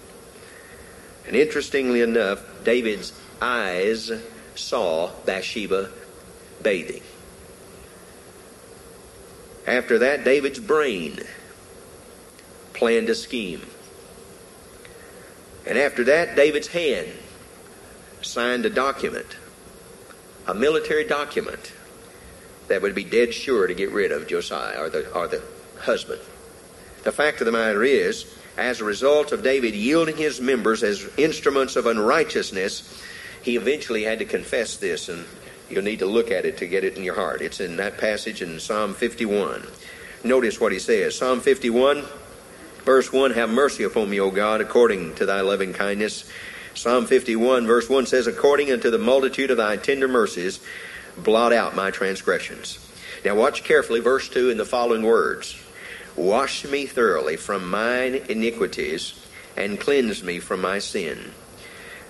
And 1.27 1.35
interestingly 1.35 2.01
enough, 2.01 2.41
David's 2.63 3.11
eyes 3.41 4.11
saw 4.55 5.11
Bathsheba 5.25 5.91
bathing. 6.63 7.03
After 9.67 9.99
that, 9.99 10.23
David's 10.23 10.59
brain 10.59 11.19
planned 12.73 13.09
a 13.09 13.15
scheme. 13.15 13.61
And 15.65 15.77
after 15.77 16.05
that, 16.05 16.37
David's 16.37 16.67
hand 16.67 17.09
signed 18.21 18.65
a 18.65 18.69
document, 18.69 19.35
a 20.47 20.53
military 20.53 21.03
document 21.03 21.73
that 22.69 22.81
would 22.81 22.95
be 22.95 23.03
dead 23.03 23.33
sure 23.33 23.67
to 23.67 23.73
get 23.73 23.91
rid 23.91 24.13
of 24.13 24.27
Josiah 24.27 24.79
or 24.79 24.89
the, 24.89 25.11
or 25.11 25.27
the 25.27 25.43
husband. 25.79 26.21
The 27.03 27.11
fact 27.11 27.41
of 27.41 27.45
the 27.45 27.51
matter 27.51 27.83
is, 27.83 28.36
as 28.57 28.81
a 28.81 28.83
result 28.83 29.31
of 29.31 29.43
David 29.43 29.75
yielding 29.75 30.17
his 30.17 30.41
members 30.41 30.83
as 30.83 31.07
instruments 31.17 31.75
of 31.75 31.85
unrighteousness, 31.85 33.01
he 33.43 33.55
eventually 33.55 34.03
had 34.03 34.19
to 34.19 34.25
confess 34.25 34.77
this, 34.77 35.09
and 35.09 35.25
you'll 35.69 35.83
need 35.83 35.99
to 35.99 36.05
look 36.05 36.31
at 36.31 36.45
it 36.45 36.57
to 36.57 36.67
get 36.67 36.83
it 36.83 36.97
in 36.97 37.03
your 37.03 37.15
heart. 37.15 37.41
It's 37.41 37.59
in 37.59 37.77
that 37.77 37.97
passage 37.97 38.41
in 38.41 38.59
Psalm 38.59 38.93
51. 38.93 39.65
Notice 40.23 40.59
what 40.59 40.71
he 40.71 40.79
says 40.79 41.15
Psalm 41.15 41.39
51, 41.39 42.03
verse 42.83 43.13
1 43.13 43.31
Have 43.31 43.49
mercy 43.49 43.83
upon 43.83 44.09
me, 44.09 44.19
O 44.19 44.31
God, 44.31 44.59
according 44.59 45.15
to 45.15 45.25
thy 45.25 45.41
loving 45.41 45.73
kindness. 45.73 46.29
Psalm 46.73 47.05
51, 47.05 47.65
verse 47.65 47.89
1 47.89 48.05
says, 48.05 48.27
According 48.27 48.71
unto 48.71 48.91
the 48.91 48.97
multitude 48.97 49.49
of 49.49 49.57
thy 49.57 49.77
tender 49.77 50.07
mercies, 50.07 50.59
blot 51.17 51.53
out 51.53 51.75
my 51.75 51.89
transgressions. 51.89 52.79
Now, 53.25 53.35
watch 53.35 53.63
carefully 53.63 53.99
verse 53.99 54.29
2 54.29 54.51
in 54.51 54.57
the 54.57 54.65
following 54.65 55.01
words 55.01 55.59
Wash 56.17 56.65
me 56.65 56.87
thoroughly 56.87 57.37
from 57.37 57.69
mine 57.69 58.15
iniquities 58.27 59.13
and 59.55 59.79
cleanse 59.79 60.23
me 60.23 60.39
from 60.39 60.61
my 60.61 60.79
sin. 60.79 61.31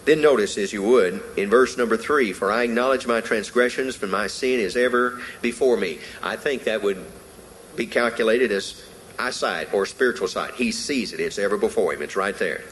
Then 0.06 0.22
notice, 0.22 0.58
as 0.58 0.72
you 0.72 0.82
would, 0.84 1.22
in 1.36 1.50
verse 1.50 1.78
number 1.78 1.98
3 1.98 2.32
For 2.32 2.50
I 2.50 2.64
acknowledge 2.64 3.06
my 3.06 3.20
transgressions, 3.20 3.96
for 3.98 4.08
my 4.08 4.28
sin 4.28 4.62
is 4.62 4.78
ever 4.78 5.20
before 5.42 5.76
me. 5.76 6.00
I 6.24 6.38
think 6.38 6.64
that 6.64 6.82
would 6.82 7.06
be 7.76 7.88
calculated 7.88 8.52
as 8.54 8.82
eyesight 9.20 9.74
or 9.74 9.86
spiritual 9.86 10.30
sight. 10.30 10.56
He 10.56 10.72
sees 10.72 11.12
it, 11.12 11.20
it's 11.20 11.38
ever 11.38 11.58
before 11.58 11.94
him, 11.94 12.02
it's 12.02 12.16
right 12.16 12.38
there. 12.38 12.64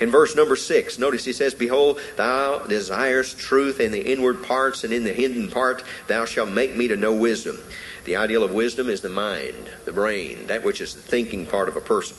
In 0.00 0.10
verse 0.10 0.36
number 0.36 0.56
six, 0.56 0.98
notice 0.98 1.24
he 1.24 1.32
says, 1.32 1.54
Behold, 1.54 2.00
thou 2.16 2.60
desirest 2.60 3.38
truth 3.38 3.80
in 3.80 3.92
the 3.92 4.12
inward 4.12 4.42
parts, 4.42 4.84
and 4.84 4.92
in 4.92 5.04
the 5.04 5.12
hidden 5.12 5.50
part 5.50 5.82
thou 6.06 6.24
shalt 6.24 6.50
make 6.50 6.76
me 6.76 6.88
to 6.88 6.96
know 6.96 7.14
wisdom. 7.14 7.58
The 8.04 8.16
ideal 8.16 8.44
of 8.44 8.52
wisdom 8.52 8.88
is 8.88 9.00
the 9.00 9.08
mind, 9.08 9.70
the 9.84 9.92
brain, 9.92 10.46
that 10.48 10.62
which 10.62 10.80
is 10.80 10.94
the 10.94 11.00
thinking 11.00 11.46
part 11.46 11.68
of 11.68 11.76
a 11.76 11.80
person. 11.80 12.16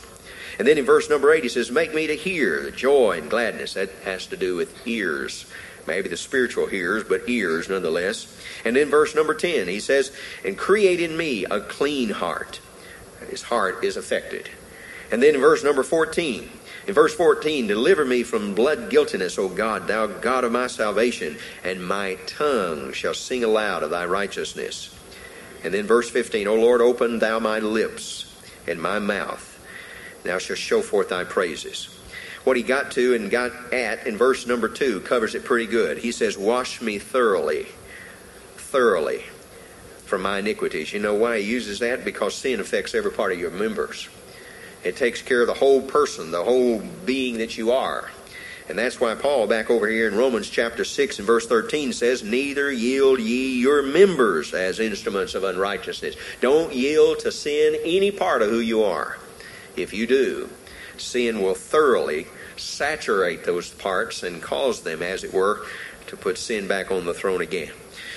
And 0.57 0.67
then 0.67 0.77
in 0.77 0.85
verse 0.85 1.09
number 1.09 1.31
eight, 1.31 1.43
he 1.43 1.49
says, 1.49 1.69
Make 1.69 1.93
me 1.93 2.07
to 2.07 2.15
hear 2.15 2.63
the 2.63 2.71
joy 2.71 3.19
and 3.19 3.29
gladness. 3.29 3.73
That 3.73 3.91
has 4.03 4.25
to 4.27 4.37
do 4.37 4.55
with 4.55 4.87
ears. 4.87 5.45
Maybe 5.87 6.09
the 6.09 6.17
spiritual 6.17 6.69
ears, 6.71 7.03
but 7.03 7.29
ears 7.29 7.69
nonetheless. 7.69 8.25
And 8.63 8.75
then 8.75 8.89
verse 8.89 9.13
number 9.13 9.35
10, 9.35 9.67
he 9.67 9.79
says, 9.79 10.11
And 10.43 10.57
create 10.57 10.99
in 10.99 11.15
me 11.15 11.45
a 11.45 11.59
clean 11.59 12.09
heart. 12.09 12.59
His 13.29 13.43
heart 13.43 13.83
is 13.83 13.97
affected. 13.97 14.49
And 15.11 15.21
then 15.21 15.35
in 15.35 15.41
verse 15.41 15.63
number 15.63 15.83
14, 15.83 16.49
in 16.87 16.93
verse 16.93 17.13
14, 17.13 17.67
deliver 17.67 18.05
me 18.05 18.23
from 18.23 18.55
blood 18.55 18.89
guiltiness, 18.89 19.37
O 19.37 19.49
God, 19.49 19.87
thou 19.87 20.07
God 20.07 20.43
of 20.43 20.51
my 20.51 20.67
salvation, 20.67 21.37
and 21.63 21.85
my 21.85 22.15
tongue 22.25 22.93
shall 22.93 23.13
sing 23.13 23.43
aloud 23.43 23.83
of 23.83 23.91
thy 23.91 24.05
righteousness. 24.05 24.94
And 25.63 25.73
then 25.73 25.85
verse 25.85 26.09
15, 26.09 26.47
O 26.47 26.55
Lord, 26.55 26.81
open 26.81 27.19
thou 27.19 27.39
my 27.39 27.59
lips, 27.59 28.33
and 28.67 28.81
my 28.81 28.99
mouth 28.99 29.51
thou 30.23 30.37
shalt 30.37 30.59
show 30.59 30.81
forth 30.81 31.09
thy 31.09 31.23
praises. 31.23 31.85
What 32.43 32.57
he 32.57 32.63
got 32.63 32.91
to 32.91 33.15
and 33.15 33.31
got 33.31 33.51
at 33.73 34.05
in 34.05 34.17
verse 34.17 34.45
number 34.45 34.67
2 34.67 35.01
covers 35.01 35.33
it 35.33 35.43
pretty 35.43 35.65
good. 35.65 35.97
He 35.97 36.11
says, 36.11 36.37
Wash 36.37 36.79
me 36.79 36.99
thoroughly, 36.99 37.67
thoroughly 38.55 39.23
from 40.05 40.21
my 40.21 40.39
iniquities. 40.39 40.93
You 40.93 40.99
know 40.99 41.15
why 41.15 41.39
he 41.39 41.49
uses 41.49 41.79
that? 41.79 42.05
Because 42.05 42.35
sin 42.35 42.59
affects 42.59 42.93
every 42.93 43.11
part 43.11 43.31
of 43.31 43.39
your 43.39 43.49
members. 43.49 44.07
It 44.83 44.95
takes 44.95 45.23
care 45.23 45.41
of 45.41 45.47
the 45.47 45.55
whole 45.55 45.81
person, 45.81 46.29
the 46.29 46.43
whole 46.43 46.79
being 47.05 47.39
that 47.39 47.57
you 47.57 47.71
are. 47.71 48.11
And 48.67 48.79
that's 48.79 48.99
why 48.99 49.13
Paul, 49.13 49.45
back 49.45 49.69
over 49.69 49.87
here 49.87 50.07
in 50.07 50.15
Romans 50.15 50.49
chapter 50.49 50.83
6 50.83 51.19
and 51.19 51.27
verse 51.27 51.45
13, 51.45 51.93
says, 51.93 52.23
Neither 52.23 52.71
yield 52.71 53.19
ye 53.19 53.59
your 53.59 53.83
members 53.83 54.53
as 54.53 54.79
instruments 54.79 55.35
of 55.35 55.43
unrighteousness. 55.43 56.15
Don't 56.41 56.73
yield 56.73 57.19
to 57.19 57.31
sin 57.31 57.77
any 57.83 58.09
part 58.09 58.41
of 58.41 58.49
who 58.49 58.59
you 58.59 58.83
are. 58.83 59.19
If 59.75 59.93
you 59.93 60.07
do, 60.07 60.49
sin 60.97 61.41
will 61.41 61.53
thoroughly 61.53 62.27
saturate 62.57 63.43
those 63.43 63.69
parts 63.69 64.23
and 64.23 64.41
cause 64.41 64.81
them, 64.81 65.03
as 65.03 65.23
it 65.23 65.33
were, 65.33 65.65
to 66.07 66.17
put 66.17 66.37
sin 66.37 66.67
back 66.67 66.89
on 66.89 67.05
the 67.05 67.13
throne 67.13 67.41
again. 67.41 67.71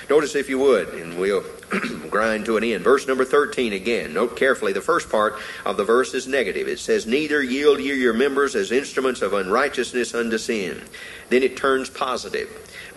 Notice, 0.08 0.34
if 0.34 0.48
you 0.48 0.58
would, 0.58 0.88
and 0.94 1.18
we'll 1.18 1.44
grind 2.11 2.44
to 2.46 2.57
an 2.57 2.64
end. 2.64 2.85
Verse 2.85 3.07
number 3.07 3.24
13 3.24 3.72
again. 3.72 4.14
Note 4.14 4.37
carefully, 4.37 4.72
the 4.72 4.81
first 4.81 5.11
part 5.11 5.35
of 5.64 5.76
the 5.76 5.85
verse 5.85 6.14
is 6.14 6.26
negative. 6.26 6.68
It 6.68 6.78
says, 6.78 7.07
Neither 7.07 7.42
yield 7.42 7.81
ye 7.81 7.94
your 7.94 8.14
members 8.14 8.54
as 8.54 8.72
instruments 8.72 9.22
of 9.22 9.33
unrighteousness 9.33 10.14
unto 10.14 10.38
sin. 10.38 10.83
Then 11.28 11.42
it 11.42 11.57
turns 11.57 11.90
positive. 11.90 12.48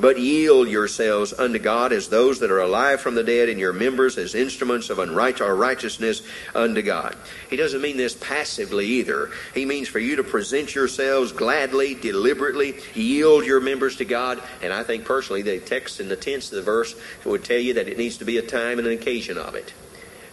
But 0.01 0.19
yield 0.19 0.67
yourselves 0.67 1.31
unto 1.31 1.59
God 1.59 1.93
as 1.93 2.09
those 2.09 2.39
that 2.39 2.49
are 2.49 2.59
alive 2.59 3.01
from 3.01 3.13
the 3.13 3.23
dead, 3.23 3.49
and 3.49 3.59
your 3.59 3.71
members 3.71 4.17
as 4.17 4.33
instruments 4.33 4.89
of 4.89 4.97
unrighteousness 4.97 6.23
unto 6.55 6.81
God. 6.81 7.15
He 7.51 7.55
doesn't 7.55 7.81
mean 7.81 7.97
this 7.97 8.15
passively 8.15 8.87
either. 8.87 9.29
He 9.53 9.63
means 9.63 9.87
for 9.87 9.99
you 9.99 10.15
to 10.15 10.23
present 10.23 10.73
yourselves 10.73 11.31
gladly, 11.31 11.93
deliberately, 11.93 12.73
yield 12.95 13.45
your 13.45 13.59
members 13.59 13.97
to 13.97 14.05
God. 14.05 14.41
And 14.63 14.73
I 14.73 14.81
think 14.81 15.05
personally, 15.05 15.43
the 15.43 15.59
text 15.59 15.99
and 15.99 16.09
the 16.09 16.15
tense 16.15 16.51
of 16.51 16.55
the 16.55 16.63
verse 16.63 16.95
would 17.23 17.43
tell 17.43 17.59
you 17.59 17.75
that 17.75 17.87
it 17.87 17.99
needs 17.99 18.17
to 18.17 18.25
be 18.25 18.39
a 18.39 18.41
time 18.41 18.79
and 18.79 18.87
an 18.87 18.93
occasion 18.93 19.37
of 19.37 19.53
it. 19.53 19.71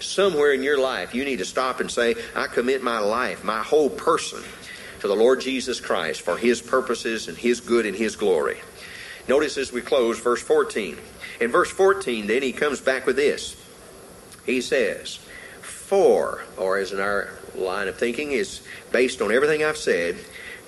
Somewhere 0.00 0.52
in 0.52 0.62
your 0.62 0.80
life, 0.80 1.14
you 1.14 1.26
need 1.26 1.40
to 1.40 1.44
stop 1.44 1.80
and 1.80 1.90
say, 1.90 2.14
I 2.34 2.46
commit 2.46 2.82
my 2.82 3.00
life, 3.00 3.44
my 3.44 3.62
whole 3.62 3.90
person, 3.90 4.42
to 5.00 5.08
the 5.08 5.14
Lord 5.14 5.42
Jesus 5.42 5.78
Christ 5.78 6.22
for 6.22 6.38
His 6.38 6.62
purposes 6.62 7.28
and 7.28 7.36
His 7.36 7.60
good 7.60 7.84
and 7.84 7.96
His 7.96 8.16
glory. 8.16 8.58
Notice 9.28 9.58
as 9.58 9.70
we 9.70 9.82
close 9.82 10.18
verse 10.18 10.42
14. 10.42 10.96
In 11.40 11.50
verse 11.50 11.70
14, 11.70 12.26
then 12.26 12.42
he 12.42 12.52
comes 12.52 12.80
back 12.80 13.04
with 13.04 13.16
this. 13.16 13.56
He 14.46 14.62
says, 14.62 15.16
For, 15.60 16.44
or 16.56 16.78
as 16.78 16.92
in 16.92 17.00
our 17.00 17.28
line 17.54 17.88
of 17.88 17.96
thinking 17.96 18.32
is 18.32 18.62
based 18.90 19.20
on 19.20 19.30
everything 19.30 19.62
I've 19.62 19.76
said, 19.76 20.16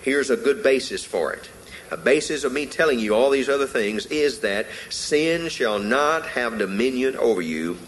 here's 0.02 0.28
a 0.28 0.36
good 0.36 0.62
basis 0.62 1.04
for 1.04 1.32
it. 1.32 1.48
A 1.90 1.96
basis 1.96 2.44
of 2.44 2.52
me 2.52 2.66
telling 2.66 2.98
you 2.98 3.14
all 3.14 3.30
these 3.30 3.48
other 3.48 3.66
things 3.66 4.06
is 4.06 4.40
that 4.40 4.66
sin 4.90 5.48
shall 5.48 5.78
not 5.78 6.26
have 6.26 6.58
dominion 6.58 7.16
over 7.16 7.40
you. 7.40 7.78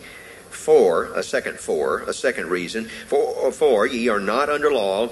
For, 0.51 1.07
a 1.15 1.23
second 1.23 1.59
for, 1.59 2.01
a 2.01 2.13
second 2.13 2.49
reason, 2.49 2.87
for, 3.09 3.51
for 3.53 3.87
ye 3.87 4.09
are 4.09 4.21
not 4.21 4.49
under 4.49 4.73
law, 4.73 5.09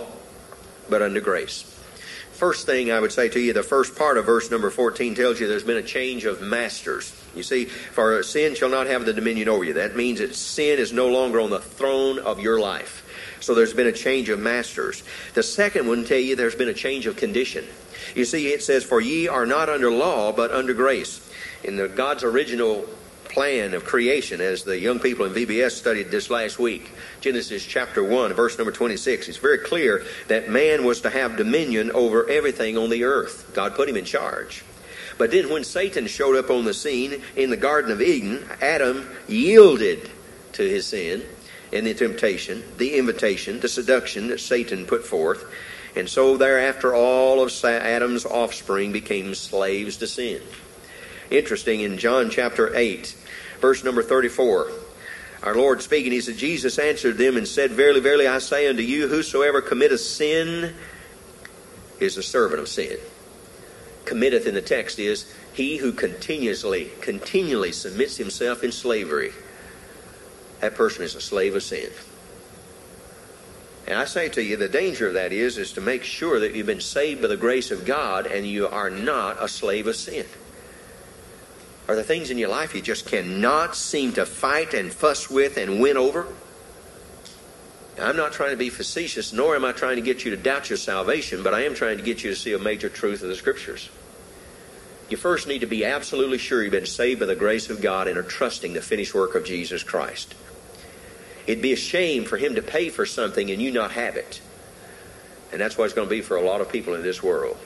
but 0.88 1.02
under 1.02 1.20
grace 1.20 1.69
first 2.40 2.64
thing 2.64 2.90
I 2.90 2.98
would 2.98 3.12
say 3.12 3.28
to 3.28 3.38
you, 3.38 3.52
the 3.52 3.62
first 3.62 3.94
part 3.94 4.16
of 4.16 4.24
verse 4.24 4.50
number 4.50 4.70
14 4.70 5.14
tells 5.14 5.38
you 5.38 5.46
there's 5.46 5.62
been 5.62 5.76
a 5.76 5.82
change 5.82 6.24
of 6.24 6.40
masters. 6.40 7.14
You 7.36 7.42
see, 7.42 7.66
for 7.66 8.22
sin 8.22 8.54
shall 8.54 8.70
not 8.70 8.86
have 8.86 9.04
the 9.04 9.12
dominion 9.12 9.50
over 9.50 9.62
you. 9.62 9.74
That 9.74 9.94
means 9.94 10.20
that 10.20 10.34
sin 10.34 10.78
is 10.78 10.90
no 10.90 11.08
longer 11.08 11.38
on 11.38 11.50
the 11.50 11.60
throne 11.60 12.18
of 12.18 12.40
your 12.40 12.58
life. 12.58 13.06
So 13.40 13.54
there's 13.54 13.74
been 13.74 13.88
a 13.88 13.92
change 13.92 14.30
of 14.30 14.38
masters. 14.38 15.02
The 15.34 15.42
second 15.42 15.86
one 15.86 16.06
tell 16.06 16.16
you 16.16 16.34
there's 16.34 16.54
been 16.54 16.70
a 16.70 16.74
change 16.74 17.04
of 17.04 17.16
condition. 17.16 17.66
You 18.14 18.24
see, 18.24 18.48
it 18.48 18.62
says, 18.62 18.84
For 18.84 19.02
ye 19.02 19.28
are 19.28 19.44
not 19.44 19.68
under 19.68 19.90
law, 19.90 20.32
but 20.32 20.50
under 20.50 20.72
grace. 20.72 21.20
In 21.62 21.76
the 21.76 21.88
God's 21.88 22.24
original 22.24 22.88
plan 23.30 23.74
of 23.74 23.84
creation, 23.84 24.40
as 24.40 24.64
the 24.64 24.78
young 24.78 24.98
people 24.98 25.24
in 25.24 25.32
VBS 25.32 25.70
studied 25.70 26.10
this 26.10 26.30
last 26.30 26.58
week, 26.58 26.90
Genesis 27.20 27.64
chapter 27.64 28.02
1, 28.02 28.34
verse 28.34 28.58
number 28.58 28.72
26. 28.72 29.28
It's 29.28 29.38
very 29.38 29.58
clear 29.58 30.04
that 30.28 30.50
man 30.50 30.84
was 30.84 31.00
to 31.02 31.10
have 31.10 31.36
dominion 31.36 31.92
over 31.92 32.28
everything 32.28 32.76
on 32.76 32.90
the 32.90 33.04
earth. 33.04 33.52
God 33.54 33.74
put 33.76 33.88
him 33.88 33.96
in 33.96 34.04
charge. 34.04 34.64
But 35.16 35.30
then 35.30 35.50
when 35.50 35.64
Satan 35.64 36.06
showed 36.06 36.36
up 36.36 36.50
on 36.50 36.64
the 36.64 36.74
scene 36.74 37.22
in 37.36 37.50
the 37.50 37.56
Garden 37.56 37.92
of 37.92 38.02
Eden, 38.02 38.44
Adam 38.60 39.08
yielded 39.28 40.10
to 40.54 40.62
his 40.62 40.86
sin 40.86 41.22
and 41.72 41.86
the 41.86 41.94
temptation, 41.94 42.64
the 42.78 42.96
invitation, 42.96 43.60
the 43.60 43.68
seduction 43.68 44.28
that 44.28 44.40
Satan 44.40 44.86
put 44.86 45.06
forth. 45.06 45.44
And 45.94 46.08
so 46.08 46.36
thereafter, 46.36 46.94
all 46.94 47.42
of 47.42 47.64
Adam's 47.64 48.24
offspring 48.24 48.92
became 48.92 49.34
slaves 49.34 49.98
to 49.98 50.06
sin. 50.06 50.42
Interesting, 51.30 51.80
in 51.80 51.98
John 51.98 52.28
chapter 52.28 52.74
8, 52.74 53.14
verse 53.60 53.84
number 53.84 54.02
34, 54.02 54.70
our 55.42 55.54
Lord 55.54 55.80
speaking, 55.80 56.12
he 56.12 56.20
said, 56.20 56.36
Jesus 56.36 56.78
answered 56.78 57.16
them 57.16 57.36
and 57.36 57.48
said, 57.48 57.70
Verily, 57.70 58.00
verily, 58.00 58.26
I 58.26 58.38
say 58.38 58.68
unto 58.68 58.82
you, 58.82 59.08
whosoever 59.08 59.62
committeth 59.62 60.00
sin 60.00 60.74
is 61.98 62.16
a 62.16 62.22
servant 62.22 62.60
of 62.60 62.68
sin. 62.68 62.98
Committeth 64.04 64.46
in 64.46 64.54
the 64.54 64.62
text 64.62 64.98
is 64.98 65.32
he 65.54 65.78
who 65.78 65.92
continuously, 65.92 66.90
continually 67.00 67.72
submits 67.72 68.16
himself 68.16 68.62
in 68.62 68.72
slavery. 68.72 69.32
That 70.60 70.74
person 70.74 71.04
is 71.04 71.14
a 71.14 71.20
slave 71.20 71.54
of 71.54 71.62
sin. 71.62 71.90
And 73.86 73.98
I 73.98 74.04
say 74.04 74.28
to 74.30 74.42
you, 74.42 74.56
the 74.56 74.68
danger 74.68 75.08
of 75.08 75.14
that 75.14 75.32
is, 75.32 75.56
is 75.56 75.72
to 75.72 75.80
make 75.80 76.04
sure 76.04 76.38
that 76.40 76.54
you've 76.54 76.66
been 76.66 76.80
saved 76.80 77.22
by 77.22 77.28
the 77.28 77.36
grace 77.36 77.70
of 77.70 77.86
God 77.86 78.26
and 78.26 78.46
you 78.46 78.68
are 78.68 78.90
not 78.90 79.42
a 79.42 79.48
slave 79.48 79.86
of 79.86 79.96
sin 79.96 80.26
are 81.90 81.96
the 81.96 82.04
things 82.04 82.30
in 82.30 82.38
your 82.38 82.50
life 82.50 82.72
you 82.72 82.80
just 82.80 83.06
cannot 83.06 83.74
seem 83.74 84.12
to 84.12 84.24
fight 84.24 84.74
and 84.74 84.92
fuss 84.92 85.28
with 85.28 85.56
and 85.56 85.80
win 85.80 85.96
over? 85.96 86.28
I'm 88.00 88.16
not 88.16 88.32
trying 88.32 88.52
to 88.52 88.56
be 88.56 88.70
facetious, 88.70 89.32
nor 89.32 89.56
am 89.56 89.64
I 89.64 89.72
trying 89.72 89.96
to 89.96 90.02
get 90.02 90.24
you 90.24 90.30
to 90.30 90.36
doubt 90.36 90.70
your 90.70 90.76
salvation, 90.76 91.42
but 91.42 91.52
I 91.52 91.64
am 91.64 91.74
trying 91.74 91.96
to 91.96 92.04
get 92.04 92.22
you 92.22 92.30
to 92.30 92.36
see 92.36 92.52
a 92.52 92.60
major 92.60 92.88
truth 92.88 93.22
of 93.22 93.28
the 93.28 93.34
Scriptures. 93.34 93.90
You 95.08 95.16
first 95.16 95.48
need 95.48 95.62
to 95.62 95.66
be 95.66 95.84
absolutely 95.84 96.38
sure 96.38 96.62
you've 96.62 96.70
been 96.70 96.86
saved 96.86 97.18
by 97.18 97.26
the 97.26 97.34
grace 97.34 97.68
of 97.68 97.82
God 97.82 98.06
and 98.06 98.16
are 98.16 98.22
trusting 98.22 98.72
the 98.72 98.80
finished 98.80 99.12
work 99.12 99.34
of 99.34 99.44
Jesus 99.44 99.82
Christ. 99.82 100.36
It'd 101.48 101.60
be 101.60 101.72
a 101.72 101.76
shame 101.76 102.24
for 102.24 102.36
Him 102.36 102.54
to 102.54 102.62
pay 102.62 102.90
for 102.90 103.04
something 103.04 103.50
and 103.50 103.60
you 103.60 103.72
not 103.72 103.90
have 103.90 104.14
it. 104.14 104.40
And 105.50 105.60
that's 105.60 105.76
what 105.76 105.86
it's 105.86 105.94
going 105.94 106.06
to 106.06 106.14
be 106.14 106.22
for 106.22 106.36
a 106.36 106.42
lot 106.42 106.60
of 106.60 106.70
people 106.70 106.94
in 106.94 107.02
this 107.02 107.20
world. 107.20 107.58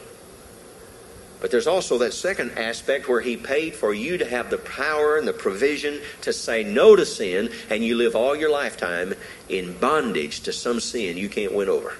But 1.44 1.50
there's 1.50 1.66
also 1.66 1.98
that 1.98 2.14
second 2.14 2.52
aspect 2.56 3.06
where 3.06 3.20
He 3.20 3.36
paid 3.36 3.74
for 3.74 3.92
you 3.92 4.16
to 4.16 4.24
have 4.24 4.48
the 4.48 4.56
power 4.56 5.18
and 5.18 5.28
the 5.28 5.34
provision 5.34 6.00
to 6.22 6.32
say 6.32 6.64
no 6.64 6.96
to 6.96 7.04
sin, 7.04 7.50
and 7.68 7.84
you 7.84 7.96
live 7.96 8.16
all 8.16 8.34
your 8.34 8.48
lifetime 8.48 9.12
in 9.50 9.76
bondage 9.76 10.40
to 10.40 10.54
some 10.54 10.80
sin 10.80 11.18
you 11.18 11.28
can't 11.28 11.52
win 11.52 11.68
over. 11.68 11.98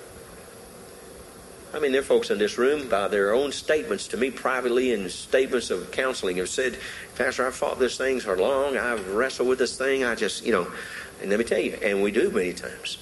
I 1.74 1.78
mean, 1.78 1.92
there 1.92 2.00
are 2.00 2.04
folks 2.04 2.30
in 2.30 2.38
this 2.38 2.56
room, 2.56 2.88
by 2.88 3.06
their 3.08 3.34
own 3.34 3.52
statements 3.52 4.08
to 4.08 4.16
me 4.16 4.30
privately 4.30 4.94
and 4.94 5.10
statements 5.10 5.68
of 5.68 5.90
counseling, 5.90 6.38
have 6.38 6.48
said, 6.48 6.78
Pastor, 7.14 7.46
I've 7.46 7.54
fought 7.54 7.78
this 7.78 7.98
thing 7.98 8.20
for 8.20 8.38
long. 8.38 8.78
I've 8.78 9.10
wrestled 9.10 9.48
with 9.48 9.58
this 9.58 9.76
thing. 9.76 10.04
I 10.04 10.14
just, 10.14 10.42
you 10.46 10.52
know, 10.52 10.72
and 11.20 11.28
let 11.28 11.38
me 11.38 11.44
tell 11.44 11.60
you, 11.60 11.74
and 11.82 12.02
we 12.02 12.12
do 12.12 12.30
many 12.30 12.54
times. 12.54 12.96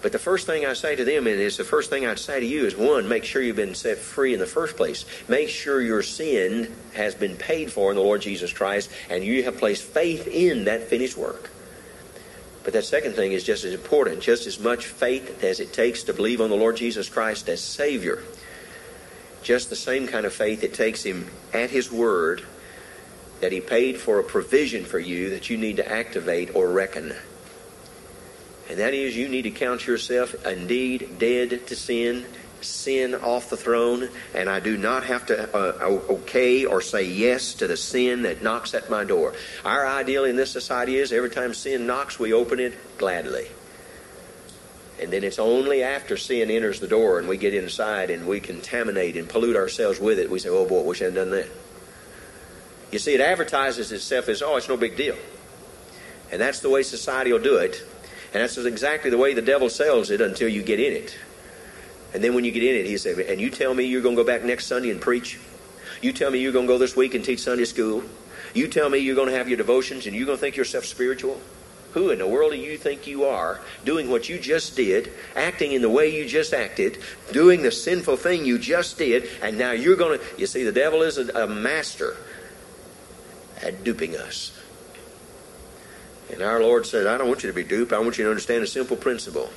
But 0.00 0.12
the 0.12 0.18
first 0.18 0.46
thing 0.46 0.64
I 0.64 0.74
say 0.74 0.94
to 0.94 1.04
them, 1.04 1.26
and 1.26 1.40
it's 1.40 1.56
the 1.56 1.64
first 1.64 1.90
thing 1.90 2.06
I'd 2.06 2.20
say 2.20 2.38
to 2.38 2.46
you, 2.46 2.66
is 2.66 2.76
one, 2.76 3.08
make 3.08 3.24
sure 3.24 3.42
you've 3.42 3.56
been 3.56 3.74
set 3.74 3.98
free 3.98 4.32
in 4.32 4.38
the 4.38 4.46
first 4.46 4.76
place. 4.76 5.04
Make 5.26 5.48
sure 5.48 5.80
your 5.80 6.02
sin 6.02 6.72
has 6.94 7.16
been 7.16 7.34
paid 7.36 7.72
for 7.72 7.90
in 7.90 7.96
the 7.96 8.02
Lord 8.02 8.22
Jesus 8.22 8.52
Christ, 8.52 8.90
and 9.10 9.24
you 9.24 9.42
have 9.42 9.58
placed 9.58 9.82
faith 9.82 10.28
in 10.28 10.64
that 10.64 10.84
finished 10.84 11.16
work. 11.16 11.50
But 12.62 12.74
that 12.74 12.84
second 12.84 13.14
thing 13.14 13.32
is 13.32 13.42
just 13.42 13.64
as 13.64 13.74
important, 13.74 14.20
just 14.20 14.46
as 14.46 14.60
much 14.60 14.86
faith 14.86 15.42
as 15.42 15.58
it 15.58 15.72
takes 15.72 16.04
to 16.04 16.12
believe 16.12 16.40
on 16.40 16.50
the 16.50 16.56
Lord 16.56 16.76
Jesus 16.76 17.08
Christ 17.08 17.48
as 17.48 17.60
Savior. 17.60 18.22
Just 19.42 19.70
the 19.70 19.76
same 19.76 20.06
kind 20.06 20.26
of 20.26 20.32
faith 20.32 20.62
it 20.62 20.74
takes 20.74 21.02
Him 21.02 21.28
at 21.52 21.70
His 21.70 21.90
Word 21.90 22.44
that 23.40 23.52
He 23.52 23.60
paid 23.60 23.98
for 23.98 24.20
a 24.20 24.24
provision 24.24 24.84
for 24.84 24.98
you 24.98 25.30
that 25.30 25.50
you 25.50 25.56
need 25.56 25.76
to 25.76 25.90
activate 25.90 26.54
or 26.54 26.70
reckon 26.70 27.14
and 28.68 28.78
that 28.78 28.92
is 28.92 29.16
you 29.16 29.28
need 29.28 29.42
to 29.42 29.50
count 29.50 29.86
yourself 29.86 30.34
indeed 30.46 31.18
dead 31.18 31.66
to 31.68 31.74
sin, 31.76 32.26
sin 32.60 33.14
off 33.14 33.48
the 33.48 33.56
throne, 33.56 34.08
and 34.34 34.48
I 34.48 34.60
do 34.60 34.76
not 34.76 35.04
have 35.04 35.26
to 35.26 35.56
uh, 35.56 35.86
okay 36.10 36.66
or 36.66 36.82
say 36.82 37.04
yes 37.04 37.54
to 37.54 37.66
the 37.66 37.78
sin 37.78 38.22
that 38.22 38.42
knocks 38.42 38.74
at 38.74 38.90
my 38.90 39.04
door. 39.04 39.32
Our 39.64 39.86
ideal 39.86 40.24
in 40.24 40.36
this 40.36 40.50
society 40.50 40.96
is 40.96 41.12
every 41.12 41.30
time 41.30 41.54
sin 41.54 41.86
knocks, 41.86 42.18
we 42.18 42.32
open 42.32 42.60
it 42.60 42.74
gladly. 42.98 43.46
And 45.00 45.12
then 45.12 45.24
it's 45.24 45.38
only 45.38 45.82
after 45.82 46.16
sin 46.16 46.50
enters 46.50 46.80
the 46.80 46.88
door 46.88 47.20
and 47.20 47.28
we 47.28 47.36
get 47.36 47.54
inside 47.54 48.10
and 48.10 48.26
we 48.26 48.40
contaminate 48.40 49.16
and 49.16 49.28
pollute 49.28 49.56
ourselves 49.56 50.00
with 50.00 50.18
it, 50.18 50.28
we 50.28 50.40
say, 50.40 50.48
oh 50.48 50.66
boy, 50.66 50.82
wish 50.82 51.00
I 51.00 51.04
hadn't 51.04 51.20
done 51.20 51.30
that. 51.30 51.48
You 52.90 52.98
see, 52.98 53.14
it 53.14 53.20
advertises 53.20 53.92
itself 53.92 54.28
as, 54.28 54.42
oh, 54.42 54.56
it's 54.56 54.68
no 54.68 54.76
big 54.76 54.96
deal. 54.96 55.16
And 56.32 56.40
that's 56.40 56.60
the 56.60 56.68
way 56.68 56.82
society 56.82 57.32
will 57.32 57.38
do 57.38 57.56
it 57.58 57.82
and 58.32 58.42
that's 58.42 58.56
exactly 58.58 59.10
the 59.10 59.18
way 59.18 59.34
the 59.34 59.42
devil 59.42 59.70
sells 59.70 60.10
it 60.10 60.20
until 60.20 60.48
you 60.48 60.62
get 60.62 60.80
in 60.80 60.92
it. 60.92 61.16
And 62.14 62.22
then 62.22 62.34
when 62.34 62.44
you 62.44 62.50
get 62.50 62.62
in 62.62 62.76
it, 62.76 62.86
he 62.86 62.96
says, 62.96 63.18
and 63.18 63.40
you 63.40 63.50
tell 63.50 63.74
me 63.74 63.84
you're 63.84 64.02
going 64.02 64.16
to 64.16 64.22
go 64.22 64.26
back 64.26 64.44
next 64.44 64.66
Sunday 64.66 64.90
and 64.90 65.00
preach? 65.00 65.38
You 66.00 66.12
tell 66.12 66.30
me 66.30 66.38
you're 66.38 66.52
going 66.52 66.66
to 66.66 66.72
go 66.72 66.78
this 66.78 66.96
week 66.96 67.14
and 67.14 67.24
teach 67.24 67.40
Sunday 67.40 67.64
school? 67.64 68.02
You 68.54 68.68
tell 68.68 68.88
me 68.88 68.98
you're 68.98 69.16
going 69.16 69.28
to 69.28 69.36
have 69.36 69.48
your 69.48 69.56
devotions 69.56 70.06
and 70.06 70.14
you're 70.14 70.26
going 70.26 70.38
to 70.38 70.40
think 70.40 70.56
yourself 70.56 70.84
spiritual? 70.84 71.40
Who 71.92 72.10
in 72.10 72.18
the 72.18 72.26
world 72.26 72.52
do 72.52 72.58
you 72.58 72.76
think 72.76 73.06
you 73.06 73.24
are, 73.24 73.60
doing 73.84 74.10
what 74.10 74.28
you 74.28 74.38
just 74.38 74.76
did, 74.76 75.10
acting 75.34 75.72
in 75.72 75.80
the 75.80 75.88
way 75.88 76.14
you 76.14 76.26
just 76.26 76.52
acted, 76.52 76.98
doing 77.32 77.62
the 77.62 77.72
sinful 77.72 78.18
thing 78.18 78.44
you 78.44 78.58
just 78.58 78.98
did, 78.98 79.28
and 79.42 79.56
now 79.56 79.72
you're 79.72 79.96
going 79.96 80.18
to. 80.18 80.24
You 80.36 80.46
see, 80.46 80.64
the 80.64 80.72
devil 80.72 81.02
is 81.02 81.16
a, 81.16 81.44
a 81.44 81.46
master 81.46 82.16
at 83.62 83.84
duping 83.84 84.16
us. 84.16 84.57
And 86.32 86.42
our 86.42 86.60
Lord 86.60 86.86
said, 86.86 87.06
I 87.06 87.16
don't 87.16 87.28
want 87.28 87.42
you 87.42 87.48
to 87.48 87.54
be 87.54 87.64
duped. 87.64 87.92
I 87.92 87.98
want 87.98 88.18
you 88.18 88.24
to 88.24 88.30
understand 88.30 88.62
a 88.62 88.66
simple 88.66 88.96
principle. 88.96 89.50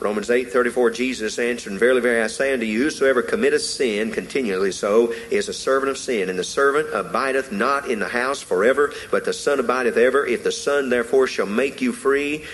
Romans 0.00 0.30
8, 0.30 0.52
34, 0.52 0.90
Jesus 0.90 1.38
answered, 1.40 1.72
Verily, 1.72 2.00
verily, 2.00 2.22
I 2.22 2.28
say 2.28 2.52
unto 2.52 2.66
you, 2.66 2.84
whosoever 2.84 3.20
committeth 3.20 3.62
sin 3.62 4.12
continually 4.12 4.70
so 4.70 5.12
is 5.30 5.48
a 5.48 5.52
servant 5.52 5.90
of 5.90 5.98
sin. 5.98 6.28
And 6.28 6.38
the 6.38 6.44
servant 6.44 6.88
abideth 6.92 7.50
not 7.50 7.90
in 7.90 7.98
the 7.98 8.08
house 8.08 8.40
forever, 8.40 8.92
but 9.10 9.24
the 9.24 9.32
Son 9.32 9.58
abideth 9.58 9.96
ever. 9.96 10.24
If 10.24 10.44
the 10.44 10.52
Son 10.52 10.88
therefore 10.88 11.26
shall 11.26 11.46
make 11.46 11.80
you 11.80 11.92
free, 11.92 12.44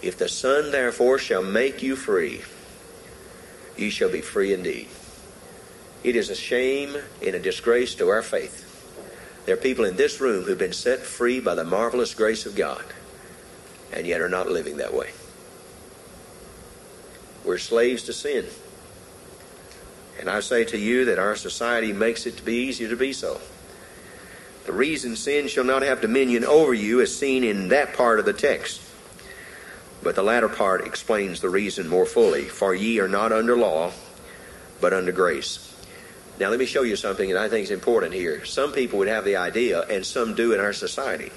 if 0.00 0.16
the 0.16 0.28
Son 0.28 0.70
therefore 0.70 1.18
shall 1.18 1.42
make 1.42 1.82
you 1.82 1.96
free, 1.96 2.40
ye 3.76 3.90
shall 3.90 4.10
be 4.10 4.22
free 4.22 4.54
indeed. 4.54 4.88
It 6.02 6.16
is 6.16 6.30
a 6.30 6.34
shame 6.34 6.96
and 7.22 7.34
a 7.34 7.40
disgrace 7.40 7.94
to 7.96 8.08
our 8.08 8.22
faith 8.22 8.63
there 9.46 9.54
are 9.54 9.58
people 9.58 9.84
in 9.84 9.96
this 9.96 10.20
room 10.20 10.44
who've 10.44 10.58
been 10.58 10.72
set 10.72 11.00
free 11.00 11.40
by 11.40 11.54
the 11.54 11.64
marvelous 11.64 12.14
grace 12.14 12.46
of 12.46 12.56
God 12.56 12.84
and 13.92 14.06
yet 14.06 14.20
are 14.20 14.28
not 14.28 14.50
living 14.50 14.78
that 14.78 14.94
way. 14.94 15.10
We're 17.44 17.58
slaves 17.58 18.04
to 18.04 18.12
sin. 18.12 18.46
And 20.18 20.30
I 20.30 20.40
say 20.40 20.64
to 20.64 20.78
you 20.78 21.04
that 21.06 21.18
our 21.18 21.36
society 21.36 21.92
makes 21.92 22.26
it 22.26 22.38
to 22.38 22.42
be 22.42 22.54
easier 22.54 22.88
to 22.88 22.96
be 22.96 23.12
so. 23.12 23.40
The 24.64 24.72
reason 24.72 25.14
sin 25.14 25.48
shall 25.48 25.64
not 25.64 25.82
have 25.82 26.00
dominion 26.00 26.44
over 26.44 26.72
you 26.72 27.00
is 27.00 27.16
seen 27.16 27.44
in 27.44 27.68
that 27.68 27.92
part 27.92 28.18
of 28.18 28.24
the 28.24 28.32
text. 28.32 28.80
But 30.02 30.14
the 30.14 30.22
latter 30.22 30.48
part 30.48 30.86
explains 30.86 31.40
the 31.40 31.50
reason 31.50 31.88
more 31.88 32.06
fully. 32.06 32.44
For 32.44 32.74
ye 32.74 32.98
are 33.00 33.08
not 33.08 33.32
under 33.32 33.56
law, 33.56 33.92
but 34.80 34.94
under 34.94 35.12
grace. 35.12 35.73
Now, 36.40 36.50
let 36.50 36.58
me 36.58 36.66
show 36.66 36.82
you 36.82 36.96
something 36.96 37.30
that 37.30 37.38
I 37.38 37.48
think 37.48 37.64
is 37.64 37.70
important 37.70 38.12
here. 38.12 38.44
Some 38.44 38.72
people 38.72 38.98
would 38.98 39.08
have 39.08 39.24
the 39.24 39.36
idea, 39.36 39.82
and 39.82 40.04
some 40.04 40.34
do 40.34 40.52
in 40.52 40.60
our 40.60 40.72
society. 40.72 41.30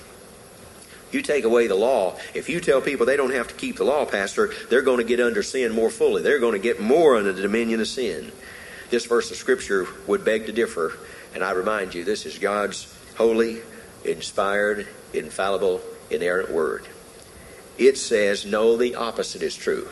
You 1.11 1.21
take 1.21 1.45
away 1.45 1.67
the 1.67 1.75
law. 1.75 2.17
If 2.33 2.49
you 2.49 2.59
tell 2.59 2.81
people 2.81 3.05
they 3.05 3.15
don't 3.15 3.33
have 3.33 3.47
to 3.47 3.53
keep 3.53 3.77
the 3.77 3.85
law, 3.85 4.05
Pastor, 4.05 4.51
they're 4.69 4.81
going 4.81 4.97
to 4.97 5.03
get 5.03 5.19
under 5.19 5.43
sin 5.43 5.71
more 5.71 5.89
fully. 5.89 6.21
They're 6.21 6.39
going 6.39 6.53
to 6.53 6.59
get 6.59 6.81
more 6.81 7.15
under 7.15 7.31
the 7.31 7.41
dominion 7.41 7.79
of 7.79 7.87
sin. 7.87 8.31
This 8.89 9.05
verse 9.05 9.31
of 9.31 9.37
Scripture 9.37 9.87
would 10.07 10.25
beg 10.25 10.47
to 10.47 10.51
differ. 10.51 10.97
And 11.33 11.43
I 11.43 11.51
remind 11.51 11.93
you, 11.93 12.03
this 12.03 12.25
is 12.25 12.39
God's 12.39 12.93
holy, 13.17 13.59
inspired, 14.03 14.87
infallible, 15.13 15.81
inerrant 16.09 16.51
word. 16.51 16.87
It 17.77 17.97
says, 17.97 18.45
no, 18.45 18.75
the 18.75 18.95
opposite 18.95 19.43
is 19.43 19.55
true. 19.55 19.87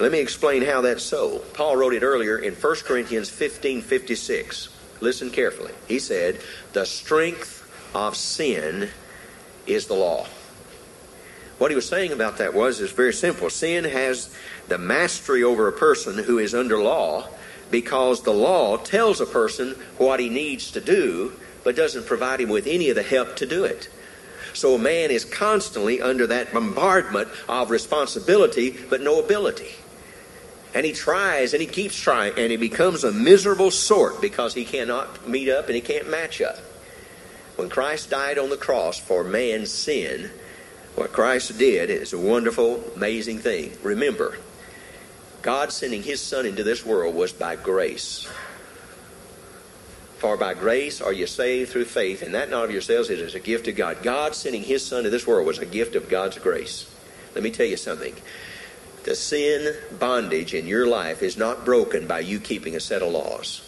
Let 0.00 0.12
me 0.12 0.20
explain 0.20 0.62
how 0.62 0.80
that's 0.80 1.02
so. 1.02 1.40
Paul 1.52 1.76
wrote 1.76 1.92
it 1.92 2.02
earlier 2.02 2.38
in 2.38 2.54
1 2.54 2.76
Corinthians 2.86 3.28
15 3.28 3.82
56. 3.82 4.70
Listen 5.02 5.28
carefully. 5.28 5.72
He 5.88 5.98
said, 5.98 6.40
The 6.72 6.86
strength 6.86 7.70
of 7.94 8.16
sin 8.16 8.88
is 9.66 9.86
the 9.88 9.94
law. 9.94 10.26
What 11.58 11.70
he 11.70 11.74
was 11.74 11.86
saying 11.86 12.12
about 12.12 12.38
that 12.38 12.54
was 12.54 12.80
is 12.80 12.92
very 12.92 13.12
simple. 13.12 13.50
Sin 13.50 13.84
has 13.84 14.34
the 14.68 14.78
mastery 14.78 15.44
over 15.44 15.68
a 15.68 15.72
person 15.72 16.16
who 16.16 16.38
is 16.38 16.54
under 16.54 16.78
law 16.78 17.28
because 17.70 18.22
the 18.22 18.32
law 18.32 18.78
tells 18.78 19.20
a 19.20 19.26
person 19.26 19.72
what 19.98 20.18
he 20.18 20.30
needs 20.30 20.70
to 20.70 20.80
do, 20.80 21.34
but 21.62 21.76
doesn't 21.76 22.06
provide 22.06 22.40
him 22.40 22.48
with 22.48 22.66
any 22.66 22.88
of 22.88 22.96
the 22.96 23.02
help 23.02 23.36
to 23.36 23.44
do 23.44 23.64
it. 23.64 23.90
So 24.54 24.76
a 24.76 24.78
man 24.78 25.10
is 25.10 25.26
constantly 25.26 26.00
under 26.00 26.26
that 26.28 26.54
bombardment 26.54 27.28
of 27.50 27.70
responsibility, 27.70 28.74
but 28.88 29.02
no 29.02 29.22
ability. 29.22 29.74
And 30.74 30.86
he 30.86 30.92
tries 30.92 31.52
and 31.52 31.60
he 31.60 31.66
keeps 31.66 31.96
trying 31.96 32.34
and 32.36 32.50
he 32.50 32.56
becomes 32.56 33.02
a 33.04 33.12
miserable 33.12 33.70
sort 33.70 34.20
because 34.20 34.54
he 34.54 34.64
cannot 34.64 35.28
meet 35.28 35.48
up 35.48 35.66
and 35.66 35.74
he 35.74 35.80
can't 35.80 36.08
match 36.08 36.40
up. 36.40 36.58
When 37.56 37.68
Christ 37.68 38.10
died 38.10 38.38
on 38.38 38.50
the 38.50 38.56
cross 38.56 38.98
for 38.98 39.24
man's 39.24 39.70
sin, 39.70 40.30
what 40.94 41.12
Christ 41.12 41.58
did 41.58 41.90
is 41.90 42.12
a 42.12 42.18
wonderful, 42.18 42.82
amazing 42.96 43.38
thing. 43.38 43.72
Remember, 43.82 44.38
God 45.42 45.72
sending 45.72 46.02
his 46.02 46.20
Son 46.20 46.46
into 46.46 46.62
this 46.62 46.84
world 46.84 47.14
was 47.14 47.32
by 47.32 47.56
grace. 47.56 48.28
For 50.18 50.36
by 50.36 50.52
grace 50.52 51.00
are 51.00 51.12
you 51.12 51.26
saved 51.26 51.70
through 51.70 51.86
faith, 51.86 52.20
and 52.20 52.34
that 52.34 52.50
not 52.50 52.64
of 52.64 52.70
yourselves, 52.70 53.08
it 53.08 53.20
is 53.20 53.34
a 53.34 53.40
gift 53.40 53.68
of 53.68 53.76
God. 53.76 54.02
God 54.02 54.34
sending 54.34 54.62
his 54.62 54.84
Son 54.84 55.04
to 55.04 55.10
this 55.10 55.26
world 55.26 55.46
was 55.46 55.58
a 55.58 55.66
gift 55.66 55.96
of 55.96 56.10
God's 56.10 56.38
grace. 56.38 56.94
Let 57.34 57.42
me 57.42 57.50
tell 57.50 57.66
you 57.66 57.78
something. 57.78 58.14
The 59.04 59.14
sin 59.14 59.74
bondage 59.98 60.52
in 60.54 60.66
your 60.66 60.86
life 60.86 61.22
is 61.22 61.36
not 61.36 61.64
broken 61.64 62.06
by 62.06 62.20
you 62.20 62.38
keeping 62.38 62.76
a 62.76 62.80
set 62.80 63.02
of 63.02 63.12
laws. 63.12 63.66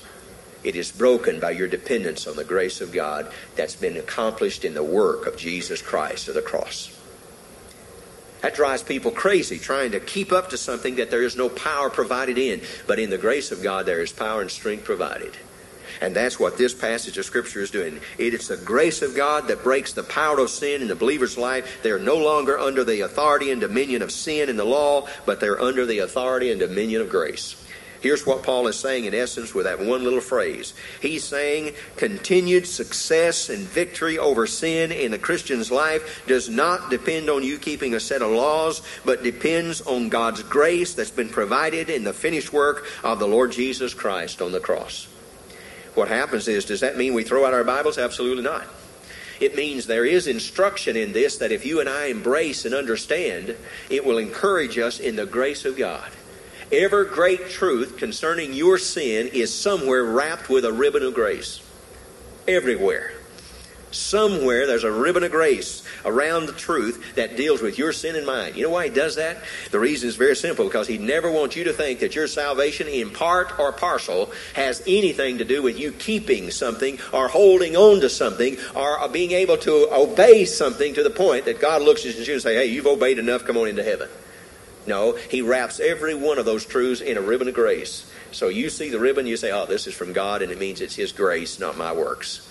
It 0.63 0.77
is 0.77 0.93
broken 0.93 1.41
by 1.41 1.53
your 1.53 1.69
dependence 1.69 2.27
on 2.27 2.37
the 2.37 2.45
grace 2.45 2.81
of 2.81 2.93
God 2.93 3.33
that's 3.57 3.75
been 3.75 3.97
accomplished 3.97 4.65
in 4.65 4.75
the 4.75 4.83
work 4.83 5.27
of 5.27 5.37
Jesus 5.37 5.83
Christ 5.83 6.29
of 6.29 6.35
the 6.35 6.43
cross. 6.43 6.97
That 8.43 8.55
drives 8.55 8.83
people 8.83 9.13
crazy 9.13 9.59
trying 9.59 9.93
to 9.93 10.01
keep 10.01 10.33
up 10.33 10.51
to 10.51 10.59
something 10.59 10.97
that 10.97 11.11
there 11.11 11.23
is 11.23 11.37
no 11.37 11.49
power 11.49 11.89
provided 11.91 12.39
in. 12.39 12.61
But 12.87 12.99
in 12.99 13.11
the 13.11 13.19
grace 13.19 13.53
of 13.53 13.63
God, 13.63 13.87
there 13.87 14.03
is 14.03 14.13
power 14.13 14.41
and 14.41 14.51
strength 14.51 14.85
provided. 14.85 15.37
And 16.03 16.17
that's 16.17 16.41
what 16.41 16.59
this 16.59 16.75
passage 16.75 17.17
of 17.17 17.25
Scripture 17.25 17.61
is 17.61 17.71
doing. 17.71 18.01
It 18.19 18.35
is 18.35 18.49
the 18.49 18.57
grace 18.57 19.03
of 19.03 19.15
God 19.15 19.47
that 19.47 19.63
breaks 19.63 19.93
the 19.93 20.03
power 20.03 20.41
of 20.41 20.51
sin 20.51 20.83
in 20.83 20.89
the 20.89 20.97
believer's 20.97 21.39
life. 21.39 21.81
They 21.85 21.93
are 21.93 21.99
no 22.01 22.17
longer 22.17 22.59
under 22.59 22.83
the 22.83 23.03
authority 23.03 23.53
and 23.53 23.61
dominion 23.61 24.03
of 24.03 24.11
sin 24.11 24.49
and 24.49 24.59
the 24.59 24.65
law, 24.65 25.07
but 25.27 25.39
they're 25.39 25.63
under 25.63 25.87
the 25.87 26.01
authority 26.01 26.51
and 26.51 26.59
dominion 26.59 27.03
of 27.03 27.09
grace. 27.09 27.55
Here's 28.01 28.27
what 28.27 28.43
Paul 28.43 28.67
is 28.67 28.77
saying 28.77 29.05
in 29.05 29.15
essence 29.15 29.55
with 29.55 29.67
that 29.67 29.79
one 29.79 30.03
little 30.03 30.21
phrase. 30.21 30.75
He's 31.01 31.23
saying 31.23 31.75
continued 31.97 32.67
success 32.67 33.49
and 33.49 33.61
victory 33.61 34.19
over 34.19 34.49
sin 34.49 34.91
in 34.91 35.15
a 35.15 35.19
Christian's 35.19 35.71
life 35.71 36.27
does 36.27 36.49
not 36.49 36.91
depend 36.91 37.31
on 37.31 37.45
you 37.45 37.59
keeping 37.59 37.95
a 37.95 38.01
set 38.01 38.23
of 38.23 38.33
laws, 38.33 38.83
but 39.05 39.23
depends 39.23 39.81
on 39.83 40.09
God's 40.09 40.43
grace 40.43 40.95
that's 40.95 41.13
been 41.13 41.29
provided 41.29 41.89
in 41.89 42.03
the 42.03 42.13
finished 42.13 42.53
work 42.53 42.87
of 43.05 43.21
the 43.21 43.29
Lord 43.29 43.53
Jesus 43.53 43.95
Christ 43.95 44.43
on 44.43 44.51
the 44.51 44.59
cross. 44.59 45.07
What 45.95 46.09
happens 46.09 46.49
is, 46.49 46.65
does 46.65 46.81
that 46.81 46.97
mean 46.97 47.15
we 47.15 47.25
throw 47.25 47.45
out 47.45 47.55
our 47.55 47.65
Bibles? 47.65 47.99
Absolutely 47.99 48.43
not. 48.43 48.65
It 49.41 49.57
means 49.57 49.87
there 49.87 50.05
is 50.05 50.27
instruction 50.27 50.97
in 50.97 51.13
this 51.13 51.39
that 51.39 51.53
if 51.53 51.67
you 51.67 51.81
and 51.81 51.89
I 51.89 52.07
embrace 52.07 52.65
and 52.65 52.75
understand, 52.75 53.57
it 53.91 54.05
will 54.05 54.19
encourage 54.19 54.79
us 54.79 55.01
in 55.01 55.17
the 55.17 55.27
grace 55.27 55.65
of 55.65 55.77
God. 55.77 56.11
Every 56.71 57.07
great 57.07 57.51
truth 57.51 57.99
concerning 57.99 58.55
your 58.55 58.79
sin 58.79 59.29
is 59.29 59.53
somewhere 59.53 60.05
wrapped 60.05 60.49
with 60.49 60.65
a 60.65 60.73
ribbon 60.73 61.03
of 61.03 61.13
grace. 61.13 61.61
Everywhere. 62.49 63.13
Somewhere 63.93 64.67
there's 64.67 64.85
a 64.85 64.91
ribbon 64.91 65.23
of 65.23 65.31
grace 65.31 65.83
around 66.05 66.47
the 66.47 66.53
truth 66.53 67.15
that 67.15 67.37
deals 67.37 67.61
with 67.61 67.79
your 67.79 67.93
sin 67.93 68.17
and 68.17 68.27
mine. 68.27 68.55
You 68.55 68.65
know 68.65 68.71
why 68.71 68.89
he 68.89 68.95
does 68.95 69.17
that? 69.17 69.45
The 69.71 69.79
reason 69.79 70.09
is 70.09 70.17
very 70.17 70.35
simple 70.35 70.65
because 70.65 70.89
he 70.89 70.97
never 70.97 71.31
wants 71.31 71.57
you 71.57 71.65
to 71.65 71.73
think 71.75 72.01
that 72.01 72.15
your 72.15 72.27
salvation, 72.27 72.89
in 72.89 73.11
part 73.11 73.59
or 73.59 73.71
partial, 73.71 74.33
has 74.55 74.83
anything 74.87 75.39
to 75.39 75.45
do 75.45 75.63
with 75.63 75.79
you 75.79 75.93
keeping 75.93 76.51
something 76.51 76.99
or 77.13 77.29
holding 77.29 77.77
on 77.77 78.01
to 78.01 78.09
something 78.09 78.57
or 78.75 79.07
being 79.09 79.33
able 79.33 79.59
to 79.59 79.89
obey 79.93 80.47
something 80.47 80.95
to 80.95 81.03
the 81.03 81.11
point 81.11 81.45
that 81.45 81.61
God 81.61 81.83
looks 81.83 82.07
at 82.07 82.17
you 82.17 82.33
and 82.33 82.43
say, 82.43 82.55
hey, 82.55 82.67
you've 82.67 82.87
obeyed 82.87 83.19
enough, 83.19 83.45
come 83.45 83.59
on 83.59 83.69
into 83.69 83.85
heaven. 83.85 84.09
No, 84.87 85.17
he 85.17 85.43
wraps 85.43 85.81
every 85.81 86.15
one 86.15 86.39
of 86.39 86.45
those 86.45 86.65
truths 86.65 87.01
in 87.01 87.17
a 87.17 87.21
ribbon 87.21 87.49
of 87.49 87.55
grace. 87.55 88.11
So 88.33 88.49
you 88.49 88.71
see 88.71 88.89
the 88.89 88.99
ribbon, 88.99 89.27
you 89.27 89.37
say, 89.37 89.53
oh, 89.53 89.67
this 89.67 89.87
is 89.87 89.95
from 89.95 90.13
God, 90.13 90.43
and 90.43 90.51
it 90.51 90.59
means 90.59 90.81
it's 90.81 90.97
his 90.97 91.13
grace, 91.13 91.61
not 91.61 91.77
my 91.77 91.93
works. 91.93 92.49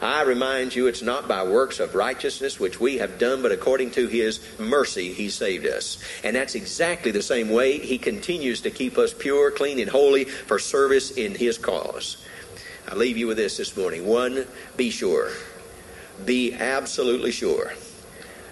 I 0.00 0.22
remind 0.22 0.74
you, 0.74 0.86
it's 0.86 1.02
not 1.02 1.26
by 1.26 1.42
works 1.42 1.80
of 1.80 1.94
righteousness 1.94 2.60
which 2.60 2.78
we 2.78 2.98
have 2.98 3.18
done, 3.18 3.40
but 3.42 3.52
according 3.52 3.92
to 3.92 4.06
His 4.06 4.40
mercy, 4.58 5.12
He 5.12 5.30
saved 5.30 5.66
us. 5.66 6.02
And 6.22 6.36
that's 6.36 6.54
exactly 6.54 7.10
the 7.10 7.22
same 7.22 7.48
way 7.48 7.78
He 7.78 7.98
continues 7.98 8.60
to 8.62 8.70
keep 8.70 8.98
us 8.98 9.14
pure, 9.14 9.50
clean, 9.50 9.78
and 9.78 9.88
holy 9.88 10.24
for 10.24 10.58
service 10.58 11.10
in 11.12 11.34
His 11.34 11.56
cause. 11.56 12.22
I 12.88 12.94
leave 12.94 13.16
you 13.16 13.26
with 13.26 13.38
this 13.38 13.56
this 13.56 13.76
morning. 13.76 14.06
One, 14.06 14.46
be 14.76 14.90
sure. 14.90 15.30
Be 16.24 16.54
absolutely 16.54 17.32
sure 17.32 17.72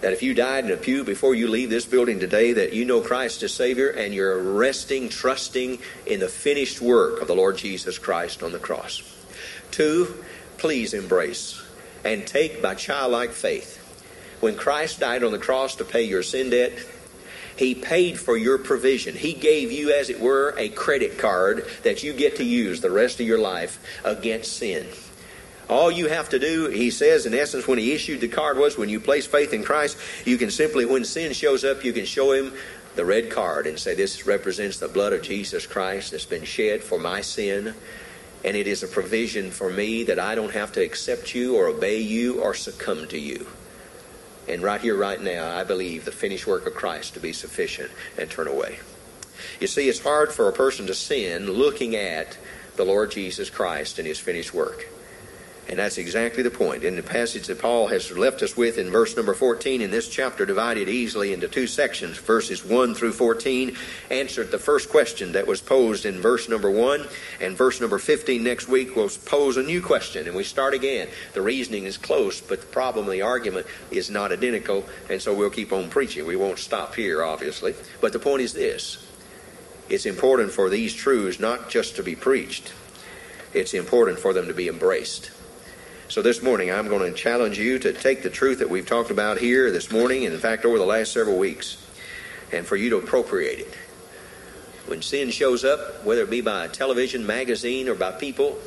that 0.04 0.12
if 0.12 0.22
you 0.22 0.34
died 0.34 0.66
in 0.66 0.70
a 0.70 0.76
pew 0.76 1.02
before 1.02 1.34
you 1.34 1.48
leave 1.48 1.70
this 1.70 1.86
building 1.86 2.20
today, 2.20 2.52
that 2.52 2.74
you 2.74 2.84
know 2.84 3.00
Christ 3.00 3.42
as 3.42 3.54
Savior 3.54 3.88
and 3.88 4.12
you're 4.12 4.38
resting, 4.38 5.08
trusting 5.08 5.78
in 6.04 6.20
the 6.20 6.28
finished 6.28 6.82
work 6.82 7.22
of 7.22 7.26
the 7.26 7.34
Lord 7.34 7.56
Jesus 7.56 7.96
Christ 7.96 8.42
on 8.42 8.52
the 8.52 8.58
cross. 8.58 9.02
Two, 9.70 10.14
please 10.64 10.94
embrace 10.94 11.62
and 12.06 12.26
take 12.26 12.62
by 12.62 12.74
childlike 12.74 13.32
faith. 13.32 13.76
When 14.40 14.56
Christ 14.56 14.98
died 14.98 15.22
on 15.22 15.30
the 15.30 15.38
cross 15.38 15.76
to 15.76 15.84
pay 15.84 16.04
your 16.04 16.22
sin 16.22 16.48
debt, 16.48 16.72
he 17.54 17.74
paid 17.74 18.18
for 18.18 18.34
your 18.34 18.56
provision. 18.56 19.14
He 19.14 19.34
gave 19.34 19.70
you, 19.70 19.92
as 19.92 20.08
it 20.08 20.18
were, 20.18 20.54
a 20.56 20.70
credit 20.70 21.18
card 21.18 21.66
that 21.82 22.02
you 22.02 22.14
get 22.14 22.36
to 22.36 22.44
use 22.44 22.80
the 22.80 22.90
rest 22.90 23.20
of 23.20 23.26
your 23.26 23.38
life 23.38 23.78
against 24.06 24.56
sin. 24.56 24.86
All 25.68 25.90
you 25.90 26.08
have 26.08 26.30
to 26.30 26.38
do, 26.38 26.70
he 26.70 26.90
says, 26.90 27.26
in 27.26 27.34
essence, 27.34 27.68
when 27.68 27.78
he 27.78 27.92
issued 27.92 28.22
the 28.22 28.28
card 28.28 28.56
was 28.56 28.78
when 28.78 28.88
you 28.88 29.00
place 29.00 29.26
faith 29.26 29.52
in 29.52 29.64
Christ, 29.64 29.98
you 30.24 30.38
can 30.38 30.50
simply, 30.50 30.86
when 30.86 31.04
sin 31.04 31.34
shows 31.34 31.62
up, 31.62 31.84
you 31.84 31.92
can 31.92 32.06
show 32.06 32.32
him 32.32 32.54
the 32.94 33.04
red 33.04 33.30
card 33.30 33.66
and 33.66 33.78
say, 33.78 33.94
This 33.94 34.26
represents 34.26 34.78
the 34.78 34.88
blood 34.88 35.12
of 35.12 35.20
Jesus 35.20 35.66
Christ 35.66 36.12
that's 36.12 36.24
been 36.24 36.44
shed 36.44 36.82
for 36.82 36.98
my 36.98 37.20
sin. 37.20 37.74
And 38.44 38.56
it 38.56 38.66
is 38.66 38.82
a 38.82 38.88
provision 38.88 39.50
for 39.50 39.70
me 39.70 40.04
that 40.04 40.18
I 40.18 40.34
don't 40.34 40.52
have 40.52 40.72
to 40.72 40.82
accept 40.82 41.34
you 41.34 41.56
or 41.56 41.68
obey 41.68 42.00
you 42.00 42.42
or 42.42 42.54
succumb 42.54 43.08
to 43.08 43.18
you. 43.18 43.46
And 44.46 44.62
right 44.62 44.80
here, 44.80 44.96
right 44.96 45.20
now, 45.20 45.56
I 45.56 45.64
believe 45.64 46.04
the 46.04 46.12
finished 46.12 46.46
work 46.46 46.66
of 46.66 46.74
Christ 46.74 47.14
to 47.14 47.20
be 47.20 47.32
sufficient 47.32 47.90
and 48.18 48.30
turn 48.30 48.46
away. 48.46 48.78
You 49.60 49.66
see, 49.66 49.88
it's 49.88 50.02
hard 50.02 50.32
for 50.32 50.48
a 50.48 50.52
person 50.52 50.86
to 50.86 50.94
sin 50.94 51.50
looking 51.50 51.96
at 51.96 52.36
the 52.76 52.84
Lord 52.84 53.10
Jesus 53.10 53.48
Christ 53.48 53.98
and 53.98 54.06
his 54.06 54.18
finished 54.18 54.52
work. 54.52 54.88
And 55.66 55.78
that's 55.78 55.96
exactly 55.96 56.42
the 56.42 56.50
point. 56.50 56.84
In 56.84 56.94
the 56.94 57.02
passage 57.02 57.46
that 57.46 57.58
Paul 57.58 57.86
has 57.86 58.10
left 58.10 58.42
us 58.42 58.54
with 58.54 58.76
in 58.76 58.90
verse 58.90 59.16
number 59.16 59.32
14, 59.32 59.80
in 59.80 59.90
this 59.90 60.10
chapter 60.10 60.44
divided 60.44 60.90
easily 60.90 61.32
into 61.32 61.48
two 61.48 61.66
sections, 61.66 62.18
verses 62.18 62.62
1 62.62 62.94
through 62.94 63.12
14, 63.12 63.74
answered 64.10 64.50
the 64.50 64.58
first 64.58 64.90
question 64.90 65.32
that 65.32 65.46
was 65.46 65.62
posed 65.62 66.04
in 66.04 66.20
verse 66.20 66.50
number 66.50 66.70
1. 66.70 67.06
And 67.40 67.56
verse 67.56 67.80
number 67.80 67.98
15 67.98 68.44
next 68.44 68.68
week 68.68 68.94
will 68.94 69.08
pose 69.24 69.56
a 69.56 69.62
new 69.62 69.80
question. 69.80 70.26
And 70.26 70.36
we 70.36 70.44
start 70.44 70.74
again. 70.74 71.08
The 71.32 71.42
reasoning 71.42 71.84
is 71.84 71.96
close, 71.96 72.42
but 72.42 72.60
the 72.60 72.66
problem, 72.66 73.06
the 73.06 73.22
argument 73.22 73.66
is 73.90 74.10
not 74.10 74.32
identical. 74.32 74.84
And 75.08 75.20
so 75.20 75.34
we'll 75.34 75.48
keep 75.48 75.72
on 75.72 75.88
preaching. 75.88 76.26
We 76.26 76.36
won't 76.36 76.58
stop 76.58 76.94
here, 76.94 77.24
obviously. 77.24 77.74
But 78.02 78.12
the 78.12 78.18
point 78.18 78.42
is 78.42 78.52
this 78.52 78.98
it's 79.88 80.06
important 80.06 80.50
for 80.50 80.68
these 80.68 80.94
truths 80.94 81.38
not 81.38 81.70
just 81.70 81.96
to 81.96 82.02
be 82.02 82.16
preached, 82.16 82.72
it's 83.54 83.72
important 83.72 84.18
for 84.18 84.32
them 84.32 84.46
to 84.48 84.54
be 84.54 84.68
embraced. 84.68 85.30
So 86.06 86.20
this 86.20 86.42
morning, 86.42 86.70
I'm 86.70 86.88
going 86.88 87.10
to 87.10 87.18
challenge 87.18 87.58
you 87.58 87.78
to 87.78 87.92
take 87.92 88.22
the 88.22 88.28
truth 88.28 88.58
that 88.58 88.68
we've 88.68 88.86
talked 88.86 89.10
about 89.10 89.38
here 89.38 89.70
this 89.70 89.90
morning, 89.90 90.26
and 90.26 90.34
in 90.34 90.40
fact, 90.40 90.66
over 90.66 90.78
the 90.78 90.84
last 90.84 91.12
several 91.12 91.38
weeks, 91.38 91.78
and 92.52 92.66
for 92.66 92.76
you 92.76 92.90
to 92.90 92.98
appropriate 92.98 93.60
it. 93.60 93.74
When 94.86 95.00
sin 95.00 95.30
shows 95.30 95.64
up, 95.64 96.04
whether 96.04 96.22
it 96.22 96.30
be 96.30 96.42
by 96.42 96.66
a 96.66 96.68
television, 96.68 97.26
magazine, 97.26 97.88
or 97.88 97.94
by 97.94 98.12
people, 98.12 98.58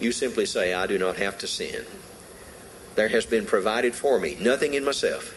you 0.00 0.10
simply 0.10 0.46
say, 0.46 0.72
I 0.72 0.86
do 0.86 0.98
not 0.98 1.16
have 1.16 1.36
to 1.38 1.46
sin. 1.46 1.84
There 2.94 3.08
has 3.08 3.26
been 3.26 3.44
provided 3.44 3.94
for 3.94 4.18
me, 4.18 4.38
nothing 4.40 4.72
in 4.72 4.86
myself, 4.86 5.34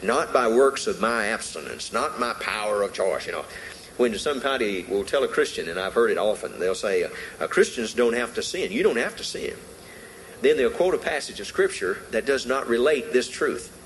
not 0.00 0.32
by 0.32 0.46
works 0.46 0.86
of 0.86 1.00
my 1.00 1.26
abstinence, 1.26 1.92
not 1.92 2.20
my 2.20 2.34
power 2.34 2.82
of 2.82 2.92
choice, 2.92 3.26
you 3.26 3.32
know 3.32 3.44
when 3.98 4.16
somebody 4.18 4.84
will 4.84 5.04
tell 5.04 5.22
a 5.22 5.28
Christian, 5.28 5.68
and 5.68 5.78
I've 5.78 5.92
heard 5.92 6.10
it 6.10 6.16
often, 6.16 6.58
they'll 6.58 6.74
say, 6.74 7.06
Christians 7.40 7.92
don't 7.92 8.14
have 8.14 8.34
to 8.34 8.42
sin. 8.42 8.72
You 8.72 8.82
don't 8.82 8.96
have 8.96 9.16
to 9.16 9.24
sin. 9.24 9.54
Then 10.42 10.56
they'll 10.56 10.70
quote 10.70 10.94
a 10.94 10.98
passage 10.98 11.40
of 11.40 11.46
Scripture 11.46 11.98
that 12.10 12.26
does 12.26 12.46
not 12.46 12.68
relate 12.68 13.12
this 13.12 13.28
truth. 13.28 13.78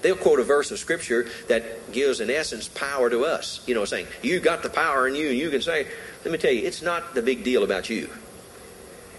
They'll 0.00 0.16
quote 0.16 0.38
a 0.38 0.44
verse 0.44 0.70
of 0.70 0.78
Scripture 0.78 1.28
that 1.48 1.90
gives, 1.92 2.20
in 2.20 2.30
essence, 2.30 2.68
power 2.68 3.10
to 3.10 3.24
us. 3.24 3.62
You 3.66 3.74
know, 3.74 3.84
saying, 3.84 4.06
You 4.22 4.38
got 4.38 4.62
the 4.62 4.70
power 4.70 5.08
in 5.08 5.14
you, 5.14 5.30
and 5.30 5.38
you 5.38 5.50
can 5.50 5.60
say, 5.60 5.86
Let 6.24 6.30
me 6.30 6.38
tell 6.38 6.52
you, 6.52 6.66
it's 6.66 6.82
not 6.82 7.14
the 7.14 7.22
big 7.22 7.42
deal 7.42 7.64
about 7.64 7.90
you, 7.90 8.08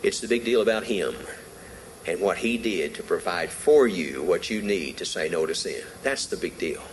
it's 0.03 0.21
the 0.21 0.27
big 0.27 0.45
deal 0.45 0.61
about 0.61 0.85
Him 0.85 1.15
and 2.07 2.21
what 2.21 2.37
He 2.37 2.57
did 2.57 2.95
to 2.95 3.03
provide 3.03 3.49
for 3.49 3.87
you 3.87 4.23
what 4.23 4.49
you 4.49 4.61
need 4.61 4.97
to 4.97 5.05
say 5.05 5.27
no 5.27 5.45
to 5.45 5.55
sin. 5.55 5.83
That's 6.03 6.27
the 6.27 6.37
big 6.37 6.57
deal. 6.57 6.83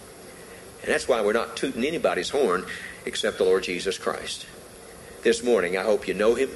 And 0.82 0.90
that's 0.90 1.07
why 1.07 1.20
we're 1.20 1.32
not 1.32 1.57
tooting 1.57 1.84
anybody's 1.84 2.30
horn 2.30 2.64
except 3.05 3.38
the 3.38 3.44
Lord 3.44 3.62
Jesus 3.62 3.98
Christ. 3.98 4.46
This 5.22 5.44
morning, 5.44 5.76
I 5.76 5.82
hope 5.82 6.09
you 6.09 6.14
know 6.14 6.34
Him. 6.34 6.50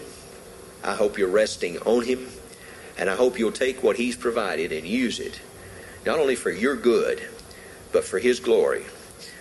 I 0.83 0.95
hope 0.95 1.19
you're 1.19 1.29
resting 1.29 1.79
on 1.81 2.03
Him. 2.05 2.27
And 2.99 3.11
I 3.11 3.17
hope 3.17 3.39
you'll 3.39 3.53
take 3.53 3.83
what 3.83 3.97
He's 3.97 4.17
provided 4.17 4.73
and 4.73 4.87
use 4.87 5.19
it, 5.21 5.41
not 6.05 6.19
only 6.19 6.37
for 6.37 6.51
your 6.51 6.77
good, 6.77 7.23
but 7.93 8.05
for 8.05 8.19
His 8.19 8.41
glory 8.41 8.85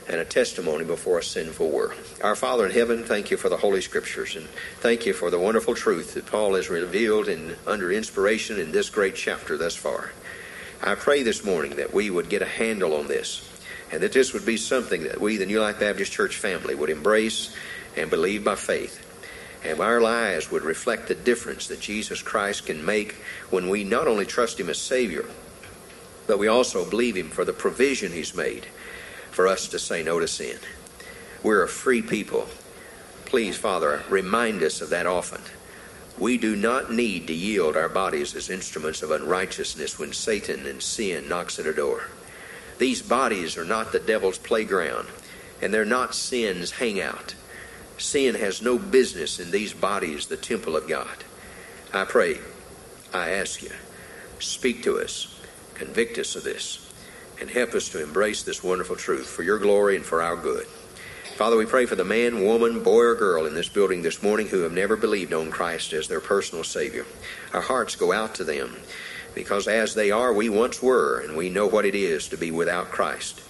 and 0.07 0.19
a 0.19 0.25
testimony 0.25 0.85
before 0.85 1.19
a 1.19 1.23
sinful 1.23 1.69
world. 1.69 1.93
Our 2.23 2.35
Father 2.35 2.65
in 2.65 2.71
heaven, 2.71 3.03
thank 3.03 3.31
you 3.31 3.37
for 3.37 3.49
the 3.49 3.57
Holy 3.57 3.81
Scriptures 3.81 4.35
and 4.35 4.47
thank 4.79 5.05
you 5.05 5.13
for 5.13 5.31
the 5.31 5.39
wonderful 5.39 5.73
truth 5.73 6.13
that 6.13 6.27
Paul 6.27 6.53
has 6.55 6.69
revealed 6.69 7.27
in, 7.27 7.55
under 7.65 7.91
inspiration 7.91 8.59
in 8.59 8.71
this 8.71 8.89
great 8.89 9.15
chapter 9.15 9.57
thus 9.57 9.75
far. 9.75 10.11
I 10.83 10.95
pray 10.95 11.23
this 11.23 11.43
morning 11.43 11.77
that 11.77 11.93
we 11.93 12.09
would 12.09 12.29
get 12.29 12.43
a 12.43 12.45
handle 12.45 12.93
on 12.93 13.07
this 13.07 13.49
and 13.91 14.03
that 14.03 14.11
this 14.11 14.33
would 14.33 14.45
be 14.45 14.57
something 14.57 15.03
that 15.03 15.21
we, 15.21 15.37
the 15.37 15.45
New 15.45 15.61
Life 15.61 15.79
Baptist 15.79 16.11
Church 16.11 16.37
family, 16.37 16.75
would 16.75 16.89
embrace 16.89 17.55
and 17.95 18.09
believe 18.09 18.43
by 18.43 18.55
faith 18.55 19.04
and 19.65 19.79
our 19.79 19.99
lives 19.99 20.51
would 20.51 20.63
reflect 20.63 21.07
the 21.07 21.15
difference 21.15 21.67
that 21.67 21.79
Jesus 21.79 22.21
Christ 22.21 22.65
can 22.65 22.85
make 22.85 23.13
when 23.49 23.69
we 23.69 23.83
not 23.83 24.07
only 24.07 24.25
trust 24.25 24.59
Him 24.59 24.69
as 24.69 24.77
Savior, 24.77 25.25
but 26.27 26.39
we 26.39 26.47
also 26.47 26.89
believe 26.89 27.15
Him 27.15 27.29
for 27.29 27.45
the 27.45 27.53
provision 27.53 28.11
He's 28.11 28.35
made 28.35 28.67
for 29.31 29.47
us 29.47 29.67
to 29.67 29.79
say 29.79 30.03
no 30.03 30.19
to 30.19 30.27
sin. 30.27 30.57
We're 31.43 31.63
a 31.63 31.67
free 31.67 32.01
people. 32.01 32.47
Please, 33.25 33.57
Father, 33.57 34.03
remind 34.09 34.63
us 34.63 34.81
of 34.81 34.89
that 34.91 35.05
often. 35.05 35.41
We 36.17 36.37
do 36.37 36.55
not 36.55 36.91
need 36.91 37.27
to 37.27 37.33
yield 37.33 37.75
our 37.75 37.89
bodies 37.89 38.35
as 38.35 38.49
instruments 38.49 39.03
of 39.03 39.11
unrighteousness 39.11 39.99
when 39.99 40.13
Satan 40.13 40.65
and 40.65 40.81
sin 40.81 41.27
knocks 41.27 41.59
at 41.59 41.67
our 41.67 41.73
door. 41.73 42.09
These 42.77 43.01
bodies 43.01 43.57
are 43.57 43.65
not 43.65 43.91
the 43.91 43.99
devil's 43.99 44.37
playground, 44.37 45.07
and 45.61 45.73
they're 45.73 45.85
not 45.85 46.15
sin's 46.15 46.71
hangout. 46.71 47.35
Sin 47.97 48.35
has 48.35 48.61
no 48.61 48.77
business 48.77 49.39
in 49.39 49.51
these 49.51 49.73
bodies, 49.73 50.27
the 50.27 50.37
temple 50.37 50.75
of 50.75 50.87
God. 50.87 51.23
I 51.93 52.03
pray, 52.05 52.39
I 53.13 53.31
ask 53.31 53.63
you, 53.63 53.71
speak 54.39 54.83
to 54.83 54.99
us, 54.99 55.39
convict 55.75 56.17
us 56.17 56.35
of 56.35 56.43
this, 56.43 56.93
and 57.39 57.49
help 57.49 57.73
us 57.73 57.89
to 57.89 58.03
embrace 58.03 58.43
this 58.43 58.63
wonderful 58.63 58.95
truth 58.95 59.27
for 59.27 59.43
your 59.43 59.59
glory 59.59 59.95
and 59.95 60.05
for 60.05 60.21
our 60.21 60.35
good. 60.35 60.67
Father, 61.35 61.57
we 61.57 61.65
pray 61.65 61.85
for 61.85 61.95
the 61.95 62.05
man, 62.05 62.45
woman, 62.45 62.81
boy, 62.81 63.01
or 63.01 63.15
girl 63.15 63.45
in 63.45 63.55
this 63.55 63.67
building 63.67 64.01
this 64.01 64.23
morning 64.23 64.47
who 64.47 64.61
have 64.61 64.71
never 64.71 64.95
believed 64.95 65.33
on 65.33 65.51
Christ 65.51 65.91
as 65.91 66.07
their 66.07 66.21
personal 66.21 66.63
Savior. 66.63 67.05
Our 67.53 67.61
hearts 67.61 67.95
go 67.97 68.13
out 68.13 68.35
to 68.35 68.45
them 68.45 68.77
because 69.33 69.67
as 69.67 69.93
they 69.93 70.11
are, 70.11 70.33
we 70.33 70.47
once 70.47 70.81
were, 70.81 71.19
and 71.19 71.35
we 71.35 71.49
know 71.49 71.67
what 71.67 71.85
it 71.85 71.93
is 71.93 72.29
to 72.29 72.37
be 72.37 72.51
without 72.51 72.89
Christ. 72.89 73.41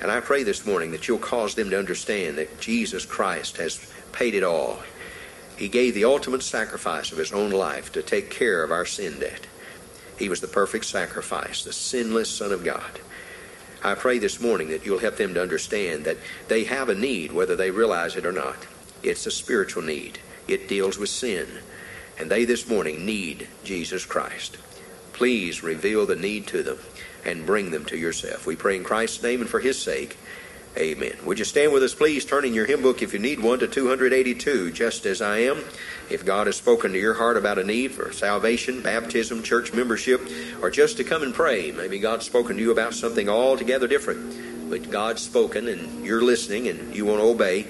And 0.00 0.10
I 0.10 0.20
pray 0.20 0.44
this 0.44 0.64
morning 0.64 0.92
that 0.92 1.08
you'll 1.08 1.18
cause 1.18 1.54
them 1.54 1.70
to 1.70 1.78
understand 1.78 2.38
that 2.38 2.60
Jesus 2.60 3.04
Christ 3.04 3.56
has 3.56 3.92
paid 4.12 4.34
it 4.34 4.44
all. 4.44 4.78
He 5.56 5.68
gave 5.68 5.94
the 5.94 6.04
ultimate 6.04 6.42
sacrifice 6.42 7.10
of 7.10 7.18
his 7.18 7.32
own 7.32 7.50
life 7.50 7.90
to 7.92 8.02
take 8.02 8.30
care 8.30 8.62
of 8.62 8.70
our 8.70 8.86
sin 8.86 9.18
debt. 9.18 9.46
He 10.16 10.28
was 10.28 10.40
the 10.40 10.46
perfect 10.46 10.84
sacrifice, 10.84 11.64
the 11.64 11.72
sinless 11.72 12.30
Son 12.30 12.52
of 12.52 12.64
God. 12.64 13.00
I 13.82 13.94
pray 13.94 14.18
this 14.18 14.40
morning 14.40 14.68
that 14.68 14.86
you'll 14.86 14.98
help 14.98 15.16
them 15.16 15.34
to 15.34 15.42
understand 15.42 16.04
that 16.04 16.16
they 16.48 16.64
have 16.64 16.88
a 16.88 16.94
need, 16.94 17.32
whether 17.32 17.56
they 17.56 17.70
realize 17.70 18.16
it 18.16 18.26
or 18.26 18.32
not. 18.32 18.66
It's 19.02 19.26
a 19.26 19.30
spiritual 19.30 19.82
need, 19.82 20.18
it 20.46 20.68
deals 20.68 20.98
with 20.98 21.08
sin. 21.08 21.46
And 22.18 22.30
they 22.30 22.44
this 22.44 22.68
morning 22.68 23.06
need 23.06 23.48
Jesus 23.62 24.04
Christ. 24.04 24.58
Please 25.12 25.62
reveal 25.62 26.06
the 26.06 26.16
need 26.16 26.46
to 26.48 26.62
them 26.62 26.78
and 27.28 27.46
bring 27.46 27.70
them 27.70 27.84
to 27.86 27.96
yourself. 27.96 28.46
We 28.46 28.56
pray 28.56 28.76
in 28.76 28.84
Christ's 28.84 29.22
name 29.22 29.40
and 29.40 29.50
for 29.50 29.60
his 29.60 29.80
sake. 29.80 30.16
Amen. 30.76 31.16
Would 31.24 31.38
you 31.38 31.44
stand 31.44 31.72
with 31.72 31.82
us, 31.82 31.94
please, 31.94 32.24
turning 32.24 32.54
your 32.54 32.66
hymn 32.66 32.82
book, 32.82 33.02
if 33.02 33.12
you 33.12 33.18
need 33.18 33.40
one, 33.40 33.58
to 33.58 33.66
282, 33.66 34.70
just 34.70 35.06
as 35.06 35.20
I 35.20 35.38
am. 35.38 35.64
If 36.08 36.24
God 36.24 36.46
has 36.46 36.56
spoken 36.56 36.92
to 36.92 36.98
your 36.98 37.14
heart 37.14 37.36
about 37.36 37.58
a 37.58 37.64
need 37.64 37.92
for 37.92 38.12
salvation, 38.12 38.80
baptism, 38.80 39.42
church 39.42 39.72
membership, 39.72 40.20
or 40.62 40.70
just 40.70 40.96
to 40.98 41.04
come 41.04 41.22
and 41.22 41.34
pray, 41.34 41.72
maybe 41.72 41.98
God's 41.98 42.26
spoken 42.26 42.56
to 42.56 42.62
you 42.62 42.70
about 42.70 42.94
something 42.94 43.28
altogether 43.28 43.88
different, 43.88 44.70
but 44.70 44.90
God's 44.90 45.22
spoken 45.22 45.66
and 45.66 46.04
you're 46.04 46.22
listening 46.22 46.68
and 46.68 46.94
you 46.94 47.04
want 47.06 47.20
to 47.20 47.26
obey, 47.26 47.66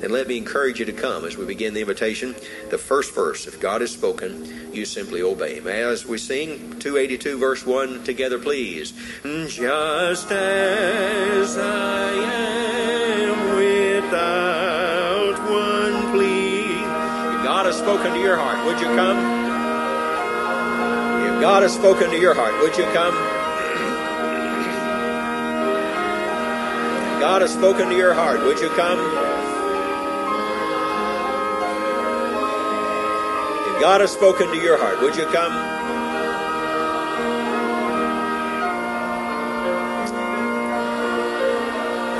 then 0.00 0.10
let 0.12 0.26
me 0.26 0.38
encourage 0.38 0.78
you 0.78 0.86
to 0.86 0.92
come 0.92 1.24
as 1.24 1.36
we 1.36 1.44
begin 1.44 1.74
the 1.74 1.80
invitation. 1.80 2.34
The 2.70 2.78
first 2.78 3.14
verse, 3.14 3.46
if 3.46 3.60
God 3.60 3.82
has 3.82 3.90
spoken, 3.90 4.72
you 4.72 4.84
simply 4.86 5.22
obey 5.22 5.56
Him. 5.56 5.66
As 5.66 6.06
we 6.06 6.16
sing 6.16 6.78
282, 6.78 7.38
verse 7.38 7.66
1 7.66 8.04
together, 8.04 8.38
please. 8.38 8.92
Just 9.22 10.30
as 10.32 11.58
I 11.58 12.12
am 12.12 13.56
without 13.56 15.38
one 15.50 16.12
plea. 16.12 16.60
If 17.36 17.44
God 17.44 17.66
has 17.66 17.76
spoken 17.76 18.12
to 18.14 18.20
your 18.20 18.36
heart, 18.36 18.64
would 18.66 18.80
you 18.80 18.86
come? 18.96 19.18
If 21.26 21.40
God 21.42 21.62
has 21.62 21.74
spoken 21.74 22.10
to 22.10 22.18
your 22.18 22.34
heart, 22.34 22.58
would 22.62 22.76
you 22.76 22.84
come? 22.92 23.14
God 27.20 27.42
has 27.42 27.52
spoken 27.52 27.90
to 27.90 27.94
your 27.94 28.14
heart, 28.14 28.40
would 28.40 28.58
you 28.60 28.70
come? 28.70 29.29
God 33.80 34.02
has 34.02 34.12
spoken 34.12 34.48
to 34.48 34.58
your 34.58 34.76
heart. 34.76 35.00
Would 35.00 35.16
you 35.16 35.24
come? 35.24 35.52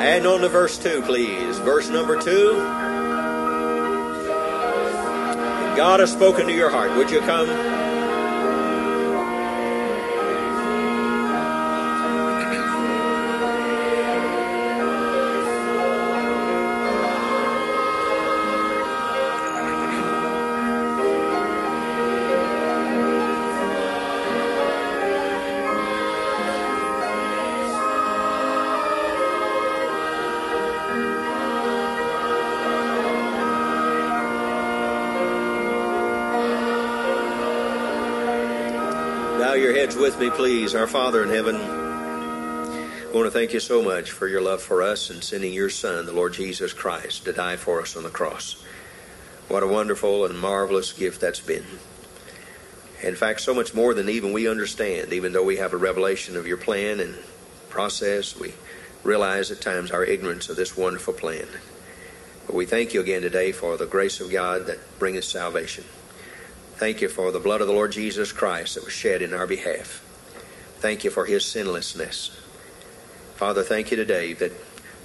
And 0.01 0.27
on 0.27 0.41
to 0.41 0.49
verse 0.49 0.79
2, 0.79 1.03
please. 1.03 1.59
Verse 1.59 1.91
number 1.91 2.19
2. 2.19 2.53
God 5.77 6.01
has 6.01 6.11
spoken 6.11 6.47
to 6.47 6.55
your 6.55 6.71
heart. 6.71 6.97
Would 6.97 7.11
you 7.11 7.21
come? 7.21 7.80
Please. 40.35 40.75
Our 40.75 40.87
Father 40.87 41.23
in 41.23 41.29
heaven, 41.29 41.57
I 41.57 43.11
want 43.13 43.27
to 43.27 43.31
thank 43.31 43.53
you 43.53 43.61
so 43.61 43.83
much 43.83 44.11
for 44.11 44.29
your 44.29 44.41
love 44.41 44.63
for 44.63 44.83
us 44.83 45.11
and 45.11 45.23
sending 45.23 45.53
your 45.53 45.71
Son, 45.71 46.07
the 46.07 46.13
Lord 46.13 46.35
Jesus 46.35 46.73
Christ, 46.73 47.25
to 47.25 47.33
die 47.33 47.57
for 47.57 47.81
us 47.81 47.97
on 47.97 48.03
the 48.03 48.11
cross. 48.11 48.63
What 49.49 49.63
a 49.63 49.67
wonderful 49.67 50.25
and 50.27 50.39
marvelous 50.39 50.93
gift 50.93 51.21
that's 51.21 51.41
been. 51.41 51.65
In 53.03 53.15
fact, 53.15 53.41
so 53.41 53.55
much 53.55 53.75
more 53.75 53.95
than 53.95 54.09
even 54.09 54.33
we 54.33 54.49
understand, 54.49 55.13
even 55.13 55.33
though 55.33 55.45
we 55.45 55.57
have 55.57 55.73
a 55.73 55.79
revelation 55.79 56.37
of 56.37 56.47
your 56.47 56.59
plan 56.59 57.01
and 57.01 57.17
process, 57.69 58.39
we 58.39 58.53
realize 59.03 59.51
at 59.51 59.61
times 59.61 59.91
our 59.91 60.05
ignorance 60.05 60.49
of 60.49 60.57
this 60.57 60.77
wonderful 60.77 61.15
plan. 61.15 61.47
But 62.47 62.57
we 62.57 62.67
thank 62.67 62.95
you 62.95 63.01
again 63.01 63.23
today 63.23 63.53
for 63.53 63.77
the 63.77 63.87
grace 63.87 64.21
of 64.21 64.31
God 64.31 64.67
that 64.67 64.99
bringeth 64.99 65.25
salvation. 65.25 65.85
Thank 66.75 67.01
you 67.01 67.09
for 67.09 67.33
the 67.33 67.41
blood 67.41 67.61
of 67.61 67.67
the 67.67 67.75
Lord 67.75 67.93
Jesus 67.93 68.33
Christ 68.33 68.75
that 68.75 68.85
was 68.85 68.93
shed 68.93 69.23
in 69.23 69.33
our 69.33 69.47
behalf. 69.47 70.05
Thank 70.81 71.05
you 71.05 71.11
for 71.11 71.27
his 71.27 71.45
sinlessness. 71.45 72.31
Father, 73.37 73.63
thank 73.63 73.91
you 73.91 73.99
today 73.99 74.33
that 74.33 74.53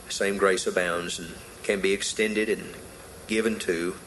the 0.08 0.14
same 0.14 0.38
grace 0.38 0.66
abounds 0.66 1.20
and 1.20 1.34
can 1.64 1.82
be 1.82 1.92
extended 1.92 2.48
and 2.48 2.74
given 3.28 3.60
to 3.60 3.98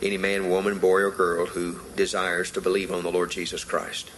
any 0.00 0.16
man, 0.16 0.48
woman, 0.48 0.78
boy, 0.78 1.02
or 1.02 1.10
girl 1.10 1.44
who 1.44 1.80
desires 1.94 2.50
to 2.52 2.62
believe 2.62 2.90
on 2.90 3.02
the 3.02 3.12
Lord 3.12 3.30
Jesus 3.30 3.64
Christ. 3.64 4.10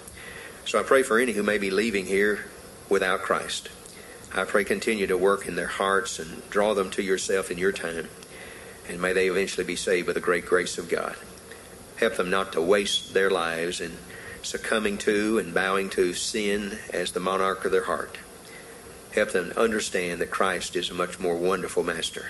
So 0.65 0.79
I 0.79 0.85
pray 0.85 1.03
for 1.03 1.19
any 1.19 1.33
who 1.33 1.43
may 1.43 1.59
be 1.59 1.73
leaving 1.73 2.07
here 2.07 2.45
without 2.89 3.23
Christ. 3.23 3.69
I 4.33 4.45
pray 4.45 4.63
continue 4.63 5.09
to 5.09 5.19
work 5.19 5.49
in 5.49 5.57
their 5.57 5.67
hearts 5.67 6.21
and 6.21 6.49
draw 6.51 6.73
them 6.73 6.91
to 6.93 7.03
yourself 7.03 7.51
in 7.51 7.59
your 7.59 7.73
time. 7.73 8.11
And 8.89 9.03
may 9.03 9.13
they 9.13 9.27
eventually 9.27 9.67
be 9.67 9.75
saved 9.75 10.07
by 10.07 10.13
the 10.13 10.21
great 10.21 10.47
grace 10.47 10.79
of 10.79 10.89
God. 10.89 11.17
Help 11.97 12.15
them 12.15 12.31
not 12.31 12.53
to 12.53 12.63
waste 12.63 13.13
their 13.13 13.29
lives 13.29 13.81
in 13.81 13.99
succumbing 14.43 14.99
to 14.99 15.39
and 15.39 15.55
bowing 15.55 15.89
to 15.91 16.13
sin 16.15 16.79
as 16.93 17.13
the 17.13 17.21
monarch 17.21 17.65
of 17.65 17.73
their 17.73 17.85
heart. 17.85 18.19
Help 19.15 19.33
them 19.33 19.53
understand 19.57 20.21
that 20.21 20.31
Christ 20.31 20.75
is 20.77 20.91
a 20.91 20.95
much 20.95 21.21
more 21.21 21.37
wonderful 21.37 21.83
master. 21.83 22.27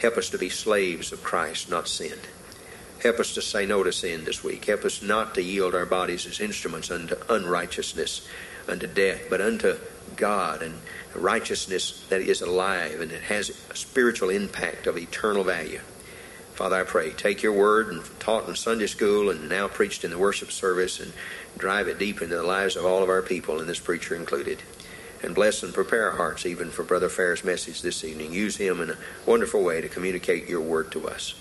Help 0.00 0.16
us 0.16 0.30
to 0.30 0.38
be 0.38 0.48
slaves 0.48 1.12
of 1.12 1.22
Christ, 1.22 1.68
not 1.68 1.88
sin. 1.88 2.18
Help 3.02 3.18
us 3.18 3.34
to 3.34 3.42
say 3.42 3.66
no 3.66 3.82
to 3.82 3.92
sin 3.92 4.24
this 4.24 4.44
week. 4.44 4.66
Help 4.66 4.84
us 4.84 5.02
not 5.02 5.34
to 5.34 5.42
yield 5.42 5.74
our 5.74 5.86
bodies 5.86 6.26
as 6.26 6.40
instruments 6.40 6.90
unto 6.90 7.16
unrighteousness, 7.28 8.26
unto 8.68 8.86
death, 8.86 9.22
but 9.28 9.40
unto 9.40 9.76
God 10.16 10.62
and 10.62 10.80
righteousness 11.14 12.06
that 12.08 12.20
is 12.20 12.40
alive 12.40 13.00
and 13.00 13.10
it 13.10 13.22
has 13.22 13.50
a 13.70 13.76
spiritual 13.76 14.30
impact 14.30 14.86
of 14.86 14.96
eternal 14.96 15.44
value. 15.44 15.80
Father, 16.60 16.76
I 16.76 16.84
pray, 16.84 17.08
take 17.12 17.42
your 17.42 17.54
word 17.54 17.88
and 17.88 18.02
taught 18.20 18.46
in 18.46 18.54
Sunday 18.54 18.86
school 18.86 19.30
and 19.30 19.48
now 19.48 19.66
preached 19.66 20.04
in 20.04 20.10
the 20.10 20.18
worship 20.18 20.52
service 20.52 21.00
and 21.00 21.10
drive 21.56 21.88
it 21.88 21.98
deep 21.98 22.20
into 22.20 22.36
the 22.36 22.42
lives 22.42 22.76
of 22.76 22.84
all 22.84 23.02
of 23.02 23.08
our 23.08 23.22
people, 23.22 23.60
and 23.60 23.66
this 23.66 23.80
preacher 23.80 24.14
included. 24.14 24.62
And 25.22 25.34
bless 25.34 25.62
and 25.62 25.72
prepare 25.72 26.10
our 26.10 26.18
hearts 26.18 26.44
even 26.44 26.68
for 26.68 26.82
Brother 26.82 27.08
Fair's 27.08 27.44
message 27.44 27.80
this 27.80 28.04
evening. 28.04 28.34
Use 28.34 28.58
him 28.58 28.82
in 28.82 28.90
a 28.90 28.98
wonderful 29.24 29.64
way 29.64 29.80
to 29.80 29.88
communicate 29.88 30.50
your 30.50 30.60
word 30.60 30.92
to 30.92 31.08
us. 31.08 31.34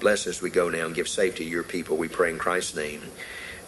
Bless 0.00 0.26
as 0.26 0.42
we 0.42 0.50
go 0.50 0.68
now 0.68 0.86
and 0.86 0.94
give 0.96 1.06
safety 1.06 1.44
to 1.44 1.50
your 1.50 1.62
people. 1.62 1.96
We 1.96 2.08
pray 2.08 2.30
in 2.30 2.38
Christ's 2.38 2.74
name. 2.74 3.02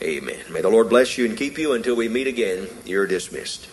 Amen. 0.03 0.43
May 0.51 0.61
the 0.61 0.71
Lord 0.71 0.89
bless 0.89 1.17
you 1.17 1.25
and 1.25 1.39
keep 1.39 1.57
you 1.57 1.73
until 1.73 1.95
we 1.95 2.09
meet 2.09 2.27
again. 2.27 2.67
You're 2.85 3.07
dismissed. 3.07 3.69